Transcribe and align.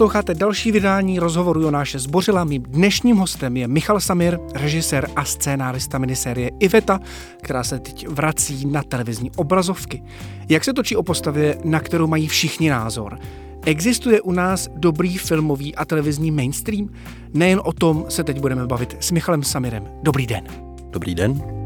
Posloucháte 0.00 0.34
další 0.34 0.72
vydání 0.72 1.18
rozhovoru 1.18 1.60
Jonáše 1.60 1.98
Zbořila. 1.98 2.44
Mým 2.44 2.62
dnešním 2.62 3.16
hostem 3.16 3.56
je 3.56 3.68
Michal 3.68 4.00
Samir, 4.00 4.38
režisér 4.54 5.08
a 5.16 5.24
scénárista 5.24 5.98
minisérie 5.98 6.50
Iveta, 6.60 7.00
která 7.42 7.64
se 7.64 7.78
teď 7.78 8.08
vrací 8.08 8.66
na 8.66 8.82
televizní 8.82 9.30
obrazovky. 9.36 10.02
Jak 10.48 10.64
se 10.64 10.72
točí 10.72 10.96
o 10.96 11.02
postavě, 11.02 11.58
na 11.64 11.80
kterou 11.80 12.06
mají 12.06 12.28
všichni 12.28 12.70
názor? 12.70 13.18
Existuje 13.66 14.20
u 14.20 14.32
nás 14.32 14.68
dobrý 14.76 15.18
filmový 15.18 15.74
a 15.74 15.84
televizní 15.84 16.30
mainstream? 16.30 16.88
Nejen 17.34 17.60
o 17.64 17.72
tom 17.72 18.04
se 18.08 18.24
teď 18.24 18.40
budeme 18.40 18.66
bavit 18.66 18.96
s 19.00 19.10
Michalem 19.10 19.42
Samirem. 19.42 19.84
Dobrý 20.02 20.26
den. 20.26 20.44
Dobrý 20.90 21.14
den. 21.14 21.59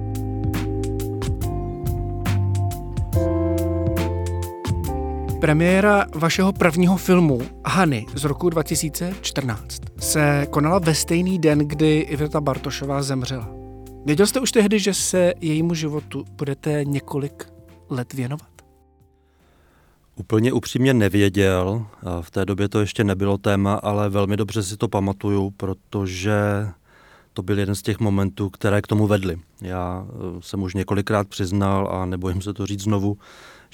Premiéra 5.44 6.06
vašeho 6.14 6.52
prvního 6.52 6.96
filmu 6.96 7.42
Hany 7.66 8.06
z 8.14 8.24
roku 8.24 8.50
2014 8.50 9.80
se 9.98 10.46
konala 10.50 10.78
ve 10.78 10.94
stejný 10.94 11.38
den, 11.38 11.58
kdy 11.58 11.98
Iveta 11.98 12.40
Bartošová 12.40 13.02
zemřela. 13.02 13.48
Věděl 14.06 14.26
jste 14.26 14.40
už 14.40 14.52
tehdy, 14.52 14.78
že 14.78 14.94
se 14.94 15.32
jejímu 15.40 15.74
životu 15.74 16.24
budete 16.30 16.84
několik 16.84 17.52
let 17.90 18.12
věnovat? 18.12 18.48
Úplně 20.16 20.52
upřímně 20.52 20.94
nevěděl. 20.94 21.86
V 22.20 22.30
té 22.30 22.44
době 22.44 22.68
to 22.68 22.80
ještě 22.80 23.04
nebylo 23.04 23.38
téma, 23.38 23.74
ale 23.74 24.08
velmi 24.08 24.36
dobře 24.36 24.62
si 24.62 24.76
to 24.76 24.88
pamatuju, 24.88 25.50
protože 25.50 26.34
to 27.32 27.42
byl 27.42 27.58
jeden 27.58 27.74
z 27.74 27.82
těch 27.82 28.00
momentů, 28.00 28.50
které 28.50 28.82
k 28.82 28.86
tomu 28.86 29.06
vedly. 29.06 29.38
Já 29.60 30.06
eh, 30.08 30.14
jsem 30.40 30.62
už 30.62 30.74
několikrát 30.74 31.28
přiznal 31.28 31.88
a 31.92 32.06
nebojím 32.06 32.42
se 32.42 32.54
to 32.54 32.66
říct 32.66 32.82
znovu, 32.82 33.18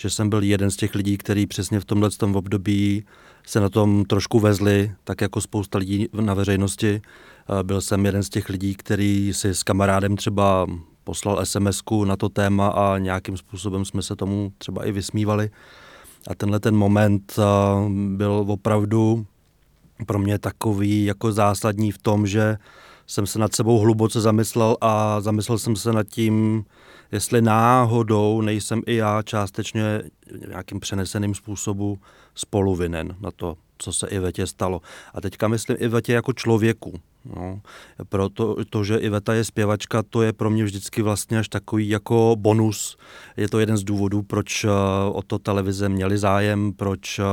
že 0.01 0.11
jsem 0.11 0.31
byl 0.31 0.43
jeden 0.43 0.70
z 0.70 0.77
těch 0.77 0.95
lidí, 0.95 1.19
který 1.19 1.47
přesně 1.47 1.81
v 1.81 1.84
tomhle 1.84 2.11
tom 2.11 2.37
období 2.37 3.05
se 3.47 3.61
na 3.61 3.69
tom 3.69 4.05
trošku 4.05 4.41
vezli, 4.41 4.93
tak 5.05 5.20
jako 5.20 5.41
spousta 5.41 5.79
lidí 5.79 6.09
na 6.20 6.34
veřejnosti. 6.34 7.03
Byl 7.62 7.81
jsem 7.81 8.06
jeden 8.06 8.23
z 8.23 8.28
těch 8.28 8.48
lidí, 8.48 8.75
který 8.75 9.33
si 9.34 9.48
s 9.48 9.62
kamarádem 9.62 10.17
třeba 10.17 10.67
poslal 11.05 11.47
sms 11.47 11.83
na 12.05 12.17
to 12.17 12.28
téma 12.28 12.69
a 12.69 12.98
nějakým 12.98 13.37
způsobem 13.37 13.84
jsme 13.84 14.03
se 14.03 14.17
tomu 14.17 14.53
třeba 14.59 14.87
i 14.87 14.93
vysmívali. 14.93 15.51
A 16.28 16.34
tenhle 16.34 16.61
ten 16.61 16.77
moment 16.77 17.37
byl 18.09 18.45
opravdu 18.48 19.27
pro 20.06 20.19
mě 20.19 20.39
takový 20.39 21.05
jako 21.05 21.33
zásadní 21.33 21.93
v 21.93 21.98
tom, 21.98 22.27
že 22.27 22.56
jsem 23.06 23.27
se 23.27 23.39
nad 23.39 23.55
sebou 23.55 23.78
hluboce 23.78 24.21
zamyslel 24.21 24.77
a 24.81 25.21
zamyslel 25.21 25.59
jsem 25.59 25.77
se 25.77 25.93
nad 25.93 26.06
tím, 26.06 26.65
jestli 27.12 27.42
náhodou 27.42 28.41
nejsem 28.41 28.83
i 28.86 28.94
já 28.94 29.22
částečně 29.22 30.03
nějakým 30.48 30.80
přeneseným 30.80 31.34
způsobu 31.34 31.98
spoluvinen 32.34 33.16
na 33.20 33.30
to, 33.30 33.56
co 33.78 33.92
se 33.92 34.08
Ivetě 34.08 34.47
stalo. 34.47 34.80
A 35.14 35.20
teďka 35.20 35.48
myslím 35.48 35.77
Ivetě 35.81 36.12
jako 36.12 36.32
člověku. 36.32 37.00
No, 37.25 37.60
proto, 38.09 38.56
to, 38.70 38.84
že 38.84 38.97
Iveta 38.97 39.34
je 39.34 39.44
zpěvačka, 39.44 40.03
to 40.03 40.22
je 40.22 40.32
pro 40.32 40.50
mě 40.50 40.65
vždycky 40.65 41.03
vlastně 41.03 41.38
až 41.38 41.49
takový 41.49 41.88
jako 41.88 42.34
bonus. 42.38 42.97
Je 43.37 43.49
to 43.49 43.59
jeden 43.59 43.76
z 43.76 43.84
důvodů, 43.84 44.22
proč 44.22 44.65
uh, 44.65 44.70
o 45.12 45.22
to 45.22 45.38
televize 45.38 45.88
měli 45.88 46.19
zájem, 46.19 46.72
proč 46.72 47.19
uh, 47.19 47.25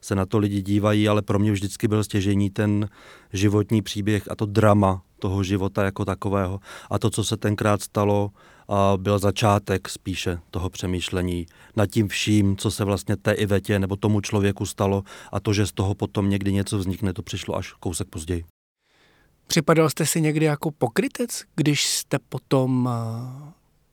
se 0.00 0.14
na 0.14 0.26
to 0.26 0.38
lidi 0.38 0.62
dívají, 0.62 1.08
ale 1.08 1.22
pro 1.22 1.38
mě 1.38 1.52
vždycky 1.52 1.88
byl 1.88 2.04
stěžení 2.04 2.50
ten 2.50 2.88
životní 3.32 3.82
příběh 3.82 4.30
a 4.30 4.36
to 4.36 4.46
drama 4.46 5.02
toho 5.20 5.42
života 5.42 5.84
jako 5.84 6.04
takového. 6.04 6.60
A 6.90 6.98
to, 6.98 7.10
co 7.10 7.24
se 7.24 7.36
tenkrát 7.36 7.82
stalo, 7.82 8.30
byl 8.96 9.18
začátek 9.18 9.88
spíše 9.88 10.38
toho 10.50 10.70
přemýšlení 10.70 11.46
nad 11.76 11.86
tím 11.86 12.08
vším, 12.08 12.56
co 12.56 12.70
se 12.70 12.84
vlastně 12.84 13.16
té 13.16 13.32
Ivetě 13.32 13.78
nebo 13.78 13.96
tomu 13.96 14.20
člověku 14.20 14.66
stalo 14.66 15.02
a 15.32 15.40
to, 15.40 15.52
že 15.52 15.66
z 15.66 15.72
toho 15.72 15.94
potom 15.94 16.30
někdy 16.30 16.52
něco 16.52 16.78
vznikne, 16.78 17.12
to 17.12 17.22
přišlo 17.22 17.56
až 17.56 17.72
kousek 17.72 18.08
později. 18.08 18.44
Připadal 19.46 19.90
jste 19.90 20.06
si 20.06 20.20
někdy 20.20 20.44
jako 20.44 20.70
pokrytec, 20.70 21.42
když 21.56 21.86
jste 21.86 22.18
potom 22.28 22.90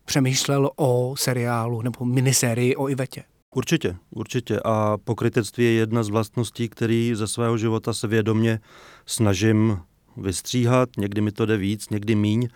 přemýšlel 0.05 0.69
o 0.75 1.15
seriálu 1.17 1.81
nebo 1.81 2.05
minisérii 2.05 2.75
o 2.75 2.89
Ivetě? 2.89 3.23
Určitě, 3.55 3.95
určitě. 4.09 4.59
A 4.65 4.97
pokrytectví 4.97 5.63
je 5.63 5.71
jedna 5.71 6.03
z 6.03 6.09
vlastností, 6.09 6.69
který 6.69 7.11
ze 7.15 7.27
svého 7.27 7.57
života 7.57 7.93
se 7.93 8.07
vědomě 8.07 8.59
snažím 9.05 9.79
vystříhat, 10.17 10.89
někdy 10.97 11.21
mi 11.21 11.31
to 11.31 11.45
jde 11.45 11.57
víc, 11.57 11.89
někdy 11.89 12.15
míň. 12.15 12.47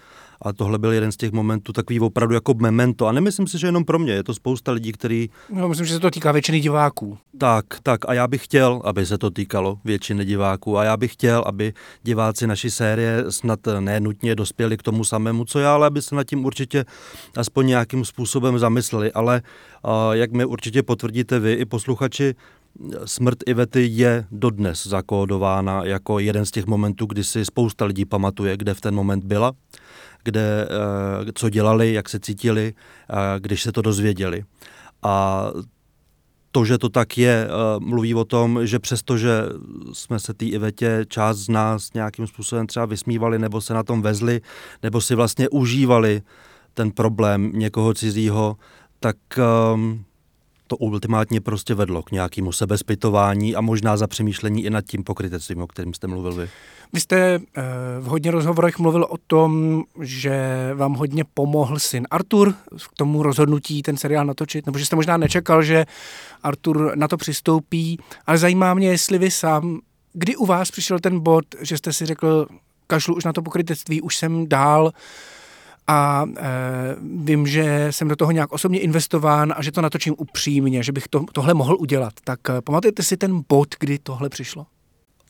A 0.43 0.53
tohle 0.53 0.79
byl 0.79 0.91
jeden 0.91 1.11
z 1.11 1.17
těch 1.17 1.31
momentů, 1.31 1.73
takový 1.73 1.99
opravdu 1.99 2.33
jako 2.35 2.53
memento. 2.53 3.07
A 3.07 3.11
nemyslím 3.11 3.47
si, 3.47 3.59
že 3.59 3.67
jenom 3.67 3.85
pro 3.85 3.99
mě, 3.99 4.13
je 4.13 4.23
to 4.23 4.33
spousta 4.33 4.71
lidí, 4.71 4.91
který... 4.91 5.29
No, 5.49 5.69
myslím, 5.69 5.85
že 5.87 5.93
se 5.93 5.99
to 5.99 6.11
týká 6.11 6.31
většiny 6.31 6.59
diváků. 6.59 7.17
Tak, 7.37 7.65
tak. 7.83 8.09
A 8.09 8.13
já 8.13 8.27
bych 8.27 8.45
chtěl, 8.45 8.81
aby 8.83 9.05
se 9.05 9.17
to 9.17 9.29
týkalo 9.29 9.79
většiny 9.85 10.25
diváků. 10.25 10.77
A 10.77 10.83
já 10.83 10.97
bych 10.97 11.13
chtěl, 11.13 11.43
aby 11.45 11.73
diváci 12.03 12.47
naší 12.47 12.69
série 12.69 13.25
snad 13.29 13.59
nenutně 13.79 14.35
dospěli 14.35 14.77
k 14.77 14.83
tomu 14.83 15.03
samému, 15.03 15.45
co 15.45 15.59
já, 15.59 15.73
ale 15.73 15.87
aby 15.87 16.01
se 16.01 16.15
nad 16.15 16.23
tím 16.23 16.45
určitě 16.45 16.85
aspoň 17.37 17.67
nějakým 17.67 18.05
způsobem 18.05 18.59
zamysleli. 18.59 19.11
Ale 19.11 19.41
jak 20.11 20.31
mi 20.31 20.45
určitě 20.45 20.83
potvrdíte 20.83 21.39
vy 21.39 21.53
i 21.53 21.65
posluchači, 21.65 22.35
Smrt 23.05 23.37
Ivety 23.47 23.87
je 23.91 24.25
dodnes 24.31 24.87
zakódována 24.87 25.85
jako 25.85 26.19
jeden 26.19 26.45
z 26.45 26.51
těch 26.51 26.65
momentů, 26.65 27.05
kdy 27.05 27.23
si 27.23 27.45
spousta 27.45 27.85
lidí 27.85 28.05
pamatuje, 28.05 28.57
kde 28.57 28.73
v 28.73 28.81
ten 28.81 28.95
moment 28.95 29.23
byla, 29.23 29.51
kde, 30.23 30.67
eh, 31.27 31.31
co 31.35 31.49
dělali, 31.49 31.93
jak 31.93 32.09
se 32.09 32.19
cítili, 32.19 32.73
eh, 32.73 33.15
když 33.39 33.63
se 33.63 33.71
to 33.71 33.81
dozvěděli. 33.81 34.43
A 35.03 35.45
to, 36.51 36.65
že 36.65 36.77
to 36.77 36.89
tak 36.89 37.17
je, 37.17 37.47
eh, 37.47 37.79
mluví 37.79 38.15
o 38.15 38.25
tom, 38.25 38.67
že 38.67 38.79
přestože 38.79 39.31
jsme 39.93 40.19
se 40.19 40.33
té 40.33 40.45
Ivetě 40.45 41.05
část 41.07 41.37
z 41.37 41.49
nás 41.49 41.93
nějakým 41.93 42.27
způsobem 42.27 42.67
třeba 42.67 42.85
vysmívali, 42.85 43.39
nebo 43.39 43.61
se 43.61 43.73
na 43.73 43.83
tom 43.83 44.01
vezli, 44.01 44.41
nebo 44.83 45.01
si 45.01 45.15
vlastně 45.15 45.49
užívali 45.49 46.21
ten 46.73 46.91
problém 46.91 47.51
někoho 47.53 47.93
cizího, 47.93 48.57
tak 48.99 49.17
um, 49.73 50.05
to 50.71 50.77
ultimátně 50.77 51.41
prostě 51.41 51.73
vedlo 51.73 52.03
k 52.03 52.11
nějakému 52.11 52.51
sebezpytování 52.51 53.55
a 53.55 53.61
možná 53.61 53.97
za 53.97 54.07
přemýšlení 54.07 54.65
i 54.65 54.69
nad 54.69 54.85
tím 54.85 55.03
pokrytectvím, 55.03 55.61
o 55.61 55.67
kterém 55.67 55.93
jste 55.93 56.07
mluvil 56.07 56.33
vy. 56.33 56.49
Vy 56.93 56.99
jste 56.99 57.17
eh, 57.17 57.39
v 57.99 58.05
hodně 58.05 58.31
rozhovorech 58.31 58.79
mluvil 58.79 59.03
o 59.03 59.17
tom, 59.27 59.83
že 60.01 60.69
vám 60.75 60.93
hodně 60.93 61.23
pomohl 61.33 61.79
syn 61.79 62.07
Artur 62.11 62.53
k 62.93 62.97
tomu 62.97 63.23
rozhodnutí 63.23 63.81
ten 63.81 63.97
seriál 63.97 64.25
natočit, 64.25 64.65
nebo 64.65 64.79
že 64.79 64.85
jste 64.85 64.95
možná 64.95 65.17
nečekal, 65.17 65.63
že 65.63 65.85
Artur 66.43 66.91
na 66.95 67.07
to 67.07 67.17
přistoupí, 67.17 67.99
ale 68.27 68.37
zajímá 68.37 68.73
mě, 68.73 68.87
jestli 68.87 69.17
vy 69.17 69.31
sám, 69.31 69.79
kdy 70.13 70.35
u 70.35 70.45
vás 70.45 70.71
přišel 70.71 70.99
ten 70.99 71.19
bod, 71.19 71.45
že 71.61 71.77
jste 71.77 71.93
si 71.93 72.05
řekl, 72.05 72.47
kašlu 72.87 73.15
už 73.15 73.23
na 73.23 73.33
to 73.33 73.41
pokrytectví, 73.41 74.01
už 74.01 74.15
jsem 74.15 74.49
dál, 74.49 74.91
a 75.91 76.25
e, 76.37 76.41
vím, 77.15 77.47
že 77.47 77.87
jsem 77.89 78.07
do 78.07 78.15
toho 78.15 78.31
nějak 78.31 78.51
osobně 78.51 78.79
investován 78.79 79.53
a 79.57 79.63
že 79.63 79.71
to 79.71 79.81
natočím 79.81 80.15
upřímně, 80.17 80.83
že 80.83 80.91
bych 80.91 81.07
to, 81.07 81.25
tohle 81.33 81.53
mohl 81.53 81.77
udělat. 81.79 82.13
Tak 82.23 82.49
e, 82.49 82.61
pamatujete 82.61 83.03
si 83.03 83.17
ten 83.17 83.43
bod, 83.49 83.75
kdy 83.79 83.99
tohle 83.99 84.29
přišlo? 84.29 84.65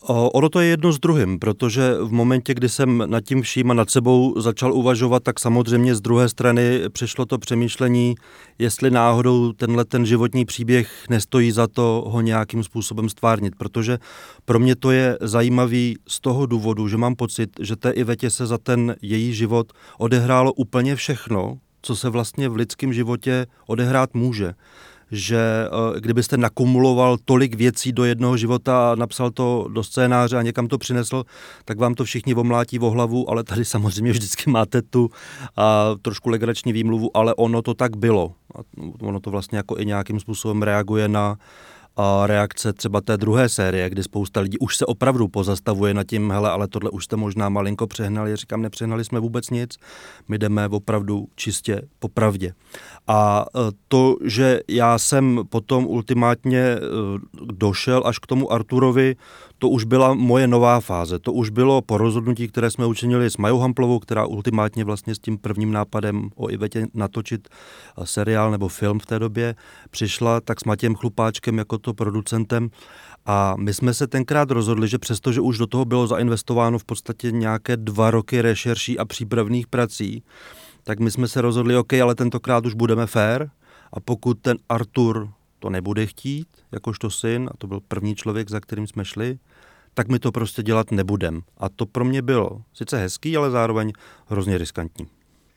Ono 0.07 0.49
to 0.49 0.59
je 0.59 0.67
jedno 0.67 0.91
s 0.91 0.99
druhým, 0.99 1.39
protože 1.39 1.93
v 2.01 2.11
momentě, 2.11 2.53
kdy 2.53 2.69
jsem 2.69 3.03
nad 3.05 3.21
tím 3.21 3.41
vším 3.41 3.71
a 3.71 3.73
nad 3.73 3.89
sebou 3.89 4.41
začal 4.41 4.73
uvažovat, 4.73 5.23
tak 5.23 5.39
samozřejmě 5.39 5.95
z 5.95 6.01
druhé 6.01 6.29
strany 6.29 6.81
přišlo 6.89 7.25
to 7.25 7.37
přemýšlení, 7.37 8.15
jestli 8.59 8.91
náhodou 8.91 9.53
tenhle 9.53 9.85
ten 9.85 10.05
životní 10.05 10.45
příběh 10.45 11.05
nestojí 11.09 11.51
za 11.51 11.67
to 11.67 12.03
ho 12.07 12.21
nějakým 12.21 12.63
způsobem 12.63 13.09
stvárnit, 13.09 13.55
protože 13.57 13.97
pro 14.45 14.59
mě 14.59 14.75
to 14.75 14.91
je 14.91 15.17
zajímavý 15.21 15.97
z 16.07 16.19
toho 16.19 16.45
důvodu, 16.45 16.87
že 16.87 16.97
mám 16.97 17.15
pocit, 17.15 17.49
že 17.59 17.75
té 17.75 17.91
Ivetě 17.91 18.29
se 18.29 18.45
za 18.45 18.57
ten 18.57 18.95
její 19.01 19.33
život 19.33 19.71
odehrálo 19.97 20.53
úplně 20.53 20.95
všechno, 20.95 21.57
co 21.81 21.95
se 21.95 22.09
vlastně 22.09 22.49
v 22.49 22.55
lidském 22.55 22.93
životě 22.93 23.45
odehrát 23.67 24.13
může 24.13 24.53
že 25.11 25.37
eh, 25.37 25.99
kdybyste 25.99 26.37
nakumuloval 26.37 27.17
tolik 27.25 27.55
věcí 27.55 27.91
do 27.91 28.03
jednoho 28.03 28.37
života 28.37 28.91
a 28.91 28.95
napsal 28.95 29.31
to 29.31 29.67
do 29.69 29.83
scénáře 29.83 30.37
a 30.37 30.41
někam 30.41 30.67
to 30.67 30.77
přinesl, 30.77 31.23
tak 31.65 31.79
vám 31.79 31.93
to 31.93 32.03
všichni 32.03 32.35
omlátí 32.35 32.79
o 32.79 32.89
hlavu, 32.89 33.29
ale 33.29 33.43
tady 33.43 33.65
samozřejmě 33.65 34.11
vždycky 34.11 34.49
máte 34.49 34.81
tu 34.81 35.09
a 35.57 35.95
trošku 36.01 36.29
legrační 36.29 36.73
výmluvu, 36.73 37.17
ale 37.17 37.33
ono 37.35 37.61
to 37.61 37.73
tak 37.73 37.97
bylo. 37.97 38.33
A 38.55 38.59
ono 39.01 39.19
to 39.19 39.31
vlastně 39.31 39.57
jako 39.57 39.79
i 39.79 39.85
nějakým 39.85 40.19
způsobem 40.19 40.61
reaguje 40.61 41.07
na 41.07 41.37
a 42.01 42.27
reakce 42.27 42.73
třeba 42.73 43.01
té 43.01 43.17
druhé 43.17 43.49
série, 43.49 43.89
kdy 43.89 44.03
spousta 44.03 44.39
lidí 44.39 44.57
už 44.57 44.77
se 44.77 44.85
opravdu 44.85 45.27
pozastavuje 45.27 45.93
nad 45.93 46.03
tím, 46.03 46.31
hele, 46.31 46.49
ale 46.49 46.67
tohle 46.67 46.89
už 46.89 47.05
jste 47.05 47.15
možná 47.15 47.49
malinko 47.49 47.87
přehnali. 47.87 48.35
Říkám, 48.35 48.61
nepřehnali 48.61 49.03
jsme 49.03 49.19
vůbec 49.19 49.49
nic, 49.49 49.77
my 50.27 50.37
jdeme 50.37 50.67
opravdu 50.67 51.27
čistě 51.35 51.81
po 51.99 52.07
pravdě. 52.07 52.53
A 53.07 53.45
e, 53.55 53.59
to, 53.87 54.15
že 54.25 54.59
já 54.67 54.97
jsem 54.97 55.39
potom 55.49 55.85
ultimátně 55.85 56.59
e, 56.59 56.79
došel 57.51 58.03
až 58.05 58.19
k 58.19 58.27
tomu 58.27 58.51
Arturovi, 58.51 59.15
to 59.61 59.69
už 59.69 59.83
byla 59.83 60.13
moje 60.13 60.47
nová 60.47 60.79
fáze. 60.79 61.19
To 61.19 61.33
už 61.33 61.49
bylo 61.49 61.81
po 61.81 61.97
rozhodnutí, 61.97 62.47
které 62.47 62.71
jsme 62.71 62.85
učinili 62.85 63.29
s 63.29 63.37
Majou 63.37 63.59
Hamplovou, 63.59 63.99
která 63.99 64.25
ultimátně 64.25 64.83
vlastně 64.83 65.15
s 65.15 65.19
tím 65.19 65.37
prvním 65.37 65.71
nápadem 65.71 66.29
o 66.35 66.49
Ivetě 66.49 66.87
natočit 66.93 67.47
e, 67.49 68.05
seriál 68.05 68.51
nebo 68.51 68.67
film 68.67 68.99
v 68.99 69.05
té 69.05 69.19
době 69.19 69.55
přišla, 69.89 70.41
tak 70.41 70.59
s 70.59 70.63
Matějem 70.63 70.95
Chlupáčkem 70.95 71.57
jako 71.57 71.77
to 71.77 71.93
producentem. 71.93 72.69
A 73.25 73.55
my 73.57 73.73
jsme 73.73 73.93
se 73.93 74.07
tenkrát 74.07 74.51
rozhodli, 74.51 74.87
že 74.87 74.97
přestože 74.97 75.41
už 75.41 75.57
do 75.57 75.67
toho 75.67 75.85
bylo 75.85 76.07
zainvestováno 76.07 76.79
v 76.79 76.85
podstatě 76.85 77.31
nějaké 77.31 77.77
dva 77.77 78.11
roky 78.11 78.41
rešerší 78.41 78.99
a 78.99 79.05
přípravných 79.05 79.67
prací, 79.67 80.23
tak 80.83 80.99
my 80.99 81.11
jsme 81.11 81.27
se 81.27 81.41
rozhodli, 81.41 81.77
OK, 81.77 81.93
ale 81.93 82.15
tentokrát 82.15 82.65
už 82.65 82.73
budeme 82.73 83.07
fair 83.07 83.47
a 83.93 83.99
pokud 83.99 84.39
ten 84.41 84.57
Artur 84.69 85.29
to 85.59 85.69
nebude 85.69 86.05
chtít, 86.05 86.47
jakožto 86.71 87.09
syn, 87.09 87.49
a 87.53 87.57
to 87.57 87.67
byl 87.67 87.79
první 87.87 88.15
člověk, 88.15 88.49
za 88.49 88.59
kterým 88.59 88.87
jsme 88.87 89.05
šli, 89.05 89.39
tak 89.93 90.07
my 90.07 90.19
to 90.19 90.31
prostě 90.31 90.63
dělat 90.63 90.91
nebudem. 90.91 91.41
A 91.57 91.69
to 91.69 91.85
pro 91.85 92.05
mě 92.05 92.21
bylo 92.21 92.61
sice 92.73 92.97
hezký, 92.97 93.37
ale 93.37 93.51
zároveň 93.51 93.93
hrozně 94.27 94.57
riskantní. 94.57 95.07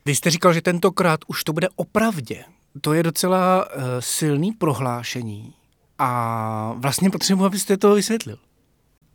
Vy 0.05 0.15
jste 0.15 0.29
říkal, 0.29 0.53
že 0.53 0.61
tentokrát 0.61 1.19
už 1.27 1.43
to 1.43 1.53
bude 1.53 1.67
opravdě. 1.75 2.43
To 2.81 2.93
je 2.93 3.03
docela 3.03 3.65
uh, 3.65 3.81
silný 3.99 4.51
prohlášení. 4.51 5.53
A 5.99 6.73
vlastně 6.77 7.09
potřebuji, 7.09 7.45
abyste 7.45 7.77
to 7.77 7.95
vysvětlil. 7.95 8.37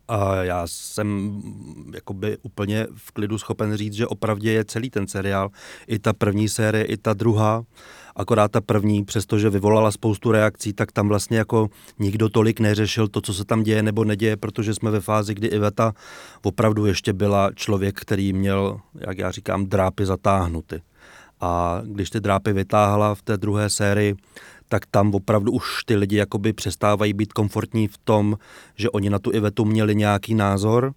A 0.09 0.35
já 0.35 0.63
jsem 0.67 1.41
jakoby 1.95 2.39
úplně 2.43 2.87
v 2.97 3.13
klidu 3.13 3.39
schopen 3.39 3.77
říct, 3.77 3.93
že 3.93 4.07
opravdě 4.07 4.53
je 4.53 4.65
celý 4.65 4.91
ten 4.91 5.07
seriál, 5.07 5.51
i 5.87 5.99
ta 5.99 6.13
první 6.13 6.49
série, 6.49 6.85
i 6.85 6.97
ta 6.97 7.15
druhá, 7.15 7.63
akorát 8.17 8.51
ta 8.51 8.61
první, 8.61 9.05
přestože 9.05 9.51
vyvolala 9.51 9.91
spoustu 9.91 10.33
reakcí, 10.33 10.73
tak 10.73 10.93
tam 10.93 11.09
vlastně 11.09 11.39
jako 11.39 11.69
nikdo 11.99 12.29
tolik 12.29 12.61
neřešil 12.61 13.09
to, 13.09 13.21
co 13.21 13.35
se 13.35 13.45
tam 13.45 13.63
děje 13.63 13.83
nebo 13.83 14.05
neděje, 14.05 14.37
protože 14.37 14.75
jsme 14.75 14.91
ve 14.91 15.01
fázi, 15.01 15.35
kdy 15.35 15.47
Iveta 15.47 15.93
opravdu 16.43 16.87
ještě 16.87 17.13
byla 17.13 17.51
člověk, 17.55 18.01
který 18.01 18.33
měl, 18.33 18.81
jak 18.95 19.19
já 19.19 19.31
říkám, 19.31 19.67
drápy 19.67 20.07
zatáhnuty. 20.07 20.83
A 21.41 21.83
když 21.85 22.11
ty 22.11 22.21
drápy 22.21 22.53
vytáhla 22.53 23.15
v 23.15 23.23
té 23.23 23.37
druhé 23.37 23.71
sérii, 23.71 24.15
tak 24.69 24.87
tam 24.87 25.15
opravdu 25.15 25.53
už 25.53 25.85
ty 25.85 25.97
lidi 25.97 26.17
jakoby 26.17 26.53
přestávají 26.53 27.13
být 27.13 27.33
komfortní 27.33 27.89
v 27.89 27.99
tom, 27.99 28.39
že 28.77 28.91
oni 28.91 29.11
na 29.11 29.19
tu 29.19 29.33
Ivetu 29.33 29.65
měli 29.65 29.95
nějaký 29.95 30.35
názor 30.35 30.93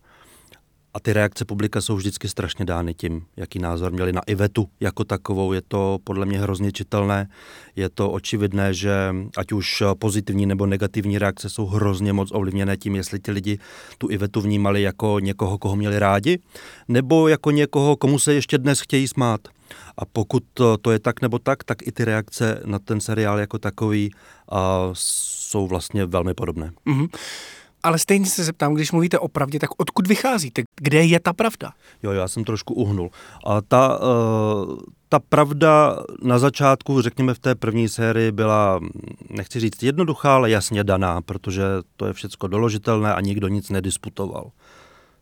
a 0.94 1.00
ty 1.00 1.14
reakce 1.14 1.46
publika 1.46 1.82
jsou 1.82 1.96
vždycky 1.96 2.30
strašně 2.30 2.66
dány 2.66 2.94
tím, 2.94 3.26
jaký 3.38 3.60
názor 3.60 3.92
měli 3.92 4.14
na 4.14 4.22
Ivetu 4.22 4.70
jako 4.80 5.04
takovou. 5.04 5.54
Je 5.54 5.62
to 5.68 6.00
podle 6.04 6.26
mě 6.26 6.40
hrozně 6.40 6.72
čitelné, 6.72 7.30
je 7.76 7.90
to 7.90 8.12
očividné, 8.12 8.74
že 8.74 9.16
ať 9.38 9.52
už 9.52 9.84
pozitivní 10.00 10.46
nebo 10.46 10.66
negativní 10.66 11.18
reakce 11.18 11.50
jsou 11.50 11.66
hrozně 11.66 12.14
moc 12.14 12.32
ovlivněné 12.32 12.78
tím, 12.78 12.96
jestli 12.96 13.20
ti 13.20 13.32
lidi 13.32 13.60
tu 13.98 14.10
Ivetu 14.10 14.42
vnímali 14.42 14.82
jako 14.82 15.20
někoho, 15.20 15.58
koho 15.58 15.76
měli 15.76 16.00
rádi, 16.00 16.40
nebo 16.88 17.28
jako 17.28 17.52
někoho, 17.52 17.96
komu 17.96 18.20
se 18.20 18.34
ještě 18.34 18.58
dnes 18.58 18.82
chtějí 18.82 19.08
smát. 19.08 19.42
A 19.98 20.06
pokud 20.06 20.44
to, 20.82 20.92
je 20.92 21.00
tak 21.00 21.22
nebo 21.22 21.40
tak, 21.40 21.64
tak 21.64 21.88
i 21.88 21.92
ty 21.92 22.06
reakce 22.06 22.62
na 22.66 22.80
ten 22.80 23.00
seriál 23.00 23.40
jako 23.40 23.60
takový 23.60 24.12
a, 24.52 24.90
jsou 24.94 25.68
vlastně 25.68 26.06
velmi 26.06 26.34
podobné. 26.34 26.72
Mm-hmm. 26.88 27.08
Ale 27.84 28.00
stejně 28.00 28.26
se 28.26 28.44
zeptám, 28.44 28.74
když 28.74 28.92
mluvíte 28.92 29.20
o 29.20 29.28
pravdě, 29.28 29.60
tak 29.60 29.70
odkud 29.78 30.08
vycházíte? 30.08 30.64
Kde 30.82 31.06
je 31.06 31.20
ta 31.20 31.34
pravda? 31.34 31.74
Jo, 32.04 32.12
já 32.12 32.28
jsem 32.28 32.44
trošku 32.44 32.74
uhnul. 32.74 33.10
A 33.46 33.62
ta, 33.62 34.00
uh, 34.00 34.78
ta 35.10 35.20
pravda 35.20 36.00
na 36.22 36.40
začátku, 36.40 37.02
řekněme 37.02 37.34
v 37.34 37.40
té 37.40 37.56
první 37.56 37.90
sérii, 37.90 38.32
byla, 38.32 38.80
nechci 39.30 39.60
říct 39.60 39.84
jednoduchá, 39.84 40.36
ale 40.36 40.50
jasně 40.50 40.84
daná, 40.84 41.22
protože 41.22 41.64
to 41.96 42.06
je 42.06 42.14
všecko 42.14 42.48
doložitelné 42.48 43.14
a 43.14 43.22
nikdo 43.22 43.48
nic 43.48 43.70
nedisputoval. 43.70 44.52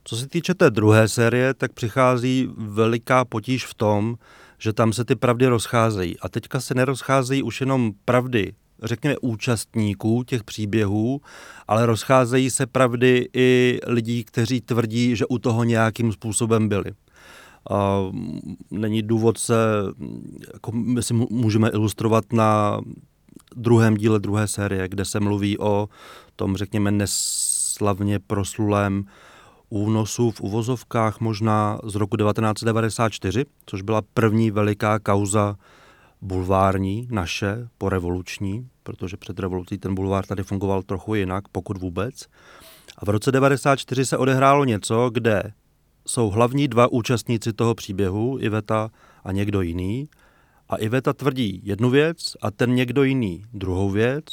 Co 0.03 0.15
se 0.15 0.27
týče 0.27 0.53
té 0.53 0.69
druhé 0.69 1.07
série, 1.07 1.53
tak 1.53 1.73
přichází 1.73 2.49
veliká 2.57 3.25
potíž 3.25 3.65
v 3.65 3.73
tom, 3.73 4.15
že 4.57 4.73
tam 4.73 4.93
se 4.93 5.05
ty 5.05 5.15
pravdy 5.15 5.47
rozcházejí. 5.47 6.19
A 6.19 6.29
teďka 6.29 6.59
se 6.59 6.73
nerozcházejí 6.73 7.43
už 7.43 7.61
jenom 7.61 7.91
pravdy, 8.05 8.53
řekněme, 8.83 9.15
účastníků 9.21 10.23
těch 10.23 10.43
příběhů, 10.43 11.21
ale 11.67 11.85
rozcházejí 11.85 12.49
se 12.49 12.65
pravdy 12.65 13.29
i 13.33 13.79
lidí, 13.87 14.23
kteří 14.23 14.61
tvrdí, 14.61 15.15
že 15.15 15.25
u 15.25 15.37
toho 15.37 15.63
nějakým 15.63 16.11
způsobem 16.11 16.69
byli. 16.69 16.91
A 17.71 17.99
není 18.71 19.01
důvod 19.01 19.37
se, 19.37 19.55
jako 20.53 20.71
my 20.71 21.03
si 21.03 21.13
můžeme 21.13 21.69
ilustrovat 21.69 22.33
na 22.33 22.81
druhém 23.55 23.97
díle 23.97 24.19
druhé 24.19 24.47
série, 24.47 24.87
kde 24.87 25.05
se 25.05 25.19
mluví 25.19 25.59
o 25.59 25.89
tom, 26.35 26.57
řekněme, 26.57 26.91
neslavně 26.91 28.19
proslulém 28.19 29.05
únosu 29.69 30.31
v 30.31 30.41
uvozovkách 30.41 31.19
možná 31.19 31.79
z 31.83 31.95
roku 31.95 32.17
1994, 32.17 33.45
což 33.65 33.81
byla 33.81 34.01
první 34.13 34.51
veliká 34.51 34.99
kauza 34.99 35.55
bulvární, 36.21 37.07
naše, 37.11 37.67
porevoluční, 37.77 38.69
protože 38.83 39.17
před 39.17 39.39
revolucí 39.39 39.77
ten 39.77 39.95
bulvár 39.95 40.25
tady 40.25 40.43
fungoval 40.43 40.83
trochu 40.83 41.15
jinak, 41.15 41.47
pokud 41.47 41.77
vůbec. 41.77 42.25
A 42.97 43.05
v 43.05 43.09
roce 43.09 43.31
1994 43.31 44.05
se 44.05 44.17
odehrálo 44.17 44.65
něco, 44.65 45.09
kde 45.13 45.53
jsou 46.07 46.29
hlavní 46.29 46.67
dva 46.67 46.91
účastníci 46.91 47.53
toho 47.53 47.75
příběhu, 47.75 48.37
Iveta 48.39 48.89
a 49.23 49.31
někdo 49.31 49.61
jiný. 49.61 50.09
A 50.69 50.75
Iveta 50.75 51.13
tvrdí 51.13 51.61
jednu 51.63 51.89
věc 51.89 52.33
a 52.41 52.51
ten 52.51 52.75
někdo 52.75 53.03
jiný 53.03 53.43
druhou 53.53 53.89
věc 53.89 54.25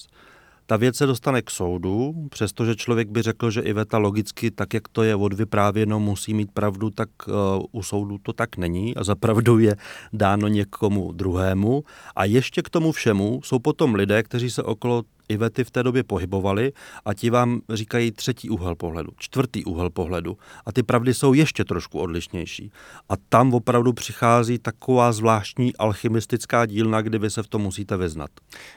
ta 0.71 0.77
věc 0.77 0.97
se 0.97 1.07
dostane 1.07 1.43
k 1.43 1.51
soudu, 1.51 2.15
přestože 2.31 2.77
člověk 2.77 3.09
by 3.09 3.23
řekl, 3.23 3.51
že 3.51 3.61
Iveta 3.61 3.99
logicky, 3.99 4.51
tak 4.51 4.75
jak 4.75 4.89
to 4.89 5.03
je 5.03 5.17
odvyprávěno, 5.17 6.01
musí 6.01 6.35
mít 6.35 6.53
pravdu, 6.53 6.91
tak 6.91 7.09
uh, 7.27 7.35
u 7.73 7.83
soudu 7.83 8.19
to 8.19 8.33
tak 8.33 8.57
není 8.57 8.97
a 8.97 9.05
za 9.05 9.15
pravdu 9.15 9.59
je 9.59 9.77
dáno 10.13 10.49
někomu 10.49 11.13
druhému. 11.13 11.85
A 12.17 12.25
ještě 12.25 12.63
k 12.63 12.71
tomu 12.71 12.93
všemu 12.93 13.41
jsou 13.45 13.59
potom 13.59 13.95
lidé, 13.95 14.23
kteří 14.23 14.51
se 14.51 14.63
okolo 14.63 15.03
Ivety 15.29 15.65
v 15.65 15.71
té 15.71 15.83
době 15.83 16.03
pohybovali 16.03 16.73
a 17.05 17.15
ti 17.15 17.31
vám 17.31 17.61
říkají 17.73 18.11
třetí 18.11 18.51
úhel 18.51 18.75
pohledu, 18.75 19.11
čtvrtý 19.17 19.65
úhel 19.65 19.91
pohledu 19.91 20.39
a 20.67 20.73
ty 20.73 20.83
pravdy 20.83 21.15
jsou 21.15 21.33
ještě 21.33 21.65
trošku 21.65 21.99
odlišnější. 21.99 22.73
A 23.09 23.15
tam 23.29 23.55
opravdu 23.55 23.93
přichází 23.93 24.59
taková 24.59 25.13
zvláštní 25.13 25.77
alchymistická 25.77 26.67
dílna, 26.67 27.01
kdy 27.01 27.19
vy 27.19 27.31
se 27.31 27.43
v 27.43 27.49
tom 27.49 27.63
musíte 27.63 27.97
vyznat. 27.97 28.31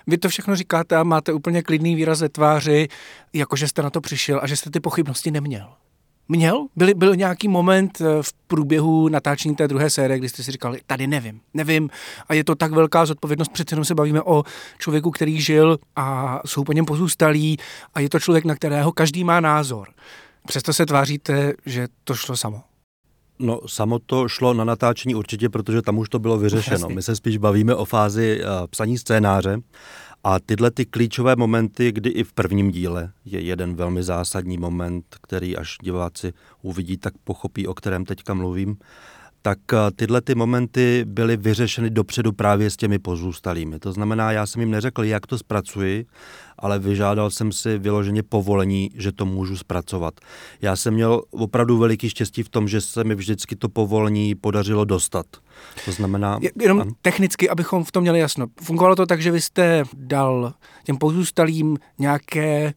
Vy 0.07 0.17
to 0.17 0.29
všechno 0.29 0.55
říkáte 0.55 0.95
a 0.95 1.03
máte 1.03 1.33
úplně 1.33 1.63
klidný 1.63 1.95
výraz 1.95 2.19
ze 2.19 2.29
tváři, 2.29 2.87
jakože 3.33 3.67
jste 3.67 3.81
na 3.81 3.89
to 3.89 4.01
přišel 4.01 4.39
a 4.43 4.47
že 4.47 4.55
jste 4.55 4.69
ty 4.69 4.79
pochybnosti 4.79 5.31
neměl. 5.31 5.67
Měl? 6.27 6.67
Byl, 6.75 6.87
byl 6.95 7.15
nějaký 7.15 7.47
moment 7.47 8.01
eh, 8.01 8.05
v 8.21 8.33
průběhu 8.47 9.09
natáčení 9.09 9.55
té 9.55 9.67
druhé 9.67 9.89
série, 9.89 10.19
kdy 10.19 10.29
jste 10.29 10.43
si 10.43 10.51
říkali, 10.51 10.79
tady 10.87 11.07
nevím, 11.07 11.41
nevím. 11.53 11.89
A 12.27 12.33
je 12.33 12.43
to 12.43 12.55
tak 12.55 12.71
velká 12.71 13.05
zodpovědnost, 13.05 13.51
přece 13.51 13.73
jenom 13.73 13.85
se 13.85 13.95
bavíme 13.95 14.21
o 14.21 14.43
člověku, 14.77 15.11
který 15.11 15.41
žil 15.41 15.77
a 15.95 16.39
jsou 16.45 16.63
po 16.63 16.73
něm 16.73 16.85
pozůstalí 16.85 17.57
a 17.93 17.99
je 17.99 18.09
to 18.09 18.19
člověk, 18.19 18.45
na 18.45 18.55
kterého 18.55 18.91
každý 18.91 19.23
má 19.23 19.39
názor. 19.39 19.87
Přesto 20.47 20.73
se 20.73 20.85
tváříte, 20.85 21.53
že 21.65 21.87
to 22.03 22.15
šlo 22.15 22.37
samo. 22.37 22.61
No, 23.39 23.59
samo 23.67 23.99
to 23.99 24.27
šlo 24.27 24.53
na 24.53 24.63
natáčení 24.63 25.15
určitě, 25.15 25.49
protože 25.49 25.81
tam 25.81 25.97
už 25.97 26.09
to 26.09 26.19
bylo 26.19 26.37
vyřešeno. 26.37 26.89
My 26.89 27.01
se 27.01 27.15
spíš 27.15 27.37
bavíme 27.37 27.75
o 27.75 27.85
fázi 27.85 28.41
uh, 28.43 28.67
psaní 28.67 28.97
scénáře 28.97 29.57
a 30.23 30.39
tyhle 30.39 30.71
ty 30.71 30.85
klíčové 30.85 31.35
momenty, 31.35 31.91
kdy 31.91 32.09
i 32.09 32.23
v 32.23 32.33
prvním 32.33 32.71
díle 32.71 33.11
je 33.25 33.41
jeden 33.41 33.75
velmi 33.75 34.03
zásadní 34.03 34.57
moment, 34.57 35.05
který 35.21 35.57
až 35.57 35.77
diváci 35.81 36.33
uvidí, 36.61 36.97
tak 36.97 37.13
pochopí, 37.23 37.67
o 37.67 37.73
kterém 37.73 38.05
teďka 38.05 38.33
mluvím, 38.33 38.77
tak 39.41 39.59
eh, 39.73 39.77
tyhle 39.95 40.21
ty 40.21 40.35
momenty 40.35 41.05
byly 41.07 41.37
vyřešeny 41.37 41.89
dopředu 41.89 42.31
právě 42.31 42.69
s 42.69 42.77
těmi 42.77 42.99
pozůstalými. 42.99 43.79
To 43.79 43.91
znamená, 43.91 44.31
já 44.31 44.45
jsem 44.45 44.59
jim 44.59 44.71
neřekl, 44.71 45.03
jak 45.03 45.27
to 45.27 45.37
zpracuji, 45.37 46.05
ale 46.59 46.79
vyžádal 46.79 47.31
jsem 47.31 47.51
si 47.51 47.77
vyloženě 47.77 48.23
povolení, 48.23 48.89
že 48.95 49.11
to 49.11 49.25
můžu 49.25 49.57
zpracovat. 49.57 50.13
Já 50.61 50.75
jsem 50.75 50.93
měl 50.93 51.21
opravdu 51.31 51.77
veliký 51.77 52.09
štěstí 52.09 52.43
v 52.43 52.49
tom, 52.49 52.67
že 52.67 52.81
se 52.81 53.03
mi 53.03 53.15
vždycky 53.15 53.55
to 53.55 53.69
povolení 53.69 54.35
podařilo 54.35 54.85
dostat. 54.85 55.25
To 55.85 55.91
znamená... 55.91 56.39
Jenom 56.61 56.81
an... 56.81 56.89
technicky, 57.01 57.49
abychom 57.49 57.83
v 57.83 57.91
tom 57.91 58.01
měli 58.01 58.19
jasno. 58.19 58.47
Fungovalo 58.61 58.95
to 58.95 59.05
tak, 59.05 59.21
že 59.21 59.31
vy 59.31 59.41
jste 59.41 59.83
dal 59.93 60.53
těm 60.83 60.97
pozůstalým 60.97 61.77
nějaké 61.99 62.73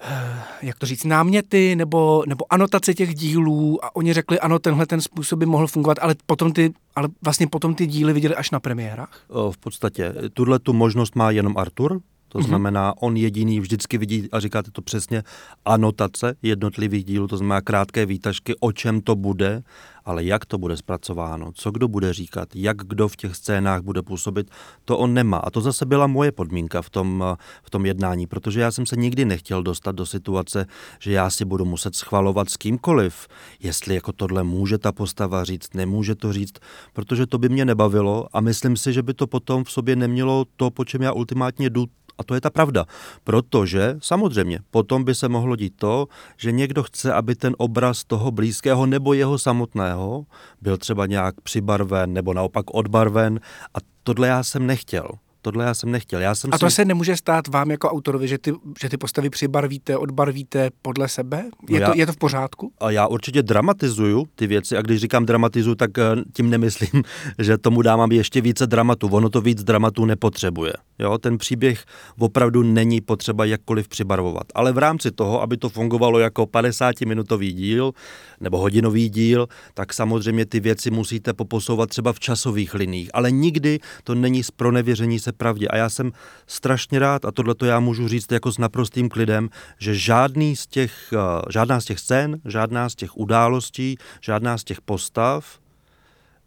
jak 0.62 0.78
to 0.78 0.86
říct, 0.86 1.04
náměty 1.04 1.76
nebo, 1.76 2.24
nebo 2.26 2.52
anotace 2.52 2.94
těch 2.94 3.14
dílů 3.14 3.84
a 3.84 3.96
oni 3.96 4.12
řekli, 4.12 4.40
ano, 4.40 4.58
tenhle 4.58 4.86
ten 4.86 5.00
způsob 5.00 5.38
by 5.38 5.46
mohl 5.46 5.66
fungovat, 5.66 5.98
ale 6.00 6.14
potom 6.26 6.52
ty, 6.52 6.72
ale 6.96 7.08
vlastně 7.24 7.46
potom 7.46 7.74
ty 7.74 7.86
díly 7.86 8.12
viděli 8.12 8.34
až 8.34 8.50
na 8.50 8.60
premiérách? 8.60 9.20
V 9.50 9.58
podstatě. 9.58 10.14
Tuhle 10.32 10.58
tu 10.58 10.72
možnost 10.72 11.16
má 11.16 11.30
jenom 11.30 11.58
Artur, 11.58 12.00
to 12.28 12.38
mhm. 12.38 12.46
znamená, 12.46 12.94
on 13.00 13.16
jediný 13.16 13.60
vždycky 13.60 13.98
vidí, 13.98 14.28
a 14.32 14.40
říkáte 14.40 14.70
to 14.70 14.82
přesně, 14.82 15.22
anotace 15.64 16.34
jednotlivých 16.42 17.04
dílů, 17.04 17.28
to 17.28 17.36
znamená 17.36 17.60
krátké 17.60 18.06
výtažky, 18.06 18.54
o 18.60 18.72
čem 18.72 19.00
to 19.00 19.16
bude, 19.16 19.62
ale 20.08 20.24
jak 20.24 20.46
to 20.46 20.58
bude 20.58 20.76
zpracováno, 20.76 21.52
co 21.54 21.70
kdo 21.70 21.88
bude 21.88 22.12
říkat, 22.12 22.48
jak 22.54 22.76
kdo 22.76 23.08
v 23.08 23.16
těch 23.16 23.36
scénách 23.36 23.82
bude 23.82 24.02
působit, 24.02 24.50
to 24.84 24.98
on 24.98 25.14
nemá. 25.14 25.36
A 25.36 25.50
to 25.50 25.60
zase 25.60 25.86
byla 25.86 26.06
moje 26.06 26.32
podmínka 26.32 26.82
v 26.82 26.90
tom, 26.90 27.24
v 27.62 27.70
tom 27.70 27.86
jednání, 27.86 28.26
protože 28.26 28.60
já 28.60 28.70
jsem 28.70 28.86
se 28.86 28.96
nikdy 28.96 29.24
nechtěl 29.24 29.62
dostat 29.62 29.94
do 29.94 30.06
situace, 30.06 30.66
že 31.00 31.12
já 31.12 31.30
si 31.30 31.44
budu 31.44 31.64
muset 31.64 31.96
schvalovat 31.96 32.50
s 32.50 32.56
kýmkoliv, 32.56 33.28
jestli 33.60 33.94
jako 33.94 34.12
tohle 34.12 34.44
může 34.44 34.78
ta 34.78 34.92
postava 34.92 35.44
říct, 35.44 35.74
nemůže 35.74 36.14
to 36.14 36.32
říct, 36.32 36.54
protože 36.92 37.26
to 37.26 37.38
by 37.38 37.48
mě 37.48 37.64
nebavilo 37.64 38.26
a 38.32 38.40
myslím 38.40 38.76
si, 38.76 38.92
že 38.92 39.02
by 39.02 39.14
to 39.14 39.26
potom 39.26 39.64
v 39.64 39.70
sobě 39.70 39.96
nemělo 39.96 40.44
to, 40.56 40.70
po 40.70 40.84
čem 40.84 41.02
já 41.02 41.12
ultimátně 41.12 41.70
jdu, 41.70 41.86
a 42.18 42.24
to 42.24 42.34
je 42.34 42.40
ta 42.40 42.50
pravda. 42.50 42.84
Protože 43.24 43.96
samozřejmě 43.98 44.58
potom 44.70 45.04
by 45.04 45.14
se 45.14 45.28
mohlo 45.28 45.56
dít 45.56 45.72
to, 45.76 46.06
že 46.36 46.52
někdo 46.52 46.82
chce, 46.82 47.12
aby 47.12 47.34
ten 47.34 47.54
obraz 47.58 48.04
toho 48.04 48.30
blízkého 48.30 48.86
nebo 48.86 49.12
jeho 49.12 49.38
samotného 49.38 50.26
byl 50.60 50.76
třeba 50.76 51.06
nějak 51.06 51.40
přibarven 51.40 52.12
nebo 52.12 52.34
naopak 52.34 52.74
odbarven 52.74 53.40
a 53.74 53.78
tohle 54.02 54.28
já 54.28 54.42
jsem 54.42 54.66
nechtěl 54.66 55.08
tohle 55.52 55.64
já 55.64 55.74
jsem 55.74 55.90
nechtěl. 55.90 56.20
Já 56.20 56.34
jsem 56.34 56.50
a 56.54 56.58
to 56.58 56.70
si... 56.70 56.76
se 56.76 56.84
nemůže 56.84 57.16
stát 57.16 57.48
vám 57.48 57.70
jako 57.70 57.90
autorovi, 57.90 58.28
že 58.28 58.38
ty, 58.38 58.52
že 58.80 58.88
ty 58.88 58.96
postavy 58.96 59.30
přibarvíte, 59.30 59.96
odbarvíte 59.96 60.70
podle 60.82 61.08
sebe? 61.08 61.44
Je, 61.68 61.80
no 61.80 61.86
já, 61.86 61.92
to, 61.92 61.98
je 61.98 62.06
to 62.06 62.12
v 62.12 62.16
pořádku? 62.16 62.72
A 62.80 62.90
já 62.90 63.06
určitě 63.06 63.42
dramatizuju 63.42 64.26
ty 64.34 64.46
věci 64.46 64.76
a 64.76 64.82
když 64.82 65.00
říkám 65.00 65.26
dramatizuju, 65.26 65.74
tak 65.74 65.98
eh, 65.98 66.02
tím 66.32 66.50
nemyslím, 66.50 67.02
že 67.38 67.58
tomu 67.58 67.82
dám 67.82 68.12
ještě 68.12 68.40
více 68.40 68.66
dramatu. 68.66 69.08
Ono 69.08 69.28
to 69.28 69.40
víc 69.40 69.64
dramatu 69.64 70.04
nepotřebuje. 70.04 70.72
Jo, 70.98 71.18
ten 71.18 71.38
příběh 71.38 71.84
opravdu 72.18 72.62
není 72.62 73.00
potřeba 73.00 73.44
jakkoliv 73.44 73.88
přibarvovat. 73.88 74.46
Ale 74.54 74.72
v 74.72 74.78
rámci 74.78 75.10
toho, 75.10 75.42
aby 75.42 75.56
to 75.56 75.68
fungovalo 75.68 76.18
jako 76.18 76.42
50-minutový 76.42 77.52
díl 77.52 77.92
nebo 78.40 78.58
hodinový 78.58 79.08
díl, 79.08 79.46
tak 79.74 79.94
samozřejmě 79.94 80.46
ty 80.46 80.60
věci 80.60 80.90
musíte 80.90 81.32
poposouvat 81.32 81.88
třeba 81.88 82.12
v 82.12 82.20
časových 82.20 82.74
liních. 82.74 83.10
Ale 83.14 83.30
nikdy 83.30 83.78
to 84.04 84.14
není 84.14 84.42
z 84.42 84.50
pronevěření 84.50 85.18
se 85.18 85.32
pravdě. 85.38 85.68
A 85.68 85.76
já 85.76 85.88
jsem 85.88 86.12
strašně 86.46 86.98
rád, 86.98 87.24
a 87.24 87.32
tohle 87.32 87.54
to 87.54 87.66
já 87.66 87.80
můžu 87.80 88.08
říct 88.08 88.32
jako 88.32 88.52
s 88.52 88.58
naprostým 88.58 89.08
klidem, 89.08 89.48
že 89.78 89.94
žádný 89.94 90.56
z 90.56 90.66
těch, 90.66 91.12
eh, 91.12 91.42
žádná 91.50 91.80
z 91.80 91.84
těch 91.84 91.98
scén, 91.98 92.40
žádná 92.44 92.88
z 92.88 92.94
těch 92.94 93.16
událostí, 93.16 93.96
žádná 94.20 94.58
z 94.58 94.64
těch 94.64 94.80
postav 94.80 95.58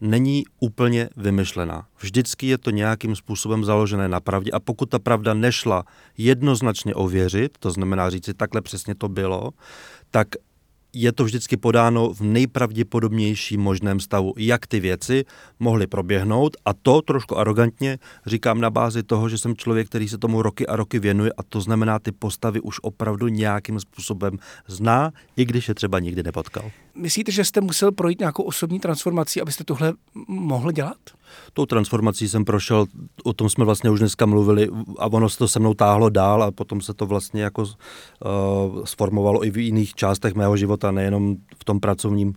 není 0.01 0.43
úplně 0.59 1.09
vymyšlená. 1.17 1.85
Vždycky 1.99 2.47
je 2.47 2.57
to 2.57 2.71
nějakým 2.71 3.15
způsobem 3.15 3.65
založené 3.65 4.07
na 4.07 4.19
pravdě 4.19 4.51
a 4.51 4.59
pokud 4.59 4.89
ta 4.89 4.99
pravda 4.99 5.33
nešla 5.33 5.83
jednoznačně 6.17 6.95
ověřit, 6.95 7.57
to 7.59 7.71
znamená 7.71 8.09
říct 8.09 8.25
si, 8.25 8.33
takhle 8.33 8.61
přesně 8.61 8.95
to 8.95 9.09
bylo, 9.09 9.51
tak 10.11 10.27
je 10.93 11.11
to 11.11 11.23
vždycky 11.23 11.57
podáno 11.57 12.13
v 12.13 12.21
nejpravděpodobnějším 12.21 13.61
možném 13.61 13.99
stavu, 13.99 14.33
jak 14.37 14.67
ty 14.67 14.79
věci 14.79 15.25
mohly 15.59 15.87
proběhnout 15.87 16.57
a 16.65 16.73
to 16.73 17.01
trošku 17.01 17.37
arrogantně 17.37 17.99
říkám 18.25 18.61
na 18.61 18.69
bázi 18.69 19.03
toho, 19.03 19.29
že 19.29 19.37
jsem 19.37 19.55
člověk, 19.55 19.87
který 19.87 20.09
se 20.09 20.17
tomu 20.17 20.41
roky 20.41 20.67
a 20.67 20.75
roky 20.75 20.99
věnuje 20.99 21.31
a 21.37 21.43
to 21.43 21.61
znamená 21.61 21.99
ty 21.99 22.11
postavy 22.11 22.61
už 22.61 22.79
opravdu 22.81 23.27
nějakým 23.27 23.79
způsobem 23.79 24.37
zná, 24.67 25.11
i 25.37 25.45
když 25.45 25.67
je 25.67 25.75
třeba 25.75 25.99
nikdy 25.99 26.23
nepotkal. 26.23 26.71
Myslíte, 26.95 27.31
že 27.31 27.45
jste 27.45 27.61
musel 27.61 27.91
projít 27.91 28.19
nějakou 28.19 28.43
osobní 28.43 28.79
transformací, 28.79 29.41
abyste 29.41 29.63
tohle 29.63 29.93
mohl 30.27 30.71
dělat? 30.71 30.97
Tou 31.53 31.65
transformací 31.65 32.29
jsem 32.29 32.45
prošel, 32.45 32.85
o 33.23 33.33
tom 33.33 33.49
jsme 33.49 33.65
vlastně 33.65 33.89
už 33.89 33.99
dneska 33.99 34.25
mluvili 34.25 34.69
a 34.97 35.05
ono 35.05 35.29
se 35.29 35.37
to 35.37 35.47
se 35.47 35.59
mnou 35.59 35.73
táhlo 35.73 36.09
dál 36.09 36.43
a 36.43 36.51
potom 36.51 36.81
se 36.81 36.93
to 36.93 37.05
vlastně 37.05 37.43
jako 37.43 37.61
uh, 37.61 38.83
sformovalo 38.83 39.45
i 39.45 39.51
v 39.51 39.57
jiných 39.57 39.93
částech 39.95 40.33
mého 40.33 40.57
života, 40.57 40.91
nejenom 40.91 41.35
v 41.59 41.65
tom 41.65 41.79
pracovním 41.79 42.33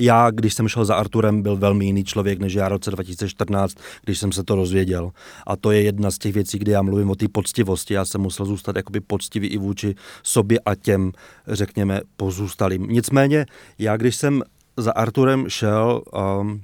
já, 0.00 0.30
když 0.30 0.54
jsem 0.54 0.68
šel 0.68 0.84
za 0.84 0.94
Arturem, 0.94 1.42
byl 1.42 1.56
velmi 1.56 1.84
jiný 1.84 2.04
člověk 2.04 2.38
než 2.38 2.54
já 2.54 2.68
v 2.68 2.72
roce 2.72 2.90
2014, 2.90 3.74
když 4.04 4.18
jsem 4.18 4.32
se 4.32 4.44
to 4.44 4.56
dozvěděl. 4.56 5.10
A 5.46 5.56
to 5.56 5.70
je 5.70 5.82
jedna 5.82 6.10
z 6.10 6.18
těch 6.18 6.34
věcí, 6.34 6.58
kdy 6.58 6.72
já 6.72 6.82
mluvím 6.82 7.10
o 7.10 7.14
té 7.14 7.28
poctivosti. 7.28 7.94
Já 7.94 8.04
jsem 8.04 8.20
musel 8.20 8.46
zůstat 8.46 8.76
jakoby 8.76 9.00
poctivý 9.00 9.48
i 9.48 9.58
vůči 9.58 9.94
sobě 10.22 10.60
a 10.66 10.74
těm, 10.74 11.12
řekněme, 11.48 12.00
pozůstalým. 12.16 12.86
Nicméně, 12.88 13.46
já 13.78 13.96
když 13.96 14.16
jsem 14.16 14.42
za 14.76 14.92
Arturem 14.92 15.48
šel, 15.48 16.02
um, 16.40 16.60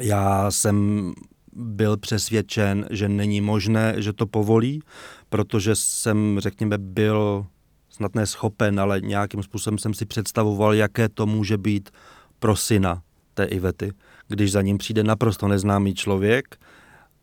já 0.00 0.50
jsem 0.50 1.12
byl 1.52 1.96
přesvědčen, 1.96 2.86
že 2.90 3.08
není 3.08 3.40
možné, 3.40 3.94
že 3.96 4.12
to 4.12 4.26
povolí, 4.26 4.82
protože 5.28 5.76
jsem, 5.76 6.36
řekněme, 6.40 6.78
byl 6.78 7.46
snad 7.88 8.14
neschopen, 8.14 8.80
ale 8.80 9.00
nějakým 9.00 9.42
způsobem 9.42 9.78
jsem 9.78 9.94
si 9.94 10.06
představoval, 10.06 10.74
jaké 10.74 11.08
to 11.08 11.26
může 11.26 11.58
být 11.58 11.90
pro 12.38 12.56
syna 12.56 13.02
té 13.34 13.44
Ivety, 13.44 13.92
když 14.28 14.52
za 14.52 14.62
ním 14.62 14.78
přijde 14.78 15.04
naprosto 15.04 15.48
neznámý 15.48 15.94
člověk 15.94 16.56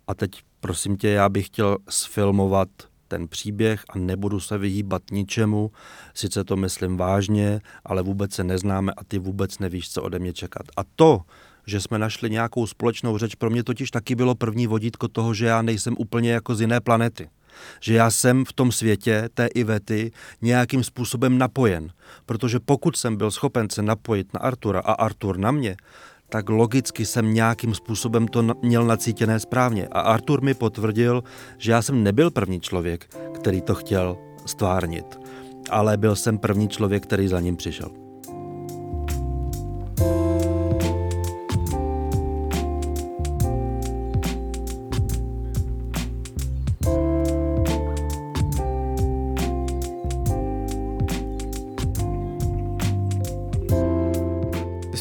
a 0.07 0.13
teď 0.13 0.31
prosím 0.59 0.97
tě, 0.97 1.09
já 1.09 1.29
bych 1.29 1.45
chtěl 1.45 1.77
sfilmovat 1.89 2.69
ten 3.07 3.27
příběh 3.27 3.83
a 3.89 3.97
nebudu 3.97 4.39
se 4.39 4.57
vyhýbat 4.57 5.01
ničemu, 5.11 5.71
sice 6.13 6.43
to 6.43 6.55
myslím 6.55 6.97
vážně, 6.97 7.61
ale 7.85 8.01
vůbec 8.01 8.33
se 8.33 8.43
neznáme 8.43 8.91
a 8.97 9.03
ty 9.03 9.19
vůbec 9.19 9.59
nevíš, 9.59 9.91
co 9.91 10.03
ode 10.03 10.19
mě 10.19 10.33
čekat. 10.33 10.63
A 10.77 10.81
to, 10.95 11.21
že 11.67 11.81
jsme 11.81 11.99
našli 11.99 12.29
nějakou 12.29 12.67
společnou 12.67 13.17
řeč, 13.17 13.35
pro 13.35 13.49
mě 13.49 13.63
totiž 13.63 13.91
taky 13.91 14.15
bylo 14.15 14.35
první 14.35 14.67
vodítko 14.67 15.07
toho, 15.07 15.33
že 15.33 15.45
já 15.45 15.61
nejsem 15.61 15.95
úplně 15.97 16.31
jako 16.31 16.55
z 16.55 16.61
jiné 16.61 16.79
planety 16.79 17.29
že 17.81 17.93
já 17.93 18.11
jsem 18.11 18.45
v 18.45 18.53
tom 18.53 18.71
světě 18.71 19.29
té 19.33 19.47
Ivety 19.47 20.11
nějakým 20.41 20.83
způsobem 20.83 21.37
napojen. 21.37 21.89
Protože 22.25 22.59
pokud 22.59 22.95
jsem 22.95 23.15
byl 23.15 23.31
schopen 23.31 23.69
se 23.69 23.81
napojit 23.81 24.33
na 24.33 24.39
Artura 24.39 24.79
a 24.79 24.93
Artur 24.93 25.37
na 25.37 25.51
mě, 25.51 25.75
tak 26.29 26.49
logicky 26.49 27.05
jsem 27.05 27.33
nějakým 27.33 27.75
způsobem 27.75 28.27
to 28.27 28.53
měl 28.61 28.85
nacítěné 28.85 29.39
správně. 29.39 29.87
A 29.87 29.99
Artur 29.99 30.41
mi 30.41 30.53
potvrdil, 30.53 31.23
že 31.57 31.71
já 31.71 31.81
jsem 31.81 32.03
nebyl 32.03 32.31
první 32.31 32.61
člověk, 32.61 33.15
který 33.35 33.61
to 33.61 33.75
chtěl 33.75 34.17
stvárnit, 34.45 35.19
ale 35.69 35.97
byl 35.97 36.15
jsem 36.15 36.37
první 36.37 36.67
člověk, 36.67 37.03
který 37.03 37.27
za 37.27 37.39
ním 37.39 37.55
přišel. 37.55 38.00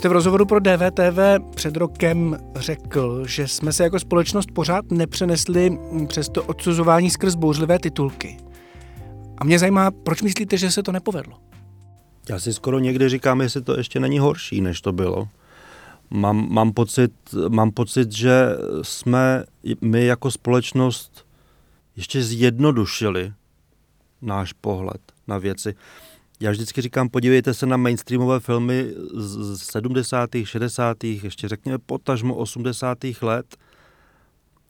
Jste 0.00 0.08
v 0.08 0.12
rozhovoru 0.12 0.46
pro 0.46 0.60
DVTV 0.60 1.18
před 1.54 1.76
rokem 1.76 2.36
řekl, 2.56 3.26
že 3.26 3.48
jsme 3.48 3.72
se 3.72 3.82
jako 3.82 4.00
společnost 4.00 4.50
pořád 4.54 4.90
nepřenesli 4.90 5.78
přes 6.08 6.28
to 6.28 6.44
odsuzování 6.44 7.10
skrz 7.10 7.34
bouřlivé 7.34 7.78
titulky. 7.78 8.36
A 9.38 9.44
mě 9.44 9.58
zajímá, 9.58 9.90
proč 9.90 10.22
myslíte, 10.22 10.56
že 10.56 10.70
se 10.70 10.82
to 10.82 10.92
nepovedlo? 10.92 11.38
Já 12.28 12.38
si 12.38 12.52
skoro 12.52 12.78
někdy 12.78 13.08
říkám, 13.08 13.40
jestli 13.40 13.62
to 13.62 13.78
ještě 13.78 14.00
není 14.00 14.18
horší, 14.18 14.60
než 14.60 14.80
to 14.80 14.92
bylo. 14.92 15.28
Mám, 16.10 16.48
mám, 16.50 16.72
pocit, 16.72 17.12
mám 17.48 17.70
pocit, 17.70 18.12
že 18.12 18.46
jsme 18.82 19.44
my 19.80 20.04
jako 20.04 20.30
společnost 20.30 21.26
ještě 21.96 22.22
zjednodušili 22.22 23.32
náš 24.22 24.52
pohled 24.52 25.00
na 25.28 25.38
věci. 25.38 25.74
Já 26.42 26.50
vždycky 26.50 26.82
říkám, 26.82 27.08
podívejte 27.08 27.54
se 27.54 27.66
na 27.66 27.76
mainstreamové 27.76 28.40
filmy 28.40 28.86
z 29.14 29.62
70., 29.62 30.30
60., 30.44 31.04
ještě 31.04 31.48
řekněme 31.48 31.78
potažmo 31.78 32.34
80. 32.34 32.98
let. 33.22 33.46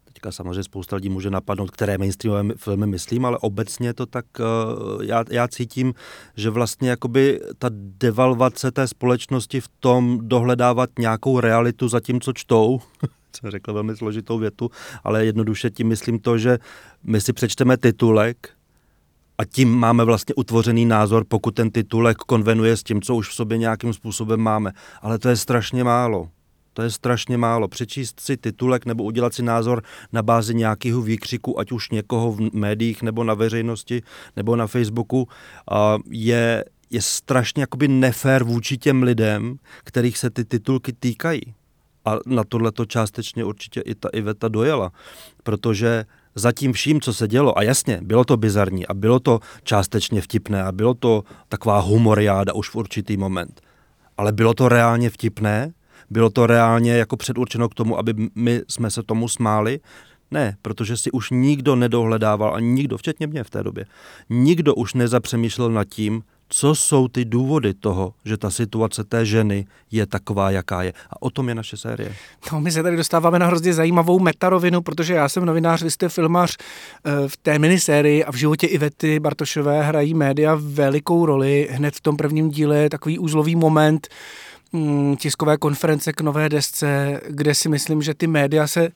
Teď 0.05 0.12
Teďka 0.12 0.33
samozřejmě 0.33 0.62
spousta 0.62 0.97
lidí 0.97 1.09
může 1.09 1.31
napadnout, 1.31 1.71
které 1.71 1.99
mainstreamové 1.99 2.55
filmy 2.57 2.87
myslím, 2.87 3.25
ale 3.25 3.39
obecně 3.39 3.95
to 3.95 4.07
tak 4.07 4.25
uh, 4.39 5.05
já, 5.05 5.25
já 5.31 5.49
cítím, 5.49 5.95
že 6.37 6.50
vlastně 6.50 6.91
jakoby 6.91 7.41
ta 7.59 7.69
devalvace 7.73 8.71
té 8.71 8.89
společnosti 8.89 9.61
v 9.61 9.69
tom 9.81 10.29
dohledávat 10.29 10.91
nějakou 10.99 11.41
realitu 11.41 11.89
za 11.89 12.00
tím, 12.00 12.21
co 12.21 12.33
čtou, 12.33 12.81
jsem 13.41 13.50
řekl 13.50 13.73
velmi 13.73 13.97
složitou 13.97 14.39
větu, 14.39 14.71
ale 15.05 15.25
jednoduše 15.25 15.71
tím 15.71 15.89
myslím 15.89 16.19
to, 16.19 16.39
že 16.39 16.59
my 17.05 17.21
si 17.21 17.33
přečteme 17.33 17.77
titulek 17.77 18.60
a 19.41 19.45
tím 19.45 19.75
máme 19.75 20.05
vlastně 20.05 20.35
utvořený 20.35 20.87
názor, 20.87 21.25
pokud 21.29 21.55
ten 21.55 21.71
titulek 21.71 22.17
konvenuje 22.17 22.77
s 22.77 22.83
tím, 22.83 23.03
co 23.03 23.15
už 23.15 23.29
v 23.29 23.35
sobě 23.35 23.59
nějakým 23.59 23.93
způsobem 23.93 24.41
máme. 24.41 24.73
Ale 25.03 25.19
to 25.19 25.29
je 25.29 25.37
strašně 25.37 25.85
málo. 25.85 26.29
To 26.73 26.83
je 26.83 26.91
strašně 26.91 27.37
málo. 27.37 27.69
Přečíst 27.69 28.21
si 28.21 28.37
titulek 28.37 28.87
nebo 28.87 29.05
udělat 29.05 29.35
si 29.35 29.43
názor 29.43 29.83
na 30.13 30.23
bázi 30.23 30.55
nějakého 30.55 31.03
výkřiku, 31.03 31.59
ať 31.61 31.73
už 31.73 31.91
někoho 31.91 32.33
v 32.33 32.41
médiích 32.53 33.03
nebo 33.03 33.25
na 33.25 33.35
veřejnosti 33.35 34.03
nebo 34.37 34.57
na 34.57 34.67
Facebooku, 34.67 35.29
je, 36.11 36.65
je 36.91 37.03
strašně 37.03 37.63
jakoby 37.63 37.89
nefér 37.89 38.45
vůči 38.45 38.79
těm 38.79 39.03
lidem, 39.03 39.57
kterých 39.85 40.19
se 40.19 40.31
ty 40.31 40.45
titulky 40.45 40.93
týkají. 40.93 41.43
A 42.05 42.17
na 42.27 42.45
tohle 42.45 42.73
to 42.73 42.87
částečně 42.87 43.45
určitě 43.45 43.81
i 43.81 43.95
ta 43.95 44.09
Iveta 44.13 44.49
dojela, 44.49 44.93
protože 45.43 46.05
zatím 46.35 46.73
vším, 46.73 47.01
co 47.01 47.15
se 47.15 47.29
dělo, 47.29 47.59
a 47.59 47.63
jasně, 47.63 48.01
bylo 48.03 48.25
to 48.25 48.37
bizarní 48.37 48.87
a 48.87 48.95
bylo 48.95 49.21
to 49.21 49.41
částečně 49.63 50.21
vtipné 50.21 50.63
a 50.63 50.73
bylo 50.73 50.95
to 50.95 51.25
taková 51.49 51.81
humoriáda 51.81 52.53
už 52.53 52.69
v 52.69 52.77
určitý 52.77 53.17
moment, 53.17 53.61
ale 54.19 54.33
bylo 54.33 54.55
to 54.55 54.69
reálně 54.69 55.11
vtipné? 55.11 55.73
Bylo 56.11 56.31
to 56.31 56.47
reálně 56.47 56.93
jako 56.93 57.17
předurčeno 57.17 57.69
k 57.69 57.75
tomu, 57.75 57.99
aby 57.99 58.15
my 58.35 58.63
jsme 58.69 58.91
se 58.91 59.03
tomu 59.03 59.29
smáli? 59.29 59.81
Ne, 60.31 60.57
protože 60.63 60.97
si 60.97 61.11
už 61.11 61.31
nikdo 61.31 61.77
nedohledával 61.77 62.55
a 62.55 62.61
nikdo, 62.61 62.99
včetně 62.99 63.27
mě 63.27 63.45
v 63.45 63.51
té 63.51 63.63
době, 63.63 63.87
nikdo 64.31 64.75
už 64.75 64.95
nezapřemýšlel 64.95 65.71
nad 65.71 65.85
tím, 65.85 66.23
co 66.52 66.75
jsou 66.75 67.09
ty 67.09 67.25
důvody 67.25 67.75
toho, 67.75 68.14
že 68.25 68.37
ta 68.37 68.50
situace 68.50 69.04
té 69.04 69.26
ženy 69.26 69.66
je 69.90 70.07
taková, 70.07 70.50
jaká 70.50 70.83
je. 70.83 70.92
A 71.11 71.23
o 71.23 71.30
tom 71.30 71.49
je 71.49 71.54
naše 71.54 71.76
série. 71.76 72.14
No, 72.52 72.61
my 72.61 72.73
se 72.73 72.83
tady 72.83 72.97
dostáváme 72.97 73.38
na 73.38 73.47
hrozně 73.47 73.75
zajímavou 73.75 74.19
metarovinu, 74.19 74.80
protože 74.80 75.14
já 75.14 75.28
jsem 75.28 75.45
novinář, 75.45 75.83
vy 75.83 75.90
jste 75.90 76.09
filmař 76.09 76.57
eh, 76.57 77.28
v 77.28 77.37
té 77.37 77.59
minisérii 77.59 78.25
a 78.25 78.33
v 78.33 78.35
životě 78.35 78.66
Ivety 78.66 79.21
Bartošové 79.21 79.83
hrají 79.83 80.14
média 80.14 80.59
velikou 80.61 81.26
roli. 81.26 81.69
Hned 81.71 81.95
v 81.95 82.00
tom 82.00 82.16
prvním 82.16 82.49
díle 82.49 82.88
takový 82.88 83.19
úzlový 83.19 83.57
moment, 83.57 84.09
mm, 84.73 85.16
tiskové 85.16 85.57
konference 85.57 86.12
k 86.12 86.21
nové 86.21 86.49
desce, 86.49 87.21
kde 87.28 87.54
si 87.54 87.69
myslím, 87.69 88.02
že 88.02 88.14
ty 88.14 88.26
média 88.26 88.66
se 88.66 88.88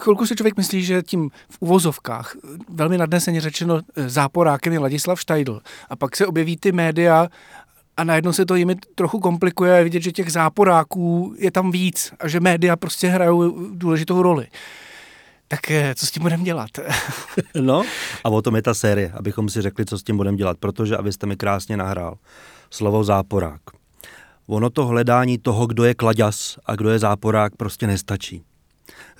chvilku 0.00 0.26
si 0.26 0.36
člověk 0.36 0.56
myslí, 0.56 0.84
že 0.84 1.02
tím 1.02 1.30
v 1.50 1.56
uvozovkách, 1.60 2.36
velmi 2.68 2.98
nadneseně 2.98 3.40
řečeno, 3.40 3.80
eh, 3.96 4.08
záporákem 4.08 4.72
je 4.72 4.78
Ladislav 4.78 5.20
Štajdl. 5.20 5.60
A 5.88 5.96
pak 5.96 6.16
se 6.16 6.26
objeví 6.26 6.56
ty 6.56 6.72
média 6.72 7.28
a 7.96 8.04
najednou 8.04 8.32
se 8.32 8.46
to 8.46 8.54
jimi 8.54 8.76
trochu 8.94 9.20
komplikuje 9.20 9.84
vidět, 9.84 10.02
že 10.02 10.12
těch 10.12 10.32
záporáků 10.32 11.34
je 11.38 11.50
tam 11.50 11.70
víc 11.70 12.12
a 12.20 12.28
že 12.28 12.40
média 12.40 12.76
prostě 12.76 13.08
hrajou 13.08 13.68
důležitou 13.74 14.22
roli. 14.22 14.46
Tak 15.48 15.70
eh, 15.70 15.94
co 15.94 16.06
s 16.06 16.10
tím 16.10 16.22
budeme 16.22 16.44
dělat? 16.44 16.70
no 17.60 17.82
a 18.24 18.28
o 18.28 18.42
tom 18.42 18.56
je 18.56 18.62
ta 18.62 18.74
série, 18.74 19.12
abychom 19.14 19.48
si 19.48 19.62
řekli, 19.62 19.84
co 19.84 19.98
s 19.98 20.02
tím 20.02 20.16
budeme 20.16 20.36
dělat, 20.36 20.56
protože, 20.60 20.96
abyste 20.96 21.26
mi 21.26 21.36
krásně 21.36 21.76
nahrál, 21.76 22.18
slovo 22.70 23.04
záporák. 23.04 23.60
Ono 24.46 24.70
to 24.70 24.86
hledání 24.86 25.38
toho, 25.38 25.66
kdo 25.66 25.84
je 25.84 25.94
klaďas 25.94 26.58
a 26.66 26.74
kdo 26.74 26.90
je 26.90 26.98
záporák, 26.98 27.56
prostě 27.56 27.86
nestačí 27.86 28.44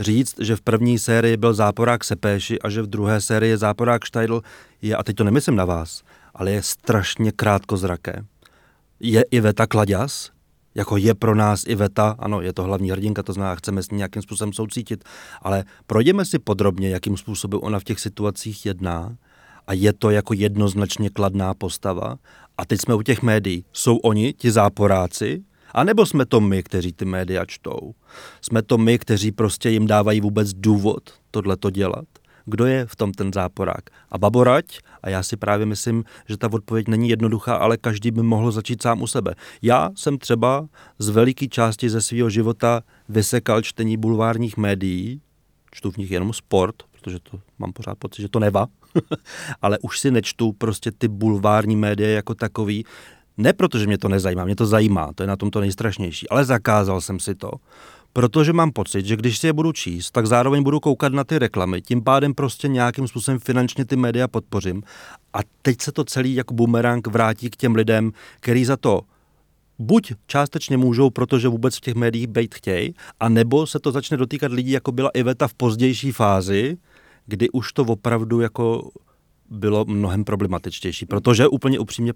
říct, 0.01 0.35
že 0.41 0.57
v 0.57 0.61
první 0.61 0.99
sérii 0.99 1.37
byl 1.37 1.55
záporák 1.55 2.05
Sepéši 2.05 2.59
a 2.59 2.71
že 2.71 2.83
v 2.83 2.87
druhé 2.87 3.21
sérii 3.21 3.51
je 3.51 3.59
záporák 3.59 4.05
Štajdl, 4.05 4.43
je, 4.83 4.97
a 4.97 5.03
teď 5.03 5.17
to 5.17 5.25
nemyslím 5.25 5.57
na 5.57 5.65
vás, 5.65 6.03
ale 6.35 6.51
je 6.51 6.63
strašně 6.63 7.33
krátkozraké. 7.33 8.25
Je 9.01 9.23
Iveta 9.31 9.67
Klaďas, 9.67 10.31
jako 10.75 10.97
je 10.97 11.15
pro 11.15 11.35
nás 11.35 11.65
Iveta, 11.67 12.17
ano, 12.19 12.41
je 12.41 12.53
to 12.53 12.63
hlavní 12.63 12.91
hrdinka, 12.91 13.23
to 13.23 13.33
znamená, 13.33 13.55
chceme 13.55 13.83
s 13.83 13.91
ní 13.91 13.97
nějakým 13.97 14.23
způsobem 14.23 14.53
soucítit, 14.53 15.05
ale 15.43 15.65
projdeme 15.87 16.25
si 16.25 16.39
podrobně, 16.39 16.91
jakým 16.91 17.17
způsobem 17.17 17.61
ona 17.63 17.79
v 17.79 17.85
těch 17.85 18.01
situacích 18.01 18.67
jedná 18.67 19.17
a 19.67 19.73
je 19.73 19.93
to 19.93 20.11
jako 20.11 20.35
jednoznačně 20.35 21.11
kladná 21.11 21.55
postava. 21.55 22.19
A 22.59 22.65
teď 22.65 22.81
jsme 22.81 22.95
u 22.95 23.03
těch 23.03 23.23
médií. 23.23 23.65
Jsou 23.73 23.97
oni, 23.97 24.33
ti 24.33 24.51
záporáci, 24.51 25.43
a 25.79 25.85
nebo 25.85 26.07
jsme 26.07 26.27
to 26.27 26.41
my, 26.41 26.63
kteří 26.63 26.93
ty 26.93 27.05
média 27.05 27.45
čtou? 27.47 27.95
Jsme 28.41 28.63
to 28.63 28.79
my, 28.79 28.99
kteří 28.99 29.33
prostě 29.33 29.71
jim 29.71 29.87
dávají 29.87 30.21
vůbec 30.21 30.53
důvod 30.53 31.03
tohle 31.31 31.57
to 31.57 31.71
dělat? 31.71 32.05
Kdo 32.45 32.67
je 32.67 32.87
v 32.87 32.97
tom 32.97 33.13
ten 33.13 33.33
záporák? 33.33 33.91
A 34.11 34.19
baborať? 34.19 34.79
A 35.03 35.11
já 35.11 35.23
si 35.23 35.37
právě 35.37 35.67
myslím, 35.67 36.05
že 36.29 36.37
ta 36.37 36.53
odpověď 36.53 36.89
není 36.89 37.09
jednoduchá, 37.09 37.57
ale 37.57 37.77
každý 37.77 38.11
by 38.11 38.23
mohl 38.23 38.53
začít 38.53 38.83
sám 38.83 39.03
u 39.03 39.07
sebe. 39.07 39.35
Já 39.63 39.91
jsem 39.95 40.19
třeba 40.19 40.69
z 40.99 41.09
veliké 41.09 41.49
části 41.49 41.91
ze 41.91 42.01
svého 42.01 42.31
života 42.31 42.83
vysekal 43.09 43.63
čtení 43.63 43.97
bulvárních 43.97 44.57
médií, 44.57 45.21
čtu 45.71 45.91
v 45.91 45.97
nich 45.97 46.11
jenom 46.11 46.33
sport, 46.33 46.75
protože 46.93 47.19
to 47.21 47.41
mám 47.59 47.73
pořád 47.73 47.99
pocit, 47.99 48.23
že 48.23 48.29
to 48.29 48.39
neva, 48.39 48.67
ale 49.63 49.79
už 49.79 50.01
si 50.01 50.11
nečtu 50.11 50.53
prostě 50.53 50.93
ty 50.93 51.09
bulvární 51.09 51.77
média 51.77 52.09
jako 52.09 52.35
takový, 52.35 52.85
ne 53.39 53.53
protože 53.53 53.87
mě 53.87 53.99
to 53.99 54.09
nezajímá, 54.09 54.45
mě 54.45 54.57
to 54.57 54.67
zajímá, 54.67 55.13
to 55.15 55.23
je 55.23 55.27
na 55.27 55.37
tom 55.37 55.51
to 55.51 55.61
nejstrašnější, 55.61 56.29
ale 56.29 56.45
zakázal 56.45 57.01
jsem 57.01 57.21
si 57.21 57.35
to, 57.35 57.51
protože 58.13 58.53
mám 58.53 58.71
pocit, 58.71 59.07
že 59.07 59.17
když 59.17 59.39
si 59.39 59.47
je 59.47 59.53
budu 59.53 59.73
číst, 59.73 60.11
tak 60.11 60.27
zároveň 60.27 60.63
budu 60.63 60.81
koukat 60.81 61.13
na 61.13 61.25
ty 61.25 61.39
reklamy, 61.39 61.83
tím 61.83 62.03
pádem 62.03 62.35
prostě 62.35 62.69
nějakým 62.69 63.09
způsobem 63.09 63.39
finančně 63.39 63.85
ty 63.85 63.97
média 63.97 64.29
podpořím. 64.29 64.83
A 65.33 65.39
teď 65.63 65.81
se 65.81 65.93
to 65.93 66.05
celý 66.05 66.35
jako 66.35 66.55
bumerang 66.55 67.07
vrátí 67.07 67.51
k 67.51 67.57
těm 67.57 67.75
lidem, 67.75 68.13
který 68.41 68.65
za 68.65 68.77
to 68.77 69.01
buď 69.79 70.13
částečně 70.27 70.77
můžou, 70.77 71.11
protože 71.11 71.49
vůbec 71.49 71.77
v 71.77 71.81
těch 71.81 71.95
médiích 71.95 72.27
být 72.27 72.55
chtějí, 72.55 72.95
a 73.21 73.29
nebo 73.29 73.67
se 73.67 73.79
to 73.79 73.93
začne 73.93 74.17
dotýkat 74.17 74.53
lidí, 74.53 74.71
jako 74.71 74.93
byla 74.93 75.11
Iveta 75.15 75.49
v 75.49 75.55
pozdější 75.55 76.13
fázi, 76.13 76.77
kdy 77.27 77.51
už 77.51 77.73
to 77.73 77.83
opravdu 77.83 78.41
jako 78.41 78.91
bylo 79.51 79.85
mnohem 79.85 80.25
problematičtější, 80.25 81.07
protože 81.07 81.49
úplně 81.49 81.79
upřímně 81.79 82.13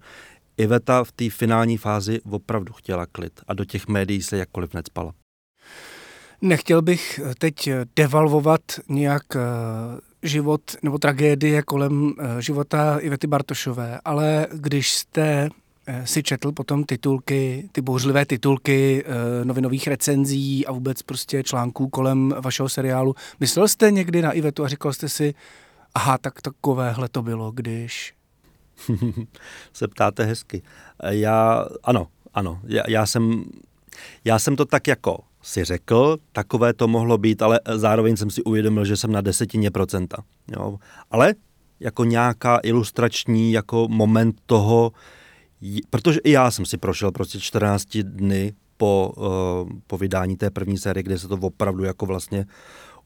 Iveta 0.56 1.04
v 1.04 1.12
té 1.12 1.30
finální 1.30 1.76
fázi 1.76 2.20
opravdu 2.30 2.72
chtěla 2.72 3.06
klid 3.06 3.40
a 3.48 3.54
do 3.54 3.64
těch 3.64 3.88
médií 3.88 4.22
se 4.22 4.36
jakkoliv 4.36 4.74
necpala. 4.74 5.12
Nechtěl 6.42 6.82
bych 6.82 7.20
teď 7.38 7.70
devalvovat 7.96 8.60
nějak 8.88 9.36
eh, 9.36 9.40
život 10.22 10.60
nebo 10.82 10.98
tragédie 10.98 11.62
kolem 11.62 12.12
eh, 12.18 12.42
života 12.42 12.98
Ivety 12.98 13.26
Bartošové, 13.26 14.00
ale 14.04 14.46
když 14.52 14.92
jste 14.92 15.48
eh, 15.86 16.06
si 16.06 16.22
četl 16.22 16.52
potom 16.52 16.84
titulky, 16.84 17.68
ty 17.72 17.80
bouřlivé 17.80 18.26
titulky 18.26 19.04
novinových 19.44 19.88
recenzí 19.88 20.66
a 20.66 20.72
vůbec 20.72 21.02
prostě 21.02 21.42
článků 21.42 21.88
kolem 21.88 22.34
vašeho 22.40 22.68
seriálu, 22.68 23.14
myslel 23.40 23.68
jste 23.68 23.90
někdy 23.90 24.22
na 24.22 24.32
Ivetu 24.32 24.64
a 24.64 24.68
říkal 24.68 24.92
jste 24.92 25.08
si, 25.08 25.34
aha, 25.94 26.18
tak 26.18 26.42
takovéhle 26.42 27.08
to 27.08 27.22
bylo, 27.22 27.52
když 27.52 28.14
se 29.72 29.88
ptáte 29.88 30.24
hezky. 30.24 30.62
Já, 31.08 31.66
ano, 31.82 32.08
ano, 32.34 32.60
já, 32.64 32.82
já, 32.88 33.06
jsem, 33.06 33.44
já 34.24 34.38
jsem 34.38 34.56
to 34.56 34.64
tak 34.64 34.86
jako 34.86 35.18
si 35.42 35.64
řekl, 35.64 36.18
takové 36.32 36.72
to 36.72 36.88
mohlo 36.88 37.18
být, 37.18 37.42
ale 37.42 37.60
zároveň 37.74 38.16
jsem 38.16 38.30
si 38.30 38.42
uvědomil, 38.42 38.84
že 38.84 38.96
jsem 38.96 39.12
na 39.12 39.20
desetině 39.20 39.70
procenta. 39.70 40.22
Jo. 40.48 40.78
Ale 41.10 41.34
jako 41.80 42.04
nějaká 42.04 42.60
ilustrační 42.62 43.52
jako 43.52 43.88
moment 43.88 44.36
toho, 44.46 44.92
protože 45.90 46.20
i 46.24 46.30
já 46.30 46.50
jsem 46.50 46.66
si 46.66 46.76
prošel 46.76 47.12
prostě 47.12 47.40
14 47.40 47.96
dny 48.02 48.52
po, 48.76 49.12
uh, 49.16 49.70
po 49.86 49.98
vydání 49.98 50.36
té 50.36 50.50
první 50.50 50.78
série, 50.78 51.02
kde 51.02 51.18
se 51.18 51.28
to 51.28 51.34
opravdu 51.34 51.84
jako 51.84 52.06
vlastně 52.06 52.46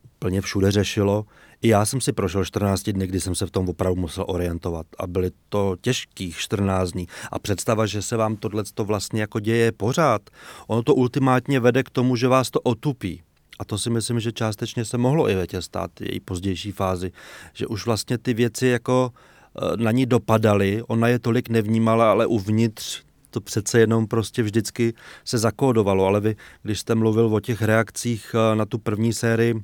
úplně 0.04 0.40
všude 0.40 0.70
řešilo, 0.70 1.24
i 1.62 1.68
já 1.68 1.84
jsem 1.84 2.00
si 2.00 2.12
prošel 2.12 2.44
14 2.44 2.82
dny, 2.82 3.06
kdy 3.06 3.20
jsem 3.20 3.34
se 3.34 3.46
v 3.46 3.50
tom 3.50 3.68
opravdu 3.68 4.00
musel 4.00 4.24
orientovat 4.28 4.86
a 4.98 5.06
byly 5.06 5.30
to 5.48 5.76
těžkých 5.80 6.36
14 6.36 6.90
dní. 6.90 7.06
A 7.32 7.38
představa, 7.38 7.86
že 7.86 8.02
se 8.02 8.16
vám 8.16 8.36
tohle 8.36 8.62
vlastně 8.78 9.20
jako 9.20 9.40
děje 9.40 9.72
pořád, 9.72 10.22
ono 10.66 10.82
to 10.82 10.94
ultimátně 10.94 11.60
vede 11.60 11.82
k 11.82 11.90
tomu, 11.90 12.16
že 12.16 12.28
vás 12.28 12.50
to 12.50 12.60
otupí. 12.60 13.22
A 13.58 13.64
to 13.64 13.78
si 13.78 13.90
myslím, 13.90 14.20
že 14.20 14.32
částečně 14.32 14.84
se 14.84 14.98
mohlo 14.98 15.30
i 15.30 15.34
Vetě 15.34 15.62
stát, 15.62 15.90
její 16.00 16.20
pozdější 16.20 16.72
fázi, 16.72 17.12
že 17.52 17.66
už 17.66 17.86
vlastně 17.86 18.18
ty 18.18 18.34
věci 18.34 18.66
jako 18.66 19.12
eh, 19.12 19.76
na 19.76 19.90
ní 19.90 20.06
dopadaly, 20.06 20.82
ona 20.86 21.08
je 21.08 21.18
tolik 21.18 21.48
nevnímala, 21.48 22.10
ale 22.10 22.26
uvnitř 22.26 23.05
to 23.36 23.40
přece 23.40 23.80
jenom 23.80 24.06
prostě 24.06 24.42
vždycky 24.42 24.94
se 25.24 25.38
zakódovalo, 25.38 26.06
ale 26.06 26.20
vy, 26.20 26.36
když 26.62 26.80
jste 26.80 26.94
mluvil 26.94 27.34
o 27.34 27.40
těch 27.40 27.62
reakcích 27.62 28.34
eh, 28.34 28.56
na 28.56 28.64
tu 28.64 28.78
první 28.78 29.12
sérii, 29.12 29.54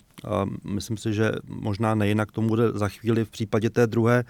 myslím 0.64 0.96
si, 0.96 1.12
že 1.12 1.32
možná 1.46 1.94
nejinak 1.94 2.32
tomu 2.32 2.48
bude 2.48 2.72
za 2.74 2.88
chvíli 2.88 3.24
v 3.24 3.30
případě 3.30 3.70
té 3.70 3.86
druhé, 3.86 4.24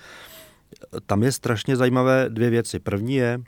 tam 1.06 1.22
je 1.22 1.32
strašně 1.32 1.76
zajímavé 1.76 2.26
dvě 2.28 2.50
věci. 2.50 2.78
První 2.78 3.14
je, 3.14 3.40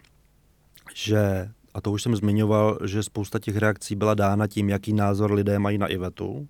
že, 0.94 1.48
a 1.74 1.80
to 1.80 1.92
už 1.92 2.02
jsem 2.02 2.16
zmiňoval, 2.16 2.78
že 2.84 3.02
spousta 3.02 3.38
těch 3.38 3.56
reakcí 3.56 3.94
byla 3.94 4.14
dána 4.14 4.46
tím, 4.46 4.68
jaký 4.68 4.92
názor 4.92 5.32
lidé 5.32 5.58
mají 5.58 5.78
na 5.78 5.86
Ivetu. 5.86 6.48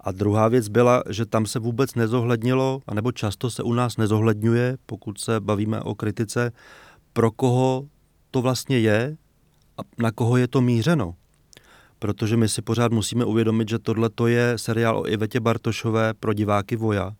A 0.00 0.12
druhá 0.12 0.48
věc 0.48 0.68
byla, 0.68 1.02
že 1.10 1.26
tam 1.26 1.46
se 1.46 1.58
vůbec 1.58 1.94
nezohlednilo, 1.94 2.80
anebo 2.86 3.12
často 3.12 3.50
se 3.50 3.62
u 3.62 3.72
nás 3.72 3.96
nezohledňuje, 3.96 4.76
pokud 4.86 5.20
se 5.20 5.40
bavíme 5.40 5.80
o 5.80 5.94
kritice, 5.94 6.52
pro 7.12 7.30
koho 7.30 7.86
to 8.32 8.42
vlastně 8.42 8.78
je 8.78 9.16
a 9.78 9.82
na 9.98 10.10
koho 10.12 10.36
je 10.36 10.48
to 10.48 10.60
mířeno. 10.60 11.14
Protože 11.98 12.36
my 12.36 12.48
si 12.48 12.62
pořád 12.62 12.92
musíme 12.92 13.24
uvědomit, 13.24 13.68
že 13.68 13.78
tohle 13.78 14.10
je 14.26 14.58
seriál 14.58 14.98
o 14.98 15.08
Ivetě 15.08 15.40
Bartošové 15.40 16.14
pro 16.14 16.32
diváky 16.32 16.76
Voja. 16.76 17.12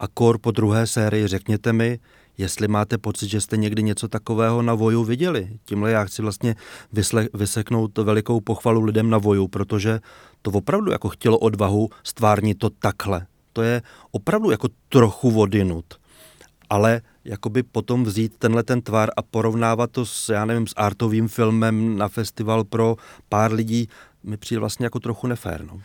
A 0.00 0.08
kor 0.08 0.38
po 0.38 0.50
druhé 0.50 0.86
sérii 0.86 1.26
řekněte 1.26 1.72
mi, 1.72 1.98
jestli 2.38 2.68
máte 2.68 2.98
pocit, 2.98 3.28
že 3.28 3.40
jste 3.40 3.56
někdy 3.56 3.82
něco 3.82 4.08
takového 4.08 4.62
na 4.62 4.74
Voju 4.74 5.04
viděli. 5.04 5.48
Tímhle 5.64 5.90
já 5.90 6.04
chci 6.04 6.22
vlastně 6.22 6.54
vysle, 6.92 7.28
vyseknout 7.34 7.98
velikou 7.98 8.40
pochvalu 8.40 8.80
lidem 8.84 9.10
na 9.10 9.18
Voju, 9.18 9.48
protože 9.48 10.00
to 10.42 10.50
opravdu 10.50 10.90
jako 10.92 11.08
chtělo 11.08 11.38
odvahu 11.38 11.88
stvárnit 12.02 12.58
to 12.58 12.70
takhle. 12.70 13.26
To 13.52 13.62
je 13.62 13.82
opravdu 14.10 14.50
jako 14.50 14.68
trochu 14.88 15.30
vodinut. 15.30 15.84
Ale 16.70 17.00
jakoby 17.24 17.62
potom 17.62 18.04
vzít 18.04 18.32
tenhle 18.38 18.62
ten 18.62 18.82
tvar 18.82 19.10
a 19.16 19.22
porovnávat 19.22 19.90
to 19.90 20.06
s, 20.06 20.28
já 20.28 20.44
nevím, 20.44 20.66
s 20.66 20.74
artovým 20.76 21.28
filmem 21.28 21.98
na 21.98 22.08
festival 22.08 22.64
pro 22.64 22.96
pár 23.28 23.52
lidí, 23.52 23.88
mi 24.24 24.36
přijde 24.36 24.60
vlastně 24.60 24.86
jako 24.86 25.00
trochu 25.00 25.26
nefér. 25.26 25.64
No 25.64 25.80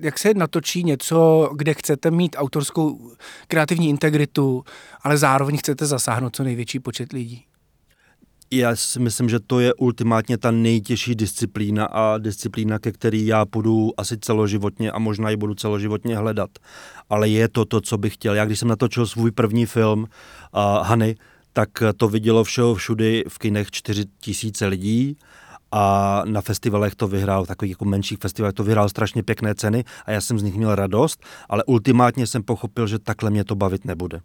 jak 0.00 0.18
se 0.18 0.34
natočí 0.34 0.84
něco, 0.84 1.50
kde 1.56 1.74
chcete 1.74 2.10
mít 2.10 2.36
autorskou 2.38 3.12
kreativní 3.48 3.88
integritu, 3.88 4.64
ale 5.02 5.18
zároveň 5.18 5.58
chcete 5.58 5.86
zasáhnout 5.86 6.36
co 6.36 6.44
největší 6.44 6.78
počet 6.78 7.12
lidí? 7.12 7.44
Já 8.54 8.76
si 8.76 9.00
myslím, 9.00 9.28
že 9.28 9.40
to 9.40 9.60
je 9.60 9.74
ultimátně 9.74 10.38
ta 10.38 10.50
nejtěžší 10.50 11.14
disciplína 11.14 11.84
a 11.84 12.18
disciplína, 12.18 12.78
ke 12.78 12.92
který 12.92 13.26
já 13.26 13.46
půjdu 13.46 13.92
asi 13.96 14.18
celoživotně 14.18 14.92
a 14.92 14.98
možná 14.98 15.30
i 15.30 15.36
budu 15.36 15.54
celoživotně 15.54 16.16
hledat. 16.16 16.50
Ale 17.10 17.28
je 17.28 17.48
to 17.48 17.64
to, 17.64 17.80
co 17.80 17.98
bych 17.98 18.14
chtěl. 18.14 18.34
Já 18.34 18.44
když 18.44 18.58
jsem 18.58 18.68
natočil 18.68 19.06
svůj 19.06 19.30
první 19.30 19.66
film 19.66 20.00
uh, 20.00 20.86
Hany, 20.86 21.16
tak 21.52 21.68
to 21.96 22.08
vidělo 22.08 22.44
všeho 22.44 22.74
všudy 22.74 23.24
v 23.28 23.38
kinech 23.38 23.70
4 23.70 24.04
tisíce 24.20 24.66
lidí 24.66 25.16
a 25.72 26.22
na 26.26 26.40
festivalech 26.40 26.94
to 26.94 27.08
vyhrál, 27.08 27.46
takových 27.46 27.70
jako 27.70 27.84
menších 27.84 28.18
festivalech 28.18 28.54
to 28.54 28.64
vyhrál 28.64 28.88
strašně 28.88 29.22
pěkné 29.22 29.54
ceny 29.54 29.84
a 30.06 30.10
já 30.10 30.20
jsem 30.20 30.38
z 30.38 30.42
nich 30.42 30.54
měl 30.54 30.74
radost, 30.74 31.24
ale 31.48 31.64
ultimátně 31.64 32.26
jsem 32.26 32.42
pochopil, 32.42 32.86
že 32.86 32.98
takhle 32.98 33.30
mě 33.30 33.44
to 33.44 33.54
bavit 33.54 33.84
nebude. 33.84 34.20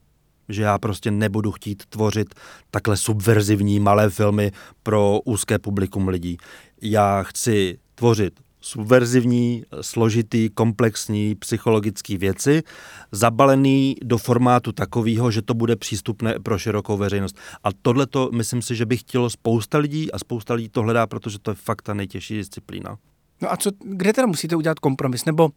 Že 0.49 0.62
já 0.62 0.77
prostě 0.77 1.12
nebudu 1.12 1.51
chtít 1.51 1.84
tvořit 1.89 2.36
takhle 2.71 2.97
subverzivní 2.97 3.79
malé 3.79 4.10
filmy 4.10 4.51
pro 4.84 5.19
úzké 5.25 5.60
publikum 5.60 6.08
lidí. 6.08 6.38
Já 6.81 7.23
chci 7.23 7.77
tvořit 7.95 8.39
subverzivní, 8.65 9.63
složitý, 9.81 10.49
komplexní 10.49 11.36
psychologické 11.36 12.17
věci, 12.17 12.63
zabalený 13.12 13.95
do 14.03 14.17
formátu 14.17 14.71
takového, 14.71 15.31
že 15.31 15.41
to 15.41 15.53
bude 15.53 15.75
přístupné 15.75 16.39
pro 16.43 16.58
širokou 16.58 16.97
veřejnost. 16.97 17.38
A 17.63 17.69
tohle 17.81 18.08
to 18.08 18.29
myslím 18.34 18.62
si, 18.62 18.75
že 18.75 18.86
by 18.86 18.97
chtělo 18.97 19.29
spousta 19.29 19.77
lidí 19.77 20.12
a 20.12 20.19
spousta 20.19 20.53
lidí 20.53 20.69
to 20.69 20.81
hledá, 20.81 21.08
protože 21.08 21.39
to 21.39 21.51
je 21.51 21.55
fakt 21.55 21.81
ta 21.81 21.93
nejtěžší 21.93 22.38
disciplína. 22.38 22.97
No 23.41 23.51
a 23.51 23.58
co, 23.58 23.71
kde 23.84 24.13
teda 24.13 24.27
musíte 24.27 24.55
udělat 24.55 24.79
kompromis? 24.79 25.25
Nebo 25.25 25.49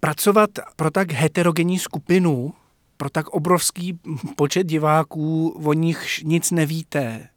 pracovat 0.00 0.50
pro 0.76 0.90
tak 0.90 1.12
heterogenní 1.12 1.78
skupinu, 1.78 2.52
pro 2.96 3.10
tak 3.10 3.28
obrovský 3.28 3.98
počet 4.36 4.64
diváků, 4.64 5.48
o 5.64 5.72
nich 5.72 6.22
nic 6.24 6.50
nevíte, 6.50 7.28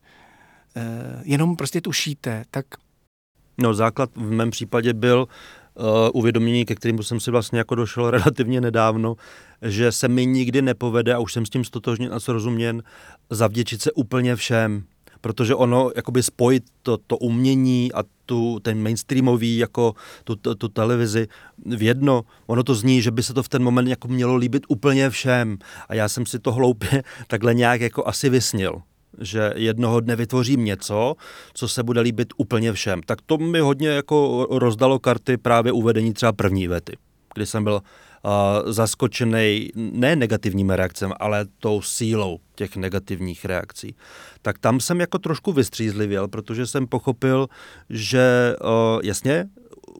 eh, 0.75 1.21
jenom 1.23 1.55
prostě 1.55 1.81
tušíte, 1.81 2.45
tak 2.51 2.65
No 3.59 3.73
základ 3.73 4.09
v 4.15 4.31
mém 4.31 4.51
případě 4.51 4.93
byl 4.93 5.27
uh, 5.75 5.85
uvědomění, 6.13 6.65
ke 6.65 6.75
kterému 6.75 7.03
jsem 7.03 7.19
si 7.19 7.31
vlastně 7.31 7.57
jako 7.59 7.75
došel 7.75 8.11
relativně 8.11 8.61
nedávno, 8.61 9.15
že 9.61 9.91
se 9.91 10.07
mi 10.07 10.25
nikdy 10.25 10.61
nepovede, 10.61 11.13
a 11.13 11.19
už 11.19 11.33
jsem 11.33 11.45
s 11.45 11.49
tím 11.49 11.63
stotožněn 11.63 12.13
a 12.13 12.19
srozuměn, 12.19 12.83
zavděčit 13.29 13.81
se 13.81 13.91
úplně 13.91 14.35
všem. 14.35 14.83
Protože 15.21 15.55
ono, 15.55 15.91
jakoby 15.95 16.23
spojit 16.23 16.63
to, 16.81 16.97
to 16.97 17.17
umění 17.17 17.91
a 17.93 18.03
tu, 18.25 18.59
ten 18.59 18.83
mainstreamový, 18.83 19.57
jako 19.57 19.93
tu, 20.23 20.35
tu, 20.35 20.55
tu 20.55 20.67
televizi 20.67 21.27
v 21.65 21.83
jedno, 21.83 22.21
ono 22.47 22.63
to 22.63 22.75
zní, 22.75 23.01
že 23.01 23.11
by 23.11 23.23
se 23.23 23.33
to 23.33 23.43
v 23.43 23.49
ten 23.49 23.63
moment 23.63 23.87
jako 23.87 24.07
mělo 24.07 24.35
líbit 24.35 24.63
úplně 24.67 25.09
všem. 25.09 25.57
A 25.89 25.95
já 25.95 26.09
jsem 26.09 26.25
si 26.25 26.39
to 26.39 26.51
hloupě 26.51 27.03
takhle 27.27 27.53
nějak 27.53 27.81
jako 27.81 28.07
asi 28.07 28.29
vysnil 28.29 28.81
že 29.21 29.53
jednoho 29.55 29.99
dne 29.99 30.15
vytvořím 30.15 30.65
něco, 30.65 31.15
co 31.53 31.67
se 31.67 31.83
bude 31.83 32.01
líbit 32.01 32.33
úplně 32.37 32.73
všem. 32.73 33.01
Tak 33.05 33.21
to 33.21 33.37
mi 33.37 33.59
hodně 33.59 33.87
jako 33.87 34.47
rozdalo 34.51 34.99
karty 34.99 35.37
právě 35.37 35.71
uvedení 35.71 36.13
třeba 36.13 36.33
první 36.33 36.67
vety, 36.67 36.97
kdy 37.39 37.45
jsem 37.45 37.63
byl 37.63 37.73
uh, 37.73 38.71
zaskočený 38.71 39.69
ne 39.75 40.15
negativními 40.15 40.75
reakcemi, 40.75 41.13
ale 41.19 41.45
tou 41.59 41.81
sílou 41.81 42.39
těch 42.55 42.75
negativních 42.75 43.45
reakcí. 43.45 43.95
Tak 44.41 44.59
tam 44.59 44.79
jsem 44.79 44.99
jako 44.99 45.17
trošku 45.17 45.51
vystřízlivěl, 45.51 46.27
protože 46.27 46.67
jsem 46.67 46.87
pochopil, 46.87 47.47
že 47.89 48.55
uh, 48.61 48.99
jasně, 49.03 49.49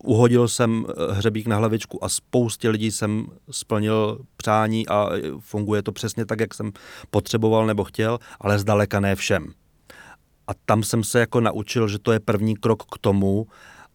uhodil 0.04 0.48
jsem 0.48 0.86
eh, 0.90 1.14
hřebík 1.14 1.48
na 1.48 1.58
hlavičku 1.58 2.04
a 2.04 2.10
spoustě 2.10 2.70
lidí 2.70 2.92
jsem 2.92 3.26
splnil 3.52 4.20
přání 4.38 4.88
a 4.88 5.10
funguje 5.40 5.84
to 5.84 5.92
přesně 5.92 6.26
tak, 6.26 6.40
jak 6.40 6.54
jsem 6.54 6.72
potřeboval 7.10 7.66
nebo 7.66 7.84
chtěl, 7.84 8.20
ale 8.42 8.60
zdaleka 8.60 9.00
ne 9.00 9.16
všem. 9.16 9.54
A 10.48 10.52
tam 10.66 10.84
jsem 10.84 11.04
se 11.04 11.20
jako 11.20 11.42
naučil, 11.42 11.88
že 11.88 12.00
to 12.00 12.12
je 12.12 12.20
první 12.20 12.56
krok 12.56 12.84
k 12.84 12.98
tomu, 12.98 13.48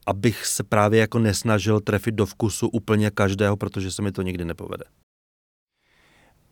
abych 0.06 0.46
se 0.46 0.62
právě 0.62 1.00
jako 1.00 1.18
nesnažil 1.18 1.80
trefit 1.80 2.14
do 2.14 2.26
vkusu 2.26 2.68
úplně 2.68 3.10
každého, 3.10 3.56
protože 3.56 3.90
se 3.90 4.02
mi 4.02 4.12
to 4.12 4.22
nikdy 4.22 4.44
nepovede. 4.44 4.84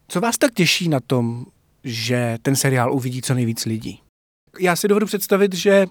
Co 0.09 0.21
vás 0.21 0.39
tak 0.39 0.55
těší 0.55 0.89
na 0.89 1.01
tom, 1.01 1.47
že 1.85 2.39
ten 2.43 2.57
seriál 2.57 2.93
uvidí 2.93 3.23
co 3.23 3.35
nejvíc 3.35 3.65
lidí? 3.65 4.01
Já 4.59 4.77
si 4.77 4.89
dovedu 4.89 5.07
představit, 5.07 5.55
že 5.55 5.87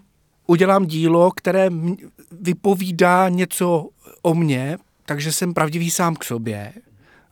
udělám 0.48 0.86
dílo, 0.86 1.32
které 1.32 1.70
vypovídá 2.32 3.30
něco 3.30 3.90
o 4.22 4.34
mně, 4.34 4.78
takže 5.06 5.32
jsem 5.32 5.54
pravdivý 5.54 5.92
sám 5.92 6.16
k 6.16 6.24
sobě, 6.24 6.74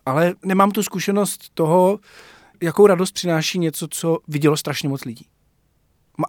ale 0.06 0.34
nemám 0.46 0.72
tu 0.72 0.84
zkušenost 0.84 1.50
toho, 1.54 2.00
jakou 2.64 2.88
radost 2.88 3.12
přináší 3.12 3.60
něco, 3.60 3.88
co 3.88 4.18
vidělo 4.28 4.58
strašně 4.58 4.90
moc 4.90 5.06
lidí. 5.06 5.26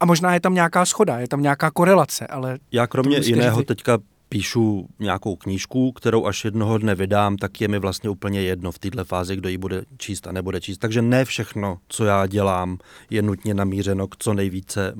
A 0.01 0.07
možná 0.07 0.35
je 0.35 0.41
tam 0.41 0.55
nějaká 0.55 0.85
schoda, 0.85 1.19
je 1.19 1.29
tam 1.29 1.43
nějaká 1.43 1.71
korelace, 1.71 2.27
ale... 2.27 2.59
Já 2.73 2.87
kromě 2.87 3.19
jiného 3.19 3.59
říct... 3.61 3.69
teďka 3.69 3.99
píšu 4.29 4.89
nějakou 4.99 5.37
knížku, 5.37 5.93
kterou 5.93 6.27
až 6.27 6.45
jednoho 6.45 6.79
dne 6.79 6.95
vydám, 6.95 7.37
tak 7.37 7.61
je 7.61 7.69
mi 7.69 7.79
vlastně 7.79 8.11
úplně 8.11 8.43
jedno 8.43 8.73
v 8.73 8.79
této 8.79 9.05
fázi, 9.05 9.37
kdo 9.37 9.49
ji 9.49 9.59
bude 9.59 9.85
číst 9.99 10.27
a 10.27 10.33
nebude 10.33 10.61
číst. 10.61 10.79
Takže 10.79 11.03
ne 11.03 11.25
všechno, 11.25 11.79
co 11.89 12.05
já 12.05 12.27
dělám, 12.27 12.79
je 13.11 13.23
nutně 13.23 13.55
namířeno 13.55 14.09
k 14.09 14.17
co 14.19 14.35
nejvíce, 14.35 14.95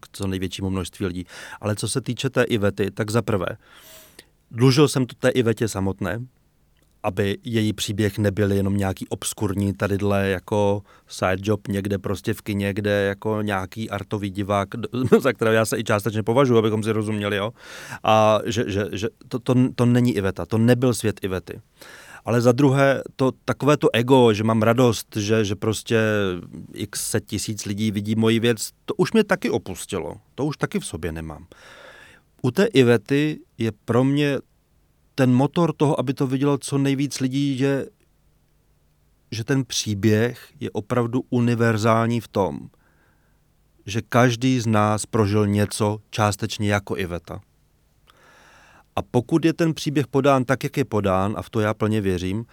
k 0.00 0.08
co 0.12 0.26
největšímu 0.26 0.70
množství 0.70 1.06
lidí. 1.06 1.26
Ale 1.60 1.76
co 1.76 1.88
se 1.88 2.00
týče 2.00 2.30
té 2.30 2.42
Ivety, 2.42 2.90
tak 2.90 3.10
za 3.10 3.22
prvé, 3.22 3.46
dlužil 4.50 4.88
jsem 4.88 5.06
to 5.06 5.14
té 5.14 5.28
Ivetě 5.28 5.68
samotné, 5.68 6.18
aby 7.04 7.38
její 7.44 7.72
příběh 7.72 8.18
nebyl 8.18 8.52
jenom 8.52 8.76
nějaký 8.76 9.08
obskurní 9.08 9.74
tadyhle 9.74 10.28
jako 10.28 10.82
side 11.08 11.36
job 11.42 11.68
někde 11.68 11.98
prostě 11.98 12.34
v 12.34 12.42
kině, 12.42 12.74
kde 12.74 12.90
jako 12.90 13.42
nějaký 13.42 13.90
artový 13.90 14.30
divák, 14.30 14.68
za 15.20 15.32
kterého 15.32 15.54
já 15.54 15.64
se 15.64 15.78
i 15.78 15.84
částečně 15.84 16.22
považuji, 16.22 16.58
abychom 16.58 16.82
si 16.82 16.92
rozuměli, 16.92 17.36
jo. 17.36 17.52
A 18.04 18.38
že, 18.44 18.64
že, 18.66 18.86
že 18.92 19.08
to, 19.28 19.38
to, 19.38 19.54
to 19.74 19.86
není 19.86 20.16
Iveta, 20.16 20.46
to 20.46 20.58
nebyl 20.58 20.94
svět 20.94 21.20
Ivety. 21.22 21.60
Ale 22.24 22.40
za 22.40 22.52
druhé, 22.52 23.02
to 23.16 23.32
takové 23.44 23.76
to 23.76 23.88
ego, 23.92 24.32
že 24.32 24.44
mám 24.44 24.62
radost, 24.62 25.16
že, 25.16 25.44
že 25.44 25.56
prostě 25.56 26.00
x 26.72 27.10
set 27.10 27.26
tisíc 27.26 27.64
lidí 27.64 27.90
vidí 27.90 28.14
moji 28.14 28.40
věc, 28.40 28.70
to 28.84 28.94
už 28.94 29.12
mě 29.12 29.24
taky 29.24 29.50
opustilo. 29.50 30.14
To 30.34 30.44
už 30.44 30.56
taky 30.56 30.80
v 30.80 30.86
sobě 30.86 31.12
nemám. 31.12 31.46
U 32.42 32.50
té 32.50 32.64
Ivety 32.64 33.40
je 33.58 33.72
pro 33.84 34.04
mě 34.04 34.38
ten 35.14 35.34
motor 35.34 35.72
toho, 35.72 36.00
aby 36.00 36.14
to 36.14 36.26
vidělo 36.26 36.58
co 36.58 36.78
nejvíc 36.78 37.20
lidí, 37.20 37.56
že, 37.56 37.86
že 39.30 39.44
ten 39.44 39.64
příběh 39.64 40.52
je 40.60 40.70
opravdu 40.70 41.24
univerzální 41.30 42.20
v 42.20 42.28
tom, 42.28 42.68
že 43.86 44.02
každý 44.02 44.60
z 44.60 44.66
nás 44.66 45.06
prožil 45.06 45.46
něco 45.46 45.98
částečně 46.10 46.68
jako 46.68 46.96
Iveta. 46.96 47.40
A 48.96 49.02
pokud 49.02 49.44
je 49.44 49.52
ten 49.52 49.74
příběh 49.74 50.06
podán 50.06 50.44
tak, 50.44 50.64
jak 50.64 50.76
je 50.76 50.84
podán, 50.84 51.34
a 51.36 51.42
v 51.42 51.50
to 51.50 51.60
já 51.60 51.74
plně 51.74 52.00
věřím, 52.00 52.46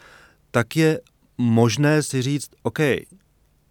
tak 0.52 0.76
je 0.76 1.02
možné 1.38 2.04
si 2.04 2.22
říct, 2.22 2.50
OK, 2.64 2.80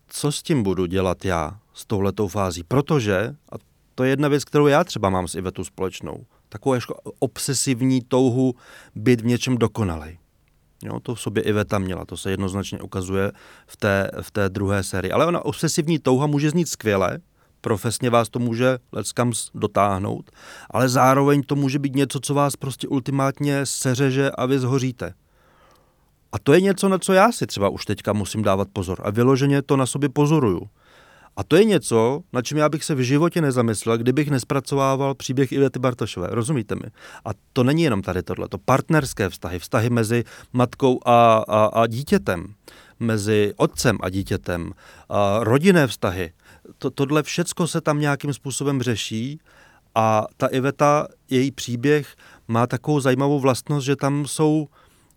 co 0.09 0.33
s 0.33 0.42
tím 0.42 0.62
budu 0.62 0.87
dělat 0.87 1.24
já 1.24 1.61
s 1.74 1.87
touhletou 1.87 2.29
fází, 2.29 2.62
protože, 2.62 3.37
a 3.53 3.55
to 3.94 4.05
je 4.05 4.11
jedna 4.11 4.29
věc, 4.29 4.44
kterou 4.44 4.66
já 4.66 4.85
třeba 4.85 5.11
mám 5.11 5.29
s 5.29 5.35
Ivetou 5.35 5.64
společnou, 5.64 6.24
takovou 6.50 6.74
jako 6.74 6.94
obsesivní 7.18 8.00
touhu 8.00 8.54
být 8.94 9.20
v 9.20 9.26
něčem 9.26 9.58
dokonalej. 9.58 10.18
Jo, 10.82 11.00
to 11.00 11.14
v 11.14 11.20
sobě 11.20 11.42
Iveta 11.42 11.78
měla, 11.78 12.04
to 12.04 12.16
se 12.16 12.30
jednoznačně 12.30 12.80
ukazuje 12.80 13.32
v 13.66 13.76
té, 13.76 14.10
v 14.20 14.30
té 14.30 14.48
druhé 14.48 14.82
sérii. 14.82 15.12
Ale 15.12 15.26
ona 15.26 15.44
obsesivní 15.44 15.98
touha 15.98 16.26
může 16.26 16.50
znít 16.50 16.68
skvěle, 16.68 17.18
profesně 17.60 18.10
vás 18.10 18.28
to 18.28 18.38
může 18.38 18.78
leckam 18.92 19.32
dotáhnout, 19.54 20.30
ale 20.70 20.88
zároveň 20.88 21.42
to 21.42 21.56
může 21.56 21.78
být 21.78 21.96
něco, 21.96 22.20
co 22.20 22.34
vás 22.34 22.56
prostě 22.56 22.88
ultimátně 22.88 23.66
seřeže 23.66 24.30
a 24.30 24.46
vy 24.46 24.58
zhoříte. 24.58 25.14
A 26.32 26.38
to 26.38 26.52
je 26.52 26.60
něco, 26.60 26.88
na 26.88 26.98
co 26.98 27.12
já 27.12 27.32
si 27.32 27.46
třeba 27.46 27.68
už 27.68 27.84
teďka 27.84 28.12
musím 28.12 28.42
dávat 28.42 28.68
pozor. 28.72 29.00
A 29.04 29.10
vyloženě 29.10 29.62
to 29.62 29.76
na 29.76 29.86
sobě 29.86 30.08
pozoruju. 30.08 30.68
A 31.36 31.44
to 31.44 31.56
je 31.56 31.64
něco, 31.64 32.20
na 32.32 32.42
čem 32.42 32.58
já 32.58 32.68
bych 32.68 32.84
se 32.84 32.94
v 32.94 33.00
životě 33.00 33.40
nezamyslel, 33.40 33.98
kdybych 33.98 34.30
nespracovával 34.30 35.14
příběh 35.14 35.52
Ivety 35.52 35.78
Bartošové. 35.78 36.28
Rozumíte 36.30 36.74
mi? 36.74 36.90
A 37.24 37.30
to 37.52 37.64
není 37.64 37.82
jenom 37.82 38.02
tady 38.02 38.22
tohle, 38.22 38.48
to 38.48 38.58
partnerské 38.58 39.28
vztahy, 39.28 39.58
vztahy 39.58 39.90
mezi 39.90 40.24
matkou 40.52 41.00
a, 41.06 41.36
a, 41.48 41.64
a 41.66 41.86
dítětem, 41.86 42.54
mezi 43.00 43.52
otcem 43.56 43.98
a 44.02 44.10
dítětem, 44.10 44.72
a 45.08 45.44
rodinné 45.44 45.86
vztahy. 45.86 46.32
To, 46.78 46.90
tohle 46.90 47.22
všecko 47.22 47.66
se 47.66 47.80
tam 47.80 48.00
nějakým 48.00 48.32
způsobem 48.32 48.82
řeší 48.82 49.40
a 49.94 50.26
ta 50.36 50.46
Iveta, 50.46 51.06
její 51.30 51.50
příběh 51.50 52.16
má 52.48 52.66
takovou 52.66 53.00
zajímavou 53.00 53.40
vlastnost, 53.40 53.86
že 53.86 53.96
tam 53.96 54.26
jsou 54.26 54.68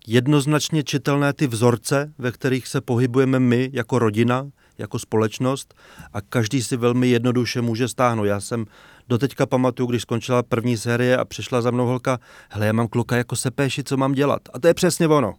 jednoznačně 0.06 0.82
čitelné 0.82 1.32
ty 1.32 1.46
vzorce, 1.46 2.12
ve 2.18 2.32
kterých 2.32 2.68
se 2.68 2.80
pohybujeme 2.80 3.40
my 3.40 3.70
jako 3.72 3.98
rodina, 3.98 4.46
jako 4.78 4.98
společnost 4.98 5.74
a 6.12 6.20
každý 6.20 6.62
si 6.62 6.76
velmi 6.76 7.08
jednoduše 7.08 7.60
může 7.60 7.88
stáhnout. 7.88 8.24
Já 8.24 8.40
jsem 8.40 8.66
doteďka 9.08 9.46
pamatuju, 9.46 9.86
když 9.86 10.02
skončila 10.02 10.42
první 10.42 10.76
série 10.76 11.16
a 11.16 11.24
přišla 11.24 11.62
za 11.62 11.70
mnou 11.70 11.86
holka, 11.86 12.18
hele, 12.50 12.66
já 12.66 12.72
mám 12.72 12.88
kluka 12.88 13.16
jako 13.16 13.36
sepéši, 13.36 13.84
co 13.84 13.96
mám 13.96 14.12
dělat? 14.12 14.42
A 14.52 14.58
to 14.58 14.68
je 14.68 14.74
přesně 14.74 15.08
ono. 15.08 15.34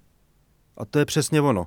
A 0.77 0.85
to 0.85 0.99
je 0.99 1.05
přesně 1.05 1.41
ono. 1.41 1.65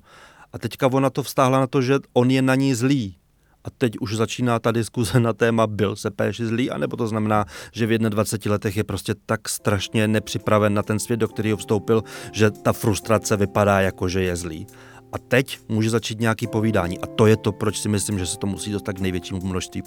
A 0.53 0.59
teďka 0.59 0.87
ona 0.87 1.11
to 1.11 1.23
vztáhla 1.23 1.61
na 1.61 1.67
to, 1.67 1.83
že 1.83 1.95
on 2.13 2.31
je 2.31 2.43
na 2.43 2.55
ní 2.55 2.75
zlý. 2.75 3.17
A 3.65 3.71
teď 3.79 3.99
už 4.01 4.17
začíná 4.17 4.59
ta 4.59 4.73
diskuze 4.73 5.21
na 5.21 5.33
téma, 5.33 5.67
byl 5.67 5.97
se 5.97 6.11
péši 6.11 6.47
zlý, 6.47 6.71
anebo 6.71 6.97
to 6.97 7.07
znamená, 7.07 7.45
že 7.73 7.87
v 7.87 7.99
21 7.99 8.53
letech 8.53 8.77
je 8.77 8.85
prostě 8.85 9.15
tak 9.27 9.49
strašně 9.49 10.09
nepřipraven 10.09 10.75
na 10.75 10.83
ten 10.83 10.99
svět, 10.99 11.17
do 11.17 11.29
kterého 11.29 11.57
vstoupil, 11.57 12.03
že 12.33 12.51
ta 12.51 12.73
frustrace 12.73 13.37
vypadá 13.37 13.81
jako, 13.81 14.09
že 14.09 14.23
je 14.23 14.37
zlý. 14.37 14.67
A 15.13 15.19
teď 15.19 15.59
může 15.69 15.91
začít 15.91 16.21
nějaký 16.21 16.47
povídání. 16.47 16.99
A 16.99 17.07
to 17.07 17.27
je 17.27 17.37
to, 17.37 17.53
proč 17.53 17.81
si 17.81 17.89
myslím, 17.89 18.19
že 18.19 18.27
se 18.27 18.39
to 18.39 18.47
musí 18.47 18.73
dostat 18.73 18.93
k 18.93 19.01
největšímu 19.01 19.41
množství 19.41 19.83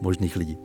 možných 0.00 0.36
lidí. 0.36 0.58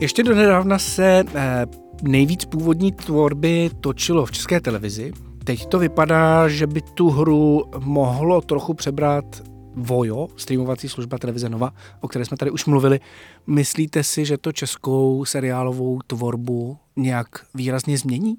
Ještě 0.00 0.22
do 0.22 0.34
nedávna 0.34 0.78
se 0.78 1.24
eh, 1.34 1.66
nejvíc 2.02 2.44
původní 2.44 2.92
tvorby 2.92 3.70
točilo 3.80 4.26
v 4.26 4.32
české 4.32 4.60
televizi. 4.60 5.12
Teď 5.50 5.66
to 5.66 5.78
vypadá, 5.78 6.48
že 6.48 6.66
by 6.66 6.80
tu 6.80 7.10
hru 7.10 7.64
mohlo 7.78 8.40
trochu 8.40 8.74
přebrat 8.74 9.42
Vojo, 9.74 10.28
streamovací 10.36 10.88
služba 10.88 11.18
televize 11.18 11.48
Nova, 11.48 11.72
o 12.00 12.08
které 12.08 12.24
jsme 12.24 12.36
tady 12.36 12.50
už 12.50 12.66
mluvili. 12.66 13.00
Myslíte 13.46 14.04
si, 14.04 14.24
že 14.24 14.38
to 14.38 14.52
českou 14.52 15.24
seriálovou 15.24 15.98
tvorbu 16.06 16.78
nějak 16.96 17.46
výrazně 17.54 17.98
změní? 17.98 18.36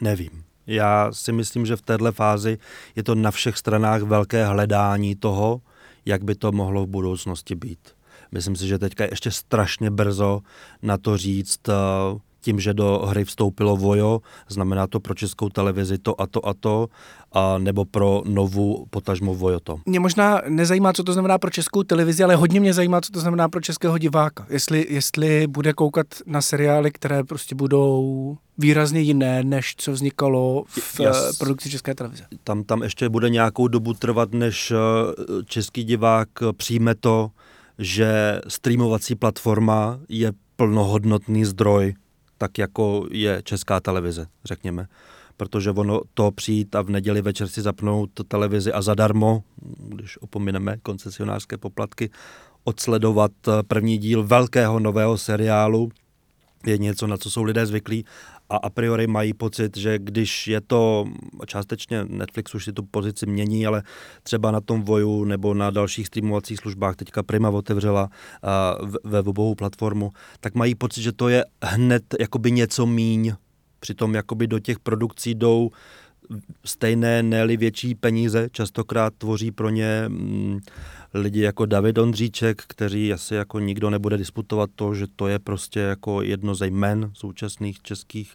Nevím. 0.00 0.44
Já 0.66 1.12
si 1.12 1.32
myslím, 1.32 1.66
že 1.66 1.76
v 1.76 1.82
této 1.82 2.12
fázi 2.12 2.58
je 2.96 3.02
to 3.02 3.14
na 3.14 3.30
všech 3.30 3.56
stranách 3.56 4.02
velké 4.02 4.46
hledání 4.46 5.16
toho, 5.16 5.60
jak 6.06 6.24
by 6.24 6.34
to 6.34 6.52
mohlo 6.52 6.84
v 6.84 6.88
budoucnosti 6.88 7.54
být. 7.54 7.88
Myslím 8.32 8.56
si, 8.56 8.66
že 8.66 8.78
teďka 8.78 9.04
je 9.04 9.10
ještě 9.12 9.30
strašně 9.30 9.90
brzo 9.90 10.40
na 10.82 10.98
to 10.98 11.16
říct, 11.16 11.68
eh, 11.68 11.72
tím, 12.48 12.60
že 12.60 12.74
do 12.74 12.98
hry 13.06 13.24
vstoupilo 13.24 13.76
Vojo, 13.76 14.20
znamená 14.48 14.86
to 14.86 15.00
pro 15.00 15.14
českou 15.14 15.48
televizi 15.48 15.98
to 15.98 16.20
a 16.20 16.26
to 16.26 16.48
a 16.48 16.54
to, 16.54 16.88
a 17.32 17.58
nebo 17.58 17.84
pro 17.84 18.22
novou 18.24 18.86
potažmo 18.90 19.36
to. 19.62 19.80
Mě 19.86 20.00
možná 20.00 20.40
nezajímá, 20.48 20.92
co 20.92 21.04
to 21.04 21.12
znamená 21.12 21.38
pro 21.38 21.50
českou 21.50 21.82
televizi, 21.82 22.24
ale 22.24 22.36
hodně 22.36 22.60
mě 22.60 22.74
zajímá, 22.74 23.00
co 23.00 23.12
to 23.12 23.20
znamená 23.20 23.48
pro 23.48 23.60
českého 23.60 23.98
diváka. 23.98 24.46
Jestli, 24.48 24.86
jestli 24.88 25.46
bude 25.46 25.72
koukat 25.72 26.06
na 26.26 26.42
seriály, 26.42 26.90
které 26.90 27.24
prostě 27.24 27.54
budou 27.54 28.36
výrazně 28.58 29.00
jiné, 29.00 29.44
než 29.44 29.74
co 29.76 29.92
vznikalo 29.92 30.64
v 30.68 31.00
Jas, 31.00 31.38
produkci 31.38 31.70
České 31.70 31.94
televize. 31.94 32.24
Tam, 32.44 32.64
tam 32.64 32.82
ještě 32.82 33.08
bude 33.08 33.30
nějakou 33.30 33.68
dobu 33.68 33.94
trvat, 33.94 34.32
než 34.32 34.70
eh, 34.70 34.76
český 35.44 35.84
divák 35.84 36.28
přijme 36.56 36.94
to, 36.94 37.30
že 37.78 38.40
streamovací 38.48 39.14
platforma 39.14 40.00
je 40.08 40.32
plnohodnotný 40.56 41.44
zdroj, 41.44 41.94
tak 42.38 42.58
jako 42.58 43.06
je 43.10 43.42
česká 43.44 43.80
televize, 43.80 44.26
řekněme. 44.44 44.86
Protože 45.36 45.70
ono 45.70 46.00
to 46.14 46.30
přijít 46.30 46.74
a 46.74 46.82
v 46.82 46.90
neděli 46.90 47.22
večer 47.22 47.48
si 47.48 47.62
zapnout 47.62 48.10
televizi 48.28 48.72
a 48.72 48.82
zadarmo, 48.82 49.42
když 49.78 50.18
opomineme 50.22 50.76
koncesionářské 50.82 51.56
poplatky, 51.56 52.10
odsledovat 52.64 53.32
první 53.68 53.98
díl 53.98 54.24
velkého 54.24 54.80
nového 54.80 55.18
seriálu, 55.18 55.90
je 56.66 56.78
něco, 56.78 57.06
na 57.06 57.16
co 57.16 57.30
jsou 57.30 57.42
lidé 57.42 57.66
zvyklí 57.66 58.04
a 58.50 58.56
a 58.56 58.70
priori 58.70 59.06
mají 59.06 59.34
pocit, 59.34 59.76
že 59.76 59.98
když 59.98 60.48
je 60.48 60.60
to 60.60 61.04
částečně 61.46 62.04
Netflix 62.04 62.54
už 62.54 62.64
si 62.64 62.72
tu 62.72 62.82
pozici 62.82 63.26
mění, 63.26 63.66
ale 63.66 63.82
třeba 64.22 64.50
na 64.50 64.60
tom 64.60 64.82
Voju 64.82 65.24
nebo 65.24 65.54
na 65.54 65.70
dalších 65.70 66.06
streamovacích 66.06 66.58
službách, 66.58 66.96
teďka 66.96 67.22
Prima 67.22 67.50
otevřela 67.50 68.08
ve 69.04 69.22
webovou 69.22 69.54
platformu, 69.54 70.10
tak 70.40 70.54
mají 70.54 70.74
pocit, 70.74 71.02
že 71.02 71.12
to 71.12 71.28
je 71.28 71.44
hned 71.64 72.02
jakoby 72.20 72.52
něco 72.52 72.86
míň. 72.86 73.32
Přitom 73.80 74.14
jakoby 74.14 74.46
do 74.46 74.58
těch 74.58 74.78
produkcí 74.78 75.34
jdou 75.34 75.70
stejné, 76.64 77.22
ne 77.22 77.56
větší 77.56 77.94
peníze, 77.94 78.48
častokrát 78.52 79.14
tvoří 79.18 79.50
pro 79.50 79.70
ně 79.70 80.04
mm, 80.08 80.60
lidi 81.14 81.40
jako 81.40 81.66
David 81.66 81.98
Ondříček, 81.98 82.62
kteří 82.66 83.12
asi 83.12 83.34
jako 83.34 83.58
nikdo 83.58 83.90
nebude 83.90 84.16
disputovat 84.16 84.70
to, 84.74 84.94
že 84.94 85.06
to 85.16 85.28
je 85.28 85.38
prostě 85.38 85.80
jako 85.80 86.22
jedno 86.22 86.54
ze 86.54 86.66
jmen 86.66 87.10
současných 87.14 87.82
českých. 87.82 88.34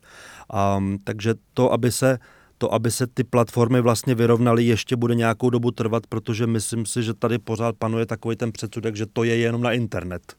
Um, 0.78 0.98
takže 1.04 1.34
to, 1.54 1.74
aby 1.74 1.92
se 1.92 2.20
to, 2.58 2.74
aby 2.74 2.92
se 2.92 3.08
ty 3.08 3.24
platformy 3.24 3.82
vlastně 3.82 4.16
vyrovnaly, 4.16 4.64
ještě 4.64 4.96
bude 4.96 5.16
nějakou 5.16 5.50
dobu 5.50 5.72
trvat, 5.72 6.08
protože 6.08 6.48
myslím 6.48 6.86
si, 6.86 7.04
že 7.04 7.14
tady 7.14 7.38
pořád 7.38 7.76
panuje 7.76 8.06
takový 8.06 8.36
ten 8.36 8.52
předsudek, 8.52 8.96
že 8.96 9.06
to 9.06 9.24
je 9.24 9.36
jenom 9.38 9.62
na 9.62 9.72
internet. 9.72 10.36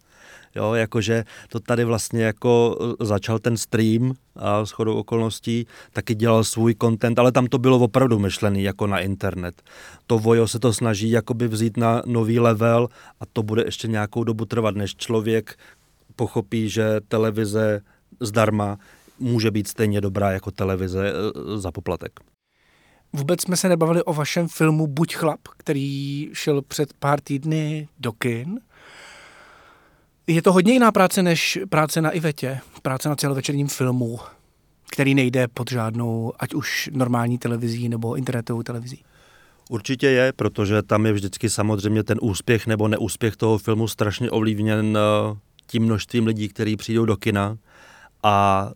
Jo, 0.54 0.74
jakože 0.74 1.24
to 1.48 1.60
tady 1.60 1.84
vlastně 1.84 2.24
jako 2.24 2.78
e, 3.00 3.04
začal 3.04 3.38
ten 3.38 3.56
stream 3.56 4.14
a 4.36 4.66
s 4.66 4.70
chodou 4.70 4.94
okolností 4.94 5.66
taky 5.92 6.14
dělal 6.14 6.44
svůj 6.44 6.74
content, 6.80 7.18
ale 7.18 7.32
tam 7.32 7.46
to 7.46 7.58
bylo 7.58 7.78
opravdu 7.78 8.18
myšlený 8.18 8.62
jako 8.62 8.86
na 8.86 9.00
internet. 9.00 9.62
To 10.06 10.18
Vojo 10.18 10.48
se 10.48 10.58
to 10.58 10.72
snaží 10.72 11.10
jakoby 11.10 11.48
vzít 11.48 11.76
na 11.76 12.02
nový 12.06 12.40
level 12.40 12.88
a 13.20 13.26
to 13.32 13.42
bude 13.42 13.62
ještě 13.64 13.88
nějakou 13.88 14.24
dobu 14.24 14.44
trvat, 14.44 14.74
než 14.74 14.96
člověk 14.96 15.56
pochopí, 16.16 16.68
že 16.68 17.00
televize 17.08 17.80
zdarma 18.20 18.78
může 19.18 19.50
být 19.50 19.68
stejně 19.68 20.00
dobrá 20.00 20.30
jako 20.30 20.50
televize 20.50 21.08
e, 21.08 21.12
za 21.58 21.72
poplatek. 21.72 22.20
Vůbec 23.12 23.42
jsme 23.42 23.56
se 23.56 23.68
nebavili 23.68 24.02
o 24.02 24.12
vašem 24.14 24.48
filmu 24.48 24.86
Buď 24.86 25.14
chlap, 25.14 25.40
který 25.56 26.30
šel 26.32 26.62
před 26.62 26.92
pár 26.92 27.20
týdny 27.20 27.88
do 27.98 28.12
kin. 28.12 28.60
Je 30.26 30.42
to 30.42 30.52
hodně 30.52 30.72
jiná 30.72 30.92
práce 30.92 31.22
než 31.22 31.58
práce 31.68 32.00
na 32.00 32.10
Ivetě, 32.10 32.60
práce 32.82 33.08
na 33.08 33.16
celovečerním 33.16 33.68
filmu, 33.68 34.20
který 34.90 35.14
nejde 35.14 35.48
pod 35.48 35.70
žádnou, 35.70 36.32
ať 36.38 36.54
už 36.54 36.90
normální 36.92 37.38
televizí 37.38 37.88
nebo 37.88 38.14
internetovou 38.14 38.62
televizí. 38.62 39.04
Určitě 39.70 40.06
je, 40.06 40.32
protože 40.32 40.82
tam 40.82 41.06
je 41.06 41.12
vždycky 41.12 41.50
samozřejmě 41.50 42.04
ten 42.04 42.18
úspěch 42.22 42.66
nebo 42.66 42.88
neúspěch 42.88 43.36
toho 43.36 43.58
filmu 43.58 43.88
strašně 43.88 44.30
ovlivněn 44.30 44.98
eh, 44.98 45.36
tím 45.66 45.82
množstvím 45.82 46.26
lidí, 46.26 46.48
kteří 46.48 46.76
přijdou 46.76 47.04
do 47.04 47.16
kina 47.16 47.58
a 48.22 48.70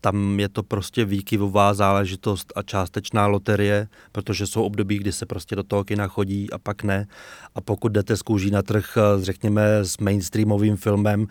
tam 0.00 0.40
je 0.40 0.48
to 0.48 0.62
prostě 0.62 1.04
výkyvová 1.04 1.74
záležitost 1.74 2.52
a 2.56 2.62
částečná 2.62 3.26
loterie, 3.26 3.88
protože 4.12 4.46
jsou 4.46 4.62
období, 4.62 4.98
kdy 4.98 5.12
se 5.12 5.26
prostě 5.26 5.56
do 5.56 5.62
toho 5.62 5.84
kina 5.84 6.08
chodí 6.08 6.50
a 6.50 6.58
pak 6.58 6.82
ne. 6.82 7.06
A 7.54 7.60
pokud 7.60 7.92
jdete 7.92 8.16
z 8.16 8.22
kůží 8.22 8.50
na 8.50 8.62
trh, 8.62 8.98
řekněme, 9.20 9.78
s 9.78 9.98
mainstreamovým 9.98 10.76
filmem, 10.76 11.26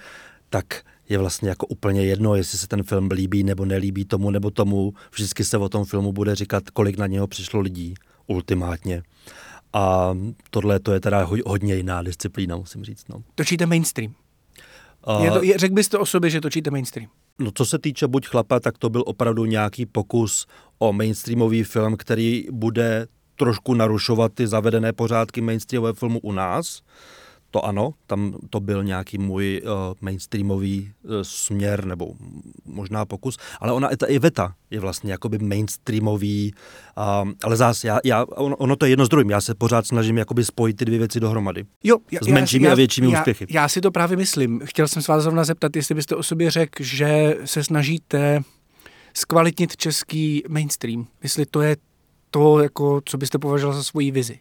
tak 0.49 0.65
je 1.09 1.17
vlastně 1.17 1.49
jako 1.49 1.67
úplně 1.67 2.05
jedno, 2.05 2.35
jestli 2.35 2.57
se 2.57 2.67
ten 2.67 2.83
film 2.83 3.09
líbí 3.11 3.43
nebo 3.43 3.65
nelíbí 3.65 4.05
tomu 4.05 4.31
nebo 4.31 4.51
tomu. 4.51 4.93
Vždycky 5.11 5.43
se 5.43 5.57
o 5.57 5.69
tom 5.69 5.85
filmu 5.85 6.11
bude 6.11 6.35
říkat, 6.35 6.69
kolik 6.69 6.97
na 6.97 7.07
něho 7.07 7.27
přišlo 7.27 7.59
lidí, 7.59 7.93
ultimátně. 8.27 9.03
A 9.73 10.15
tohle 10.49 10.79
to 10.79 10.93
je 10.93 10.99
teda 10.99 11.27
hodně 11.45 11.75
jiná 11.75 12.01
disciplína, 12.01 12.55
musím 12.55 12.83
říct. 12.83 13.07
No. 13.09 13.23
Točíte 13.35 13.65
mainstream? 13.65 14.13
Uh, 15.07 15.23
je 15.23 15.31
to, 15.31 15.43
je, 15.43 15.57
řekl 15.57 15.75
byste 15.75 15.97
o 15.97 16.05
sobě, 16.05 16.29
že 16.29 16.41
točíte 16.41 16.71
mainstream? 16.71 17.09
No 17.39 17.51
co 17.51 17.65
se 17.65 17.79
týče 17.79 18.07
Buď 18.07 18.27
chlapa, 18.27 18.59
tak 18.59 18.77
to 18.77 18.89
byl 18.89 19.03
opravdu 19.05 19.45
nějaký 19.45 19.85
pokus 19.85 20.47
o 20.79 20.93
mainstreamový 20.93 21.63
film, 21.63 21.97
který 21.97 22.47
bude 22.51 23.07
trošku 23.35 23.73
narušovat 23.73 24.33
ty 24.33 24.47
zavedené 24.47 24.93
pořádky 24.93 25.41
mainstreamového 25.41 25.93
filmu 25.93 26.19
u 26.19 26.31
nás. 26.31 26.81
To 27.57 27.65
ano, 27.65 27.93
tam 28.07 28.35
to 28.49 28.59
byl 28.59 28.83
nějaký 28.83 29.17
můj 29.17 29.61
uh, 29.63 29.71
mainstreamový 30.01 30.91
uh, 31.03 31.11
směr 31.21 31.85
nebo 31.85 32.13
možná 32.65 33.05
pokus, 33.05 33.37
ale 33.59 33.71
ona, 33.71 33.89
ta 33.97 34.05
Iveta 34.05 34.53
je 34.71 34.79
vlastně 34.79 35.11
jakoby 35.11 35.37
mainstreamový, 35.37 36.53
uh, 36.97 37.31
ale 37.43 37.57
zás, 37.57 37.83
já, 37.83 37.99
já, 38.05 38.25
ono, 38.25 38.55
ono 38.55 38.75
to 38.75 38.85
je 38.85 38.89
jedno 38.89 39.05
z 39.05 39.09
druhým, 39.09 39.29
já 39.29 39.41
se 39.41 39.55
pořád 39.55 39.87
snažím 39.87 40.17
jakoby 40.17 40.45
spojit 40.45 40.77
ty 40.77 40.85
dvě 40.85 40.99
věci 40.99 41.19
dohromady. 41.19 41.65
Jo, 41.83 41.97
já, 42.11 42.19
s 42.21 42.27
menšími 42.27 42.65
já, 42.65 42.71
a 42.71 42.75
většími 42.75 43.11
já, 43.11 43.19
úspěchy. 43.19 43.47
Já 43.49 43.69
si 43.69 43.81
to 43.81 43.91
právě 43.91 44.17
myslím. 44.17 44.61
Chtěl 44.63 44.87
jsem 44.87 45.01
se 45.01 45.11
vás 45.11 45.23
zrovna 45.23 45.43
zeptat, 45.43 45.75
jestli 45.75 45.95
byste 45.95 46.15
o 46.15 46.23
sobě 46.23 46.51
řekl, 46.51 46.83
že 46.83 47.37
se 47.45 47.63
snažíte 47.63 48.41
zkvalitnit 49.13 49.77
český 49.77 50.43
mainstream. 50.49 51.07
Jestli 51.23 51.45
to 51.45 51.61
je 51.61 51.77
to, 52.31 52.59
jako, 52.59 53.01
co 53.05 53.17
byste 53.17 53.39
považoval 53.39 53.75
za 53.75 53.83
svoji 53.83 54.11
vizi 54.11 54.39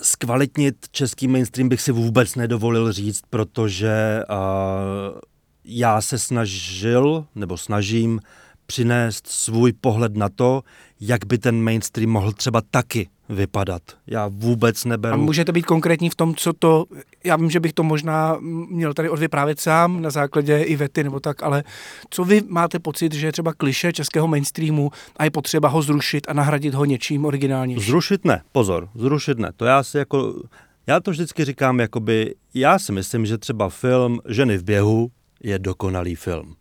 zkvalitnit 0.00 0.88
český 0.90 1.28
mainstream 1.28 1.68
bych 1.68 1.80
si 1.80 1.92
vůbec 1.92 2.34
nedovolil 2.34 2.92
říct, 2.92 3.22
protože 3.30 4.22
uh, 4.30 5.20
já 5.64 6.00
se 6.00 6.18
snažil, 6.18 7.26
nebo 7.34 7.56
snažím 7.56 8.20
přinést 8.66 9.26
svůj 9.26 9.72
pohled 9.72 10.16
na 10.16 10.28
to, 10.28 10.62
jak 11.00 11.26
by 11.26 11.38
ten 11.38 11.62
mainstream 11.62 12.10
mohl 12.10 12.32
třeba 12.32 12.60
taky 12.70 13.08
vypadat. 13.28 13.82
Já 14.06 14.28
vůbec 14.28 14.84
neberu. 14.84 15.14
A 15.14 15.16
můžete 15.16 15.52
být 15.52 15.66
konkrétní 15.66 16.10
v 16.10 16.14
tom, 16.14 16.34
co 16.34 16.52
to, 16.52 16.84
já 17.24 17.36
vím, 17.36 17.50
že 17.50 17.60
bych 17.60 17.72
to 17.72 17.82
možná 17.82 18.36
měl 18.70 18.94
tady 18.94 19.08
odvyprávět 19.08 19.60
sám 19.60 20.02
na 20.02 20.10
základě 20.10 20.62
i 20.62 20.76
vety 20.76 21.04
nebo 21.04 21.20
tak, 21.20 21.42
ale 21.42 21.64
co 22.10 22.24
vy 22.24 22.42
máte 22.48 22.78
pocit, 22.78 23.14
že 23.14 23.26
je 23.26 23.32
třeba 23.32 23.52
kliše 23.52 23.92
českého 23.92 24.28
mainstreamu 24.28 24.90
a 25.16 25.24
je 25.24 25.30
potřeba 25.30 25.68
ho 25.68 25.82
zrušit 25.82 26.26
a 26.28 26.32
nahradit 26.32 26.74
ho 26.74 26.84
něčím 26.84 27.24
originálnějším? 27.24 27.90
Zrušit 27.90 28.24
ne, 28.24 28.42
pozor, 28.52 28.88
zrušit 28.94 29.38
ne. 29.38 29.50
To 29.56 29.64
já 29.64 29.82
si 29.82 29.98
jako, 29.98 30.42
já 30.86 31.00
to 31.00 31.10
vždycky 31.10 31.44
říkám, 31.44 31.80
jakoby, 31.80 32.34
já 32.54 32.78
si 32.78 32.92
myslím, 32.92 33.26
že 33.26 33.38
třeba 33.38 33.68
film 33.68 34.20
Ženy 34.28 34.58
v 34.58 34.64
běhu 34.64 35.10
je 35.42 35.58
dokonalý 35.58 36.14
film. 36.14 36.54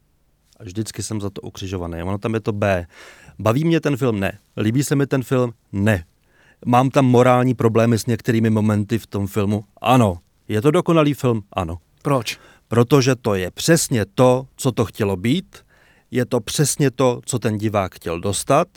A 0.59 0.63
vždycky 0.63 1.03
jsem 1.03 1.21
za 1.21 1.29
to 1.29 1.41
ukřižovaný. 1.41 2.03
Ono 2.03 2.17
tam 2.17 2.33
je 2.33 2.39
to 2.39 2.51
B. 2.51 2.87
Baví 3.39 3.63
mě 3.63 3.81
ten 3.81 3.97
film? 3.97 4.19
Ne. 4.19 4.39
Líbí 4.57 4.83
se 4.83 4.95
mi 4.95 5.07
ten 5.07 5.23
film? 5.23 5.53
Ne. 5.71 6.03
Mám 6.67 6.89
tam 6.89 7.05
morální 7.05 7.53
problémy 7.53 7.99
s 7.99 8.05
některými 8.05 8.49
momenty 8.49 8.99
v 8.99 9.07
tom 9.07 9.27
filmu? 9.27 9.63
Ano. 9.81 10.17
Je 10.47 10.61
to 10.61 10.71
dokonalý 10.71 11.13
film? 11.13 11.43
Ano. 11.53 11.77
Proč? 12.01 12.37
Protože 12.67 13.15
to 13.15 13.35
je 13.35 13.51
přesně 13.51 14.05
to, 14.15 14.47
co 14.55 14.71
to 14.71 14.85
chtělo 14.85 15.15
být, 15.15 15.57
je 16.11 16.25
to 16.25 16.39
přesně 16.39 16.91
to, 16.91 17.21
co 17.25 17.39
ten 17.39 17.57
divák 17.57 17.95
chtěl 17.95 18.19
dostat, 18.19 18.67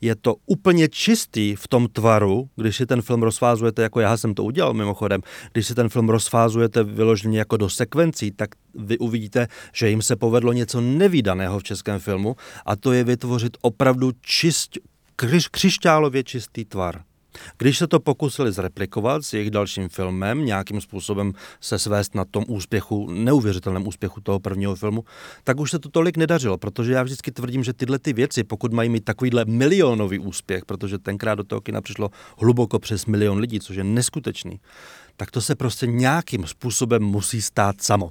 je 0.00 0.16
to 0.16 0.34
úplně 0.46 0.88
čistý 0.88 1.56
v 1.56 1.68
tom 1.68 1.88
tvaru, 1.88 2.48
když 2.56 2.76
si 2.76 2.86
ten 2.86 3.02
film 3.02 3.22
rozfázujete, 3.22 3.82
jako 3.82 4.00
já 4.00 4.16
jsem 4.16 4.34
to 4.34 4.44
udělal 4.44 4.74
mimochodem, 4.74 5.20
když 5.52 5.66
si 5.66 5.74
ten 5.74 5.88
film 5.88 6.08
rozfázujete 6.08 6.84
vyloženě 6.84 7.38
jako 7.38 7.56
do 7.56 7.68
sekvencí, 7.68 8.30
tak 8.30 8.50
vy 8.74 8.98
uvidíte, 8.98 9.46
že 9.74 9.90
jim 9.90 10.02
se 10.02 10.16
povedlo 10.16 10.52
něco 10.52 10.80
nevýdaného 10.80 11.58
v 11.58 11.62
českém 11.62 11.98
filmu 11.98 12.36
a 12.66 12.76
to 12.76 12.92
je 12.92 13.04
vytvořit 13.04 13.56
opravdu 13.60 14.12
čist, 14.20 14.78
křiš, 15.16 15.48
křišťálově 15.48 16.24
čistý 16.24 16.64
tvar. 16.64 17.02
Když 17.58 17.78
se 17.78 17.86
to 17.86 18.00
pokusili 18.00 18.52
zreplikovat 18.52 19.22
s 19.22 19.32
jejich 19.32 19.50
dalším 19.50 19.88
filmem, 19.88 20.44
nějakým 20.44 20.80
způsobem 20.80 21.32
se 21.60 21.78
svést 21.78 22.14
na 22.14 22.24
tom 22.24 22.44
úspěchu, 22.48 23.10
neuvěřitelném 23.10 23.86
úspěchu 23.86 24.20
toho 24.20 24.40
prvního 24.40 24.74
filmu, 24.76 25.04
tak 25.44 25.60
už 25.60 25.70
se 25.70 25.78
to 25.78 25.88
tolik 25.88 26.16
nedařilo, 26.16 26.58
protože 26.58 26.92
já 26.92 27.02
vždycky 27.02 27.32
tvrdím, 27.32 27.64
že 27.64 27.72
tyhle 27.72 27.98
ty 27.98 28.12
věci, 28.12 28.44
pokud 28.44 28.72
mají 28.72 28.88
mít 28.88 29.04
takovýhle 29.04 29.44
milionový 29.44 30.18
úspěch, 30.18 30.64
protože 30.64 30.98
tenkrát 30.98 31.34
do 31.34 31.44
toho 31.44 31.60
kina 31.60 31.80
přišlo 31.80 32.10
hluboko 32.38 32.78
přes 32.78 33.06
milion 33.06 33.38
lidí, 33.38 33.60
což 33.60 33.76
je 33.76 33.84
neskutečný, 33.84 34.60
tak 35.16 35.30
to 35.30 35.40
se 35.40 35.54
prostě 35.54 35.86
nějakým 35.86 36.46
způsobem 36.46 37.02
musí 37.02 37.42
stát 37.42 37.80
samo. 37.80 38.10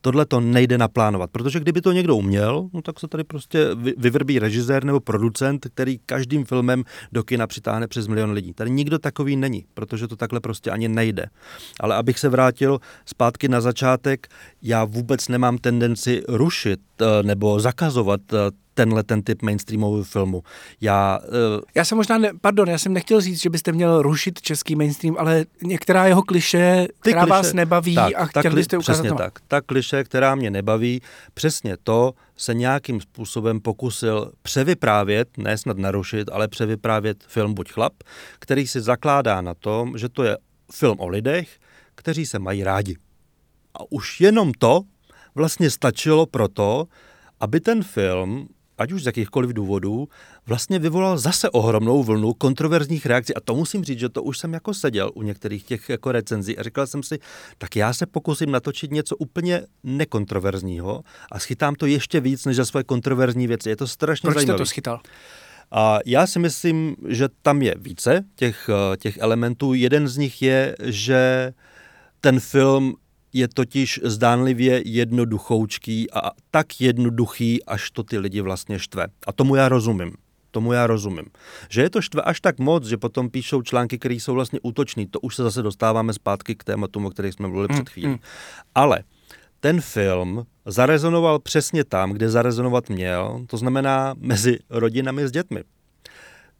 Tohle 0.00 0.26
to 0.26 0.40
nejde 0.40 0.78
naplánovat, 0.78 1.30
protože 1.30 1.60
kdyby 1.60 1.80
to 1.80 1.92
někdo 1.92 2.16
uměl, 2.16 2.68
no 2.72 2.82
tak 2.82 3.00
se 3.00 3.08
tady 3.08 3.24
prostě 3.24 3.68
vyvrbí 3.96 4.38
režisér 4.38 4.84
nebo 4.84 5.00
producent, 5.00 5.66
který 5.74 5.98
každým 6.06 6.44
filmem 6.44 6.84
do 7.12 7.24
kina 7.24 7.46
přitáhne 7.46 7.88
přes 7.88 8.06
milion 8.06 8.30
lidí. 8.30 8.52
Tady 8.52 8.70
nikdo 8.70 8.98
takový 8.98 9.36
není, 9.36 9.64
protože 9.74 10.08
to 10.08 10.16
takhle 10.16 10.40
prostě 10.40 10.70
ani 10.70 10.88
nejde. 10.88 11.26
Ale 11.80 11.96
abych 11.96 12.18
se 12.18 12.28
vrátil 12.28 12.78
zpátky 13.06 13.48
na 13.48 13.60
začátek, 13.60 14.28
já 14.62 14.84
vůbec 14.84 15.28
nemám 15.28 15.58
tendenci 15.58 16.22
rušit 16.28 16.80
eh, 17.00 17.22
nebo 17.22 17.60
zakazovat 17.60 18.20
eh, 18.32 18.36
tenhle 18.74 19.02
ten 19.02 19.22
typ 19.22 19.42
mainstreamového 19.42 20.04
filmu. 20.04 20.42
Já, 20.80 21.18
uh... 21.22 21.60
já 21.74 21.84
jsem 21.84 21.98
možná, 21.98 22.18
ne, 22.18 22.30
pardon, 22.40 22.68
já 22.68 22.78
jsem 22.78 22.92
nechtěl 22.92 23.20
říct, 23.20 23.42
že 23.42 23.50
byste 23.50 23.72
měl 23.72 24.02
rušit 24.02 24.40
český 24.40 24.76
mainstream, 24.76 25.16
ale 25.18 25.44
některá 25.62 26.06
jeho 26.06 26.22
kliše, 26.22 26.86
Ty 26.88 27.10
která 27.10 27.20
kliše, 27.20 27.30
vás 27.30 27.52
nebaví 27.52 27.94
tak, 27.94 28.12
a 28.16 28.26
chtěl 28.26 28.54
byste 28.54 28.78
ukázat 28.78 29.02
Přesně 29.02 29.18
tak. 29.18 29.38
Ta 29.48 29.60
kliše, 29.60 30.04
která 30.04 30.34
mě 30.34 30.50
nebaví, 30.50 31.00
přesně 31.34 31.76
to 31.82 32.12
se 32.36 32.54
nějakým 32.54 33.00
způsobem 33.00 33.60
pokusil 33.60 34.32
převyprávět, 34.42 35.28
ne 35.38 35.58
snad 35.58 35.78
narušit, 35.78 36.28
ale 36.32 36.48
převyprávět 36.48 37.24
film 37.26 37.54
Buď 37.54 37.72
chlap, 37.72 37.92
který 38.38 38.66
si 38.66 38.80
zakládá 38.80 39.40
na 39.40 39.54
tom, 39.54 39.98
že 39.98 40.08
to 40.08 40.22
je 40.22 40.36
film 40.72 41.00
o 41.00 41.08
lidech, 41.08 41.58
kteří 41.94 42.26
se 42.26 42.38
mají 42.38 42.64
rádi. 42.64 42.96
A 43.74 43.78
už 43.90 44.20
jenom 44.20 44.52
to 44.52 44.80
vlastně 45.34 45.70
stačilo 45.70 46.26
pro 46.26 46.48
to, 46.48 46.86
aby 47.40 47.60
ten 47.60 47.82
film 47.82 48.48
ať 48.82 48.92
už 48.92 49.02
z 49.02 49.06
jakýchkoliv 49.06 49.52
důvodů, 49.52 50.08
vlastně 50.46 50.78
vyvolal 50.78 51.18
zase 51.18 51.50
ohromnou 51.50 52.02
vlnu 52.02 52.32
kontroverzních 52.32 53.06
reakcí. 53.06 53.34
A 53.34 53.40
to 53.40 53.54
musím 53.54 53.84
říct, 53.84 53.98
že 53.98 54.08
to 54.08 54.22
už 54.22 54.38
jsem 54.38 54.52
jako 54.52 54.74
seděl 54.74 55.10
u 55.14 55.22
některých 55.22 55.64
těch 55.64 55.88
jako 55.88 56.12
recenzí 56.12 56.58
a 56.58 56.62
říkal 56.62 56.86
jsem 56.86 57.02
si, 57.02 57.18
tak 57.58 57.76
já 57.76 57.92
se 57.92 58.06
pokusím 58.06 58.50
natočit 58.50 58.90
něco 58.90 59.16
úplně 59.16 59.62
nekontroverzního 59.82 61.02
a 61.32 61.38
schytám 61.38 61.74
to 61.74 61.86
ještě 61.86 62.20
víc 62.20 62.44
než 62.44 62.56
za 62.56 62.64
svoje 62.64 62.84
kontroverzní 62.84 63.46
věci. 63.46 63.68
Je 63.68 63.76
to 63.76 63.86
strašně 63.86 64.26
Proč 64.26 64.34
zajímavé. 64.34 64.56
Proč 64.56 64.68
to 64.68 64.70
schytal? 64.70 65.00
A 65.70 65.98
já 66.06 66.26
si 66.26 66.38
myslím, 66.38 66.96
že 67.08 67.28
tam 67.42 67.62
je 67.62 67.74
více 67.78 68.24
těch, 68.36 68.70
těch 68.98 69.18
elementů. 69.18 69.74
Jeden 69.74 70.08
z 70.08 70.16
nich 70.16 70.42
je, 70.42 70.76
že 70.82 71.52
ten 72.20 72.40
film 72.40 72.94
je 73.32 73.48
totiž 73.48 74.00
zdánlivě 74.04 74.82
jednoduchoučký 74.84 76.10
a 76.10 76.30
tak 76.50 76.80
jednoduchý, 76.80 77.64
až 77.64 77.90
to 77.90 78.02
ty 78.02 78.18
lidi 78.18 78.40
vlastně 78.40 78.78
štve. 78.78 79.06
A 79.26 79.32
tomu 79.32 79.54
já 79.54 79.68
rozumím. 79.68 80.12
Tomu 80.50 80.72
já 80.72 80.86
rozumím. 80.86 81.24
Že 81.68 81.82
je 81.82 81.90
to 81.90 82.02
štve 82.02 82.22
až 82.22 82.40
tak 82.40 82.58
moc, 82.58 82.84
že 82.84 82.96
potom 82.96 83.30
píšou 83.30 83.62
články, 83.62 83.98
které 83.98 84.14
jsou 84.14 84.34
vlastně 84.34 84.60
útoční. 84.62 85.06
To 85.06 85.20
už 85.20 85.36
se 85.36 85.42
zase 85.42 85.62
dostáváme 85.62 86.12
zpátky 86.12 86.54
k 86.54 86.64
tématu, 86.64 87.06
o 87.06 87.10
kterých 87.10 87.34
jsme 87.34 87.48
mluvili 87.48 87.68
před 87.68 87.78
mm, 87.78 87.86
chvílí. 87.86 88.08
Mm. 88.08 88.18
Ale 88.74 89.04
ten 89.60 89.80
film 89.80 90.46
zarezonoval 90.66 91.38
přesně 91.38 91.84
tam, 91.84 92.12
kde 92.12 92.30
zarezonovat 92.30 92.88
měl, 92.88 93.44
to 93.46 93.56
znamená 93.56 94.14
mezi 94.18 94.58
rodinami 94.70 95.28
s 95.28 95.30
dětmi. 95.30 95.64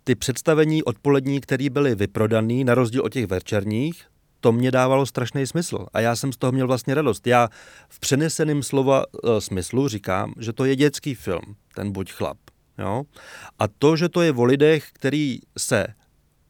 Ty 0.04 0.14
představení 0.14 0.82
odpolední, 0.82 1.40
které 1.40 1.70
byly 1.70 1.94
vyprodané, 1.94 2.64
na 2.64 2.74
rozdíl 2.74 3.02
od 3.04 3.12
těch 3.12 3.26
večerních, 3.26 4.04
to 4.42 4.52
mě 4.52 4.70
dávalo 4.70 5.06
strašný 5.06 5.46
smysl 5.46 5.86
a 5.92 6.00
já 6.00 6.16
jsem 6.16 6.32
z 6.32 6.36
toho 6.36 6.52
měl 6.52 6.66
vlastně 6.66 6.94
radost. 6.94 7.26
Já 7.26 7.48
v 7.88 8.00
přeneseném 8.00 8.62
slova 8.62 9.02
e, 9.02 9.40
smyslu 9.40 9.88
říkám, 9.88 10.34
že 10.38 10.52
to 10.52 10.64
je 10.64 10.76
dětský 10.76 11.14
film, 11.14 11.56
ten 11.74 11.92
Buď 11.92 12.12
chlap. 12.12 12.36
Jo? 12.78 13.02
A 13.58 13.68
to, 13.68 13.96
že 13.96 14.08
to 14.08 14.22
je 14.22 14.32
o 14.32 14.44
lidech, 14.44 14.88
který 14.92 15.38
se 15.58 15.86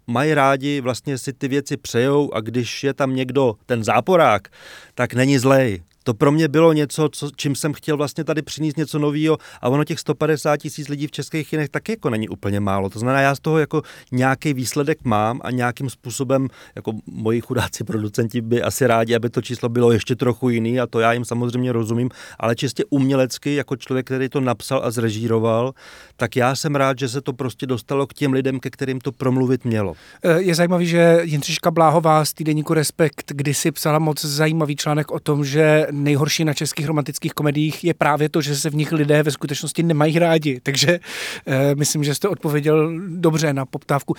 mají 0.06 0.34
rádi, 0.34 0.80
vlastně 0.80 1.18
si 1.18 1.32
ty 1.32 1.48
věci 1.48 1.76
přejou 1.76 2.34
a 2.34 2.40
když 2.40 2.84
je 2.84 2.94
tam 2.94 3.14
někdo, 3.14 3.54
ten 3.66 3.84
záporák, 3.84 4.48
tak 4.94 5.14
není 5.14 5.38
zlej 5.38 5.82
to 6.02 6.14
pro 6.14 6.32
mě 6.32 6.48
bylo 6.48 6.72
něco, 6.72 7.08
co, 7.12 7.30
čím 7.36 7.54
jsem 7.54 7.72
chtěl 7.72 7.96
vlastně 7.96 8.24
tady 8.24 8.42
přinést 8.42 8.76
něco 8.76 8.98
nového 8.98 9.38
a 9.60 9.68
ono 9.68 9.84
těch 9.84 10.00
150 10.00 10.56
tisíc 10.56 10.88
lidí 10.88 11.06
v 11.06 11.10
českých 11.10 11.48
kinech 11.48 11.68
taky 11.68 11.92
jako 11.92 12.10
není 12.10 12.28
úplně 12.28 12.60
málo. 12.60 12.90
To 12.90 12.98
znamená, 12.98 13.20
já 13.20 13.34
z 13.34 13.40
toho 13.40 13.58
jako 13.58 13.82
nějaký 14.12 14.54
výsledek 14.54 14.98
mám 15.04 15.40
a 15.44 15.50
nějakým 15.50 15.90
způsobem, 15.90 16.48
jako 16.76 16.92
moji 17.06 17.40
chudáci 17.40 17.84
producenti 17.84 18.40
by 18.40 18.62
asi 18.62 18.86
rádi, 18.86 19.14
aby 19.14 19.30
to 19.30 19.42
číslo 19.42 19.68
bylo 19.68 19.92
ještě 19.92 20.16
trochu 20.16 20.48
jiný 20.48 20.80
a 20.80 20.86
to 20.86 21.00
já 21.00 21.12
jim 21.12 21.24
samozřejmě 21.24 21.72
rozumím, 21.72 22.10
ale 22.38 22.54
čistě 22.54 22.84
umělecky, 22.90 23.54
jako 23.54 23.76
člověk, 23.76 24.06
který 24.06 24.28
to 24.28 24.40
napsal 24.40 24.80
a 24.84 24.90
zrežíroval, 24.90 25.72
tak 26.22 26.36
já 26.36 26.56
jsem 26.56 26.74
rád, 26.74 26.98
že 26.98 27.08
se 27.08 27.20
to 27.20 27.32
prostě 27.32 27.66
dostalo 27.66 28.06
k 28.06 28.14
těm 28.14 28.32
lidem, 28.32 28.60
ke 28.60 28.70
kterým 28.70 29.00
to 29.00 29.12
promluvit 29.12 29.64
mělo. 29.64 29.94
Eh, 30.24 30.42
je 30.42 30.54
zajímavý, 30.54 30.86
že 30.86 31.20
Jindřiška 31.22 31.70
Bláhová 31.70 32.24
z 32.24 32.32
týdeníku 32.32 32.74
Respekt 32.74 33.32
kdysi 33.34 33.70
psala 33.70 33.98
moc 33.98 34.24
zajímavý 34.24 34.76
článek 34.76 35.10
o 35.10 35.20
tom, 35.20 35.44
že 35.44 35.86
nejhorší 35.90 36.44
na 36.44 36.54
českých 36.54 36.86
romantických 36.86 37.32
komediích 37.32 37.84
je 37.84 37.94
právě 37.94 38.28
to, 38.28 38.40
že 38.40 38.56
se 38.56 38.70
v 38.70 38.74
nich 38.74 38.92
lidé 38.92 39.22
ve 39.22 39.30
skutečnosti 39.30 39.82
nemají 39.82 40.18
rádi. 40.18 40.60
Takže 40.62 41.00
eh, 41.46 41.74
myslím, 41.74 42.04
že 42.04 42.14
jste 42.14 42.28
odpověděl 42.28 42.92
dobře 43.08 43.52
na 43.52 43.66
poptávku. 43.66 44.14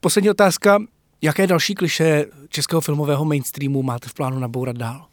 Poslední 0.00 0.30
otázka. 0.30 0.78
Jaké 1.22 1.46
další 1.46 1.74
kliše 1.74 2.24
českého 2.48 2.80
filmového 2.80 3.24
mainstreamu 3.24 3.82
máte 3.82 4.08
v 4.08 4.14
plánu 4.14 4.38
nabourat 4.38 4.76
dál? 4.76 5.06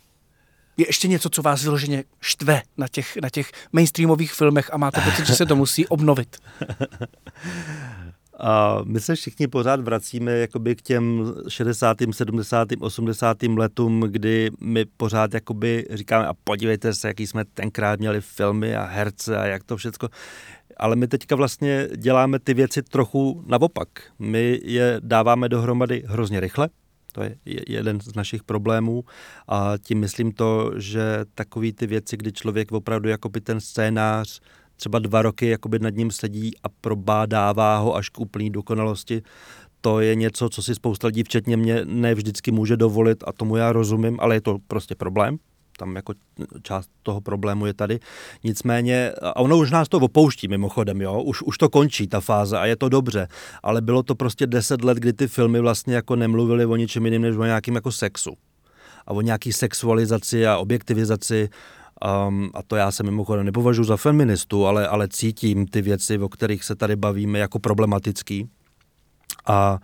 Je 0.77 0.85
ještě 0.89 1.07
něco, 1.07 1.29
co 1.29 1.41
vás 1.41 1.63
vyloženě 1.63 2.03
štve 2.21 2.61
na 2.77 2.87
těch, 2.87 3.17
na 3.21 3.29
těch 3.29 3.51
mainstreamových 3.71 4.33
filmech 4.33 4.73
a 4.73 4.77
máte 4.77 5.01
pocit, 5.01 5.25
že 5.25 5.35
se 5.35 5.45
to 5.45 5.55
musí 5.55 5.87
obnovit? 5.87 6.37
A 8.39 8.79
my 8.83 8.99
se 8.99 9.15
všichni 9.15 9.47
pořád 9.47 9.81
vracíme 9.81 10.31
jakoby 10.31 10.75
k 10.75 10.81
těm 10.81 11.33
60., 11.47 11.97
70., 12.11 12.67
80. 12.79 13.43
letům, 13.43 13.99
kdy 13.99 14.51
my 14.61 14.85
pořád 14.85 15.33
jakoby 15.33 15.85
říkáme 15.91 16.27
a 16.27 16.33
podívejte 16.43 16.93
se, 16.93 17.07
jaký 17.07 17.27
jsme 17.27 17.45
tenkrát 17.45 17.99
měli 17.99 18.21
filmy 18.21 18.75
a 18.75 18.83
herce 18.83 19.37
a 19.37 19.45
jak 19.45 19.63
to 19.63 19.77
všechno. 19.77 20.09
Ale 20.77 20.95
my 20.95 21.07
teďka 21.07 21.35
vlastně 21.35 21.87
děláme 21.97 22.39
ty 22.39 22.53
věci 22.53 22.83
trochu 22.83 23.43
naopak. 23.47 23.87
My 24.19 24.59
je 24.63 24.97
dáváme 25.03 25.49
dohromady 25.49 26.03
hrozně 26.05 26.39
rychle, 26.39 26.69
to 27.13 27.23
je 27.23 27.35
jeden 27.67 28.01
z 28.01 28.15
našich 28.15 28.43
problémů 28.43 29.03
a 29.47 29.73
tím 29.81 29.99
myslím 29.99 30.31
to, 30.31 30.71
že 30.77 31.25
takový 31.35 31.73
ty 31.73 31.87
věci, 31.87 32.17
kdy 32.17 32.31
člověk 32.31 32.71
opravdu 32.71 33.09
jakoby 33.09 33.41
ten 33.41 33.59
scénář 33.59 34.41
třeba 34.75 34.99
dva 34.99 35.21
roky 35.21 35.47
jakoby 35.47 35.79
nad 35.79 35.95
ním 35.95 36.11
sedí 36.11 36.51
a 36.63 36.69
probádává 36.81 37.77
ho 37.77 37.95
až 37.95 38.09
k 38.09 38.19
úplný 38.19 38.49
dokonalosti, 38.49 39.21
to 39.81 39.99
je 39.99 40.15
něco, 40.15 40.49
co 40.49 40.63
si 40.63 40.75
spousta 40.75 41.07
lidí, 41.07 41.23
včetně 41.23 41.57
mě, 41.57 41.85
ne 41.85 42.15
vždycky 42.15 42.51
může 42.51 42.77
dovolit 42.77 43.23
a 43.27 43.31
tomu 43.33 43.55
já 43.55 43.71
rozumím, 43.71 44.17
ale 44.19 44.35
je 44.35 44.41
to 44.41 44.57
prostě 44.67 44.95
problém. 44.95 45.37
Tam 45.77 45.95
jako 45.95 46.13
část 46.61 46.89
toho 47.03 47.21
problému 47.21 47.65
je 47.65 47.73
tady. 47.73 47.99
Nicméně, 48.43 49.11
a 49.21 49.35
ono 49.35 49.57
už 49.57 49.71
nás 49.71 49.89
to 49.89 49.97
opouští 49.97 50.47
mimochodem, 50.47 51.01
jo, 51.01 51.21
už, 51.21 51.41
už 51.41 51.57
to 51.57 51.69
končí 51.69 52.07
ta 52.07 52.19
fáze 52.19 52.59
a 52.59 52.65
je 52.65 52.75
to 52.75 52.89
dobře, 52.89 53.27
ale 53.63 53.81
bylo 53.81 54.03
to 54.03 54.15
prostě 54.15 54.47
deset 54.47 54.83
let, 54.83 54.97
kdy 54.97 55.13
ty 55.13 55.27
filmy 55.27 55.59
vlastně 55.59 55.95
jako 55.95 56.15
nemluvily 56.15 56.65
o 56.65 56.75
ničem 56.75 57.05
jiném, 57.05 57.21
než 57.21 57.35
o 57.35 57.43
nějakým 57.43 57.75
jako 57.75 57.91
sexu 57.91 58.33
a 59.07 59.11
o 59.11 59.21
nějaký 59.21 59.53
sexualizaci 59.53 60.47
a 60.47 60.57
objektivizaci 60.57 61.49
Um, 62.27 62.51
a 62.53 62.63
to 62.63 62.75
já 62.75 62.91
se 62.91 63.03
mimochodem 63.03 63.45
nepovažuji 63.45 63.83
za 63.83 63.97
feministu, 63.97 64.65
ale, 64.65 64.87
ale 64.87 65.07
cítím 65.07 65.67
ty 65.67 65.81
věci, 65.81 66.17
o 66.17 66.29
kterých 66.29 66.63
se 66.63 66.75
tady 66.75 66.95
bavíme, 66.95 67.39
jako 67.39 67.59
problematický. 67.59 68.49
A 69.45 69.79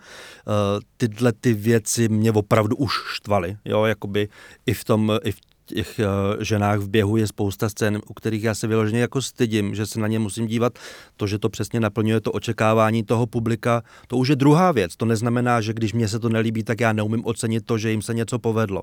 uh, 0.46 0.54
tyhle 0.96 1.32
ty 1.32 1.52
věci 1.52 2.08
mě 2.08 2.32
opravdu 2.32 2.76
už 2.76 2.92
štvaly, 3.14 3.56
jo, 3.64 3.84
jakoby 3.84 4.28
i 4.66 4.74
v 4.74 4.84
tom, 4.84 5.18
i 5.24 5.32
v 5.32 5.40
těch 5.74 6.00
uh, 6.00 6.42
ženách 6.42 6.78
v 6.78 6.88
běhu 6.88 7.16
je 7.16 7.26
spousta 7.26 7.68
scén, 7.68 8.00
u 8.08 8.14
kterých 8.14 8.44
já 8.44 8.54
se 8.54 8.66
vyloženě 8.66 9.00
jako 9.00 9.22
stydím, 9.22 9.74
že 9.74 9.86
se 9.86 10.00
na 10.00 10.08
ně 10.08 10.18
musím 10.18 10.46
dívat. 10.46 10.78
To, 11.16 11.26
že 11.26 11.38
to 11.38 11.48
přesně 11.48 11.80
naplňuje 11.80 12.20
to 12.20 12.32
očekávání 12.32 13.02
toho 13.04 13.26
publika, 13.26 13.82
to 14.06 14.16
už 14.16 14.28
je 14.28 14.36
druhá 14.36 14.72
věc. 14.72 14.96
To 14.96 15.04
neznamená, 15.04 15.60
že 15.60 15.72
když 15.72 15.92
mě 15.92 16.08
se 16.08 16.18
to 16.18 16.28
nelíbí, 16.28 16.62
tak 16.62 16.80
já 16.80 16.92
neumím 16.92 17.24
ocenit 17.24 17.66
to, 17.66 17.78
že 17.78 17.90
jim 17.90 18.02
se 18.02 18.14
něco 18.14 18.38
povedlo. 18.38 18.82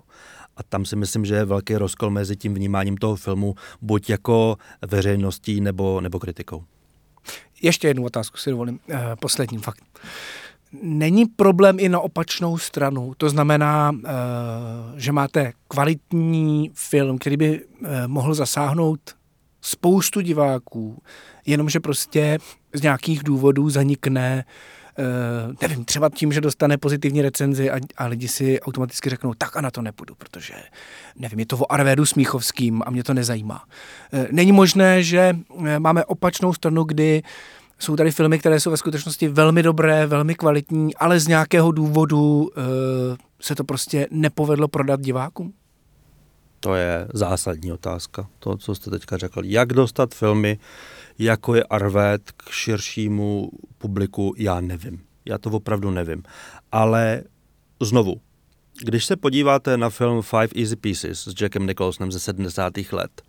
A 0.58 0.64
tam 0.64 0.86
si 0.86 0.96
myslím, 0.96 1.26
že 1.26 1.36
je 1.36 1.46
velký 1.46 1.76
rozkol 1.76 2.10
mezi 2.10 2.36
tím 2.36 2.54
vnímáním 2.54 2.98
toho 2.98 3.16
filmu, 3.16 3.56
buď 3.82 4.10
jako 4.10 4.58
veřejností 4.88 5.62
nebo, 5.62 6.02
nebo 6.02 6.20
kritikou. 6.20 6.64
Ještě 7.62 7.88
jednu 7.88 8.06
otázku 8.06 8.38
si 8.38 8.50
dovolím, 8.50 8.80
eh, 8.90 9.16
poslední 9.20 9.58
fakt. 9.58 9.84
Není 10.82 11.26
problém 11.26 11.80
i 11.80 11.90
na 11.90 12.00
opačnou 12.00 12.58
stranu. 12.58 13.14
To 13.18 13.30
znamená, 13.30 13.92
eh, 13.96 14.10
že 14.96 15.12
máte 15.12 15.54
kvalitní 15.68 16.72
film, 16.74 17.18
který 17.18 17.38
by 17.38 17.62
eh, 17.84 18.08
mohl 18.08 18.34
zasáhnout 18.34 19.00
spoustu 19.62 20.22
diváků, 20.22 21.02
jenomže 21.46 21.80
prostě 21.80 22.38
z 22.74 22.82
nějakých 22.82 23.24
důvodů 23.24 23.70
zanikne 23.70 24.46
Uh, 25.48 25.54
nevím, 25.62 25.86
třeba 25.86 26.10
tím, 26.10 26.34
že 26.34 26.42
dostane 26.42 26.78
pozitivní 26.78 27.22
recenzi 27.22 27.72
a, 27.72 27.80
a 27.98 28.06
lidi 28.06 28.28
si 28.28 28.62
automaticky 28.62 29.10
řeknou, 29.10 29.34
tak 29.34 29.58
a 29.58 29.62
na 29.62 29.72
to 29.72 29.82
nepůjdu, 29.82 30.16
protože, 30.16 30.54
nevím, 31.16 31.40
je 31.40 31.46
to 31.46 31.58
o 31.58 31.72
Arvédu 31.72 32.06
Smíchovským 32.06 32.84
a 32.86 32.92
mě 32.92 33.04
to 33.04 33.14
nezajímá. 33.14 33.64
Uh, 34.14 34.26
není 34.32 34.52
možné, 34.52 35.04
že 35.04 35.38
máme 35.80 36.06
opačnou 36.06 36.54
stranu, 36.54 36.84
kdy 36.84 37.24
jsou 37.80 37.96
tady 37.96 38.12
filmy, 38.12 38.40
které 38.40 38.60
jsou 38.60 38.72
ve 38.72 38.78
skutečnosti 38.78 39.28
velmi 39.28 39.64
dobré, 39.64 40.06
velmi 40.08 40.36
kvalitní, 40.36 40.96
ale 40.96 41.20
z 41.20 41.28
nějakého 41.28 41.72
důvodu 41.72 42.40
uh, 42.40 42.48
se 43.42 43.56
to 43.56 43.64
prostě 43.64 44.08
nepovedlo 44.12 44.68
prodat 44.68 45.02
divákům? 45.02 45.54
To 46.60 46.76
je 46.76 47.08
zásadní 47.14 47.72
otázka, 47.72 48.28
to, 48.40 48.58
co 48.58 48.76
jste 48.76 48.90
teďka 48.90 49.18
řekl. 49.18 49.46
Jak 49.46 49.74
dostat 49.74 50.16
filmy, 50.16 50.60
jako 51.20 51.56
je 51.56 51.64
Arvet, 51.64 52.32
k 52.32 52.50
širšímu 52.50 53.50
publiku, 53.78 54.34
já 54.38 54.60
nevím. 54.62 55.02
Já 55.26 55.38
to 55.38 55.50
opravdu 55.50 55.92
nevím. 55.92 56.24
Ale 56.72 57.24
znovu, 57.82 58.22
když 58.84 59.06
se 59.06 59.16
podíváte 59.16 59.78
na 59.78 59.90
film 59.90 60.22
Five 60.22 60.50
Easy 60.56 60.76
Pieces 60.76 61.28
s 61.28 61.42
Jackem 61.42 61.68
Nicholsonem 61.68 62.12
ze 62.12 62.20
70. 62.20 62.74
let, 62.92 63.22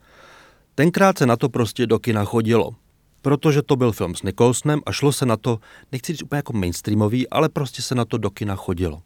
tenkrát 0.74 1.18
se 1.18 1.26
na 1.26 1.36
to 1.36 1.49
prostě 1.49 1.86
do 1.86 1.99
kina 1.99 2.24
chodilo 2.24 2.74
protože 3.23 3.62
to 3.62 3.77
byl 3.77 3.93
film 3.93 4.14
s 4.14 4.23
Nicholsonem 4.23 4.81
a 4.87 4.93
šlo 4.93 5.12
se 5.12 5.27
na 5.27 5.37
to, 5.37 5.59
nechci 5.93 6.12
říct 6.12 6.23
úplně 6.23 6.39
jako 6.39 6.53
mainstreamový, 6.53 7.29
ale 7.29 7.49
prostě 7.49 7.83
se 7.83 7.95
na 7.95 8.05
to 8.05 8.19
do 8.19 8.31
kina 8.31 8.57
chodilo. 8.57 9.03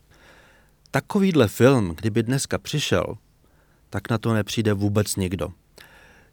Takovýhle 0.91 1.49
film, 1.49 1.95
kdyby 1.97 2.23
dneska 2.23 2.59
přišel, 2.59 3.05
tak 3.91 4.11
na 4.11 4.19
to 4.19 4.35
nepřijde 4.35 4.73
vůbec 4.73 5.17
nikdo. 5.17 5.49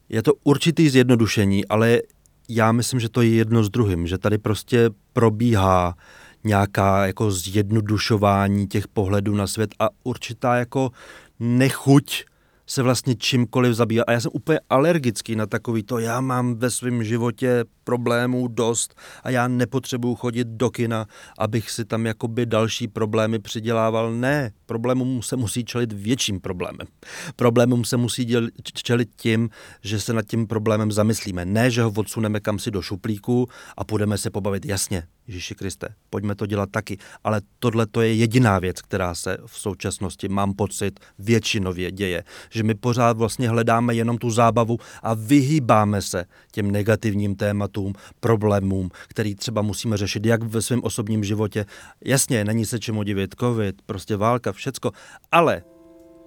Je 0.10 0.22
to 0.24 0.34
určitý 0.44 0.90
zjednodušení, 0.90 1.68
ale 1.68 2.02
já 2.50 2.72
myslím, 2.72 3.00
že 3.00 3.10
to 3.10 3.22
je 3.22 3.30
jedno 3.30 3.64
s 3.64 3.70
druhým, 3.70 4.08
že 4.08 4.18
tady 4.18 4.38
prostě 4.38 4.90
probíhá 5.14 5.96
nějaká 6.44 7.06
jako 7.06 7.32
zjednodušování 7.32 8.68
těch 8.68 8.88
pohledů 8.88 9.36
na 9.36 9.48
svět 9.48 9.76
a 9.80 9.90
určitá 10.04 10.56
jako 10.56 10.92
nechuť 11.40 12.26
se 12.70 12.84
vlastně 12.84 13.16
čímkoliv 13.16 13.74
zabývá. 13.74 14.04
A 14.08 14.12
já 14.12 14.22
jsem 14.22 14.32
úplně 14.34 14.60
alergický 14.70 15.36
na 15.36 15.46
takový 15.46 15.84
to, 15.84 16.00
já 16.00 16.22
mám 16.22 16.56
ve 16.56 16.70
svém 16.70 17.04
životě 17.04 17.66
problémů 17.84 18.48
dost 18.48 18.96
a 19.24 19.30
já 19.30 19.48
nepotřebuju 19.48 20.16
chodit 20.16 20.48
do 20.48 20.70
kina, 20.70 21.06
abych 21.38 21.72
si 21.72 21.86
tam 21.86 22.06
jakoby 22.06 22.46
další 22.46 22.88
problémy 22.88 23.40
přidělával. 23.40 24.14
Ne, 24.14 24.52
problémům 24.66 25.22
se 25.22 25.36
musí 25.36 25.66
čelit 25.66 25.94
větším 25.94 26.40
problémem. 26.40 26.88
Problémům 27.36 27.86
se 27.86 27.98
musí 27.98 28.26
děl, 28.26 28.48
čelit 28.74 29.10
tím, 29.16 29.50
že 29.82 30.00
se 30.00 30.14
nad 30.14 30.26
tím 30.26 30.48
problémem 30.48 30.92
zamyslíme. 30.92 31.46
Ne, 31.46 31.72
že 31.72 31.82
ho 31.82 31.94
odsuneme 31.98 32.40
kam 32.40 32.60
si 32.60 32.72
do 32.72 32.82
šuplíku 32.82 33.48
a 33.78 33.84
půjdeme 33.84 34.18
se 34.18 34.30
pobavit. 34.30 34.66
Jasně, 34.66 35.04
Ježíši 35.28 35.56
Kriste, 35.56 35.88
pojďme 36.10 36.36
to 36.36 36.46
dělat 36.46 36.70
taky. 36.72 36.98
Ale 37.24 37.42
tohle 37.60 37.88
to 37.88 38.02
je 38.02 38.14
jediná 38.14 38.60
věc, 38.60 38.82
která 38.82 39.16
se 39.16 39.38
v 39.46 39.60
současnosti, 39.60 40.28
mám 40.28 40.54
pocit, 40.54 41.00
většinově 41.20 41.92
děje. 41.92 42.24
My 42.64 42.76
pořád 42.76 43.18
vlastně 43.18 43.50
hledáme 43.50 43.96
jenom 43.96 44.18
tu 44.18 44.30
zábavu 44.30 44.78
a 45.04 45.14
vyhýbáme 45.14 46.02
se 46.02 46.26
těm 46.52 46.72
negativním 46.72 47.36
tématům, 47.36 47.94
problémům, 48.20 48.90
který 49.08 49.36
třeba 49.36 49.62
musíme 49.62 49.98
řešit 49.98 50.26
jak 50.26 50.44
ve 50.44 50.62
svém 50.62 50.84
osobním 50.84 51.24
životě. 51.24 51.66
Jasně, 52.06 52.46
není 52.46 52.66
se 52.66 52.80
čemu 52.80 53.04
divit, 53.04 53.36
covid, 53.40 53.82
prostě 53.86 54.18
válka, 54.18 54.52
všecko, 54.52 54.92
ale 55.32 55.64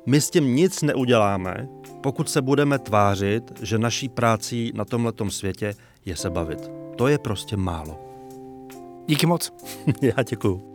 my 0.07 0.21
s 0.21 0.31
tím 0.31 0.57
nic 0.57 0.83
neuděláme, 0.83 1.69
pokud 2.01 2.31
se 2.31 2.43
budeme 2.43 2.79
tvářit, 2.79 3.43
že 3.63 3.79
naší 3.79 4.09
práci 4.09 4.73
na 4.75 4.85
tomhletom 4.85 5.31
světě 5.31 5.75
je 6.05 6.17
se 6.17 6.31
bavit. 6.31 6.71
To 6.97 7.09
je 7.09 7.19
prostě 7.19 7.57
málo. 7.57 7.99
Díky 9.07 9.27
moc. 9.27 9.53
Já 10.03 10.23
děkuju. 10.23 10.72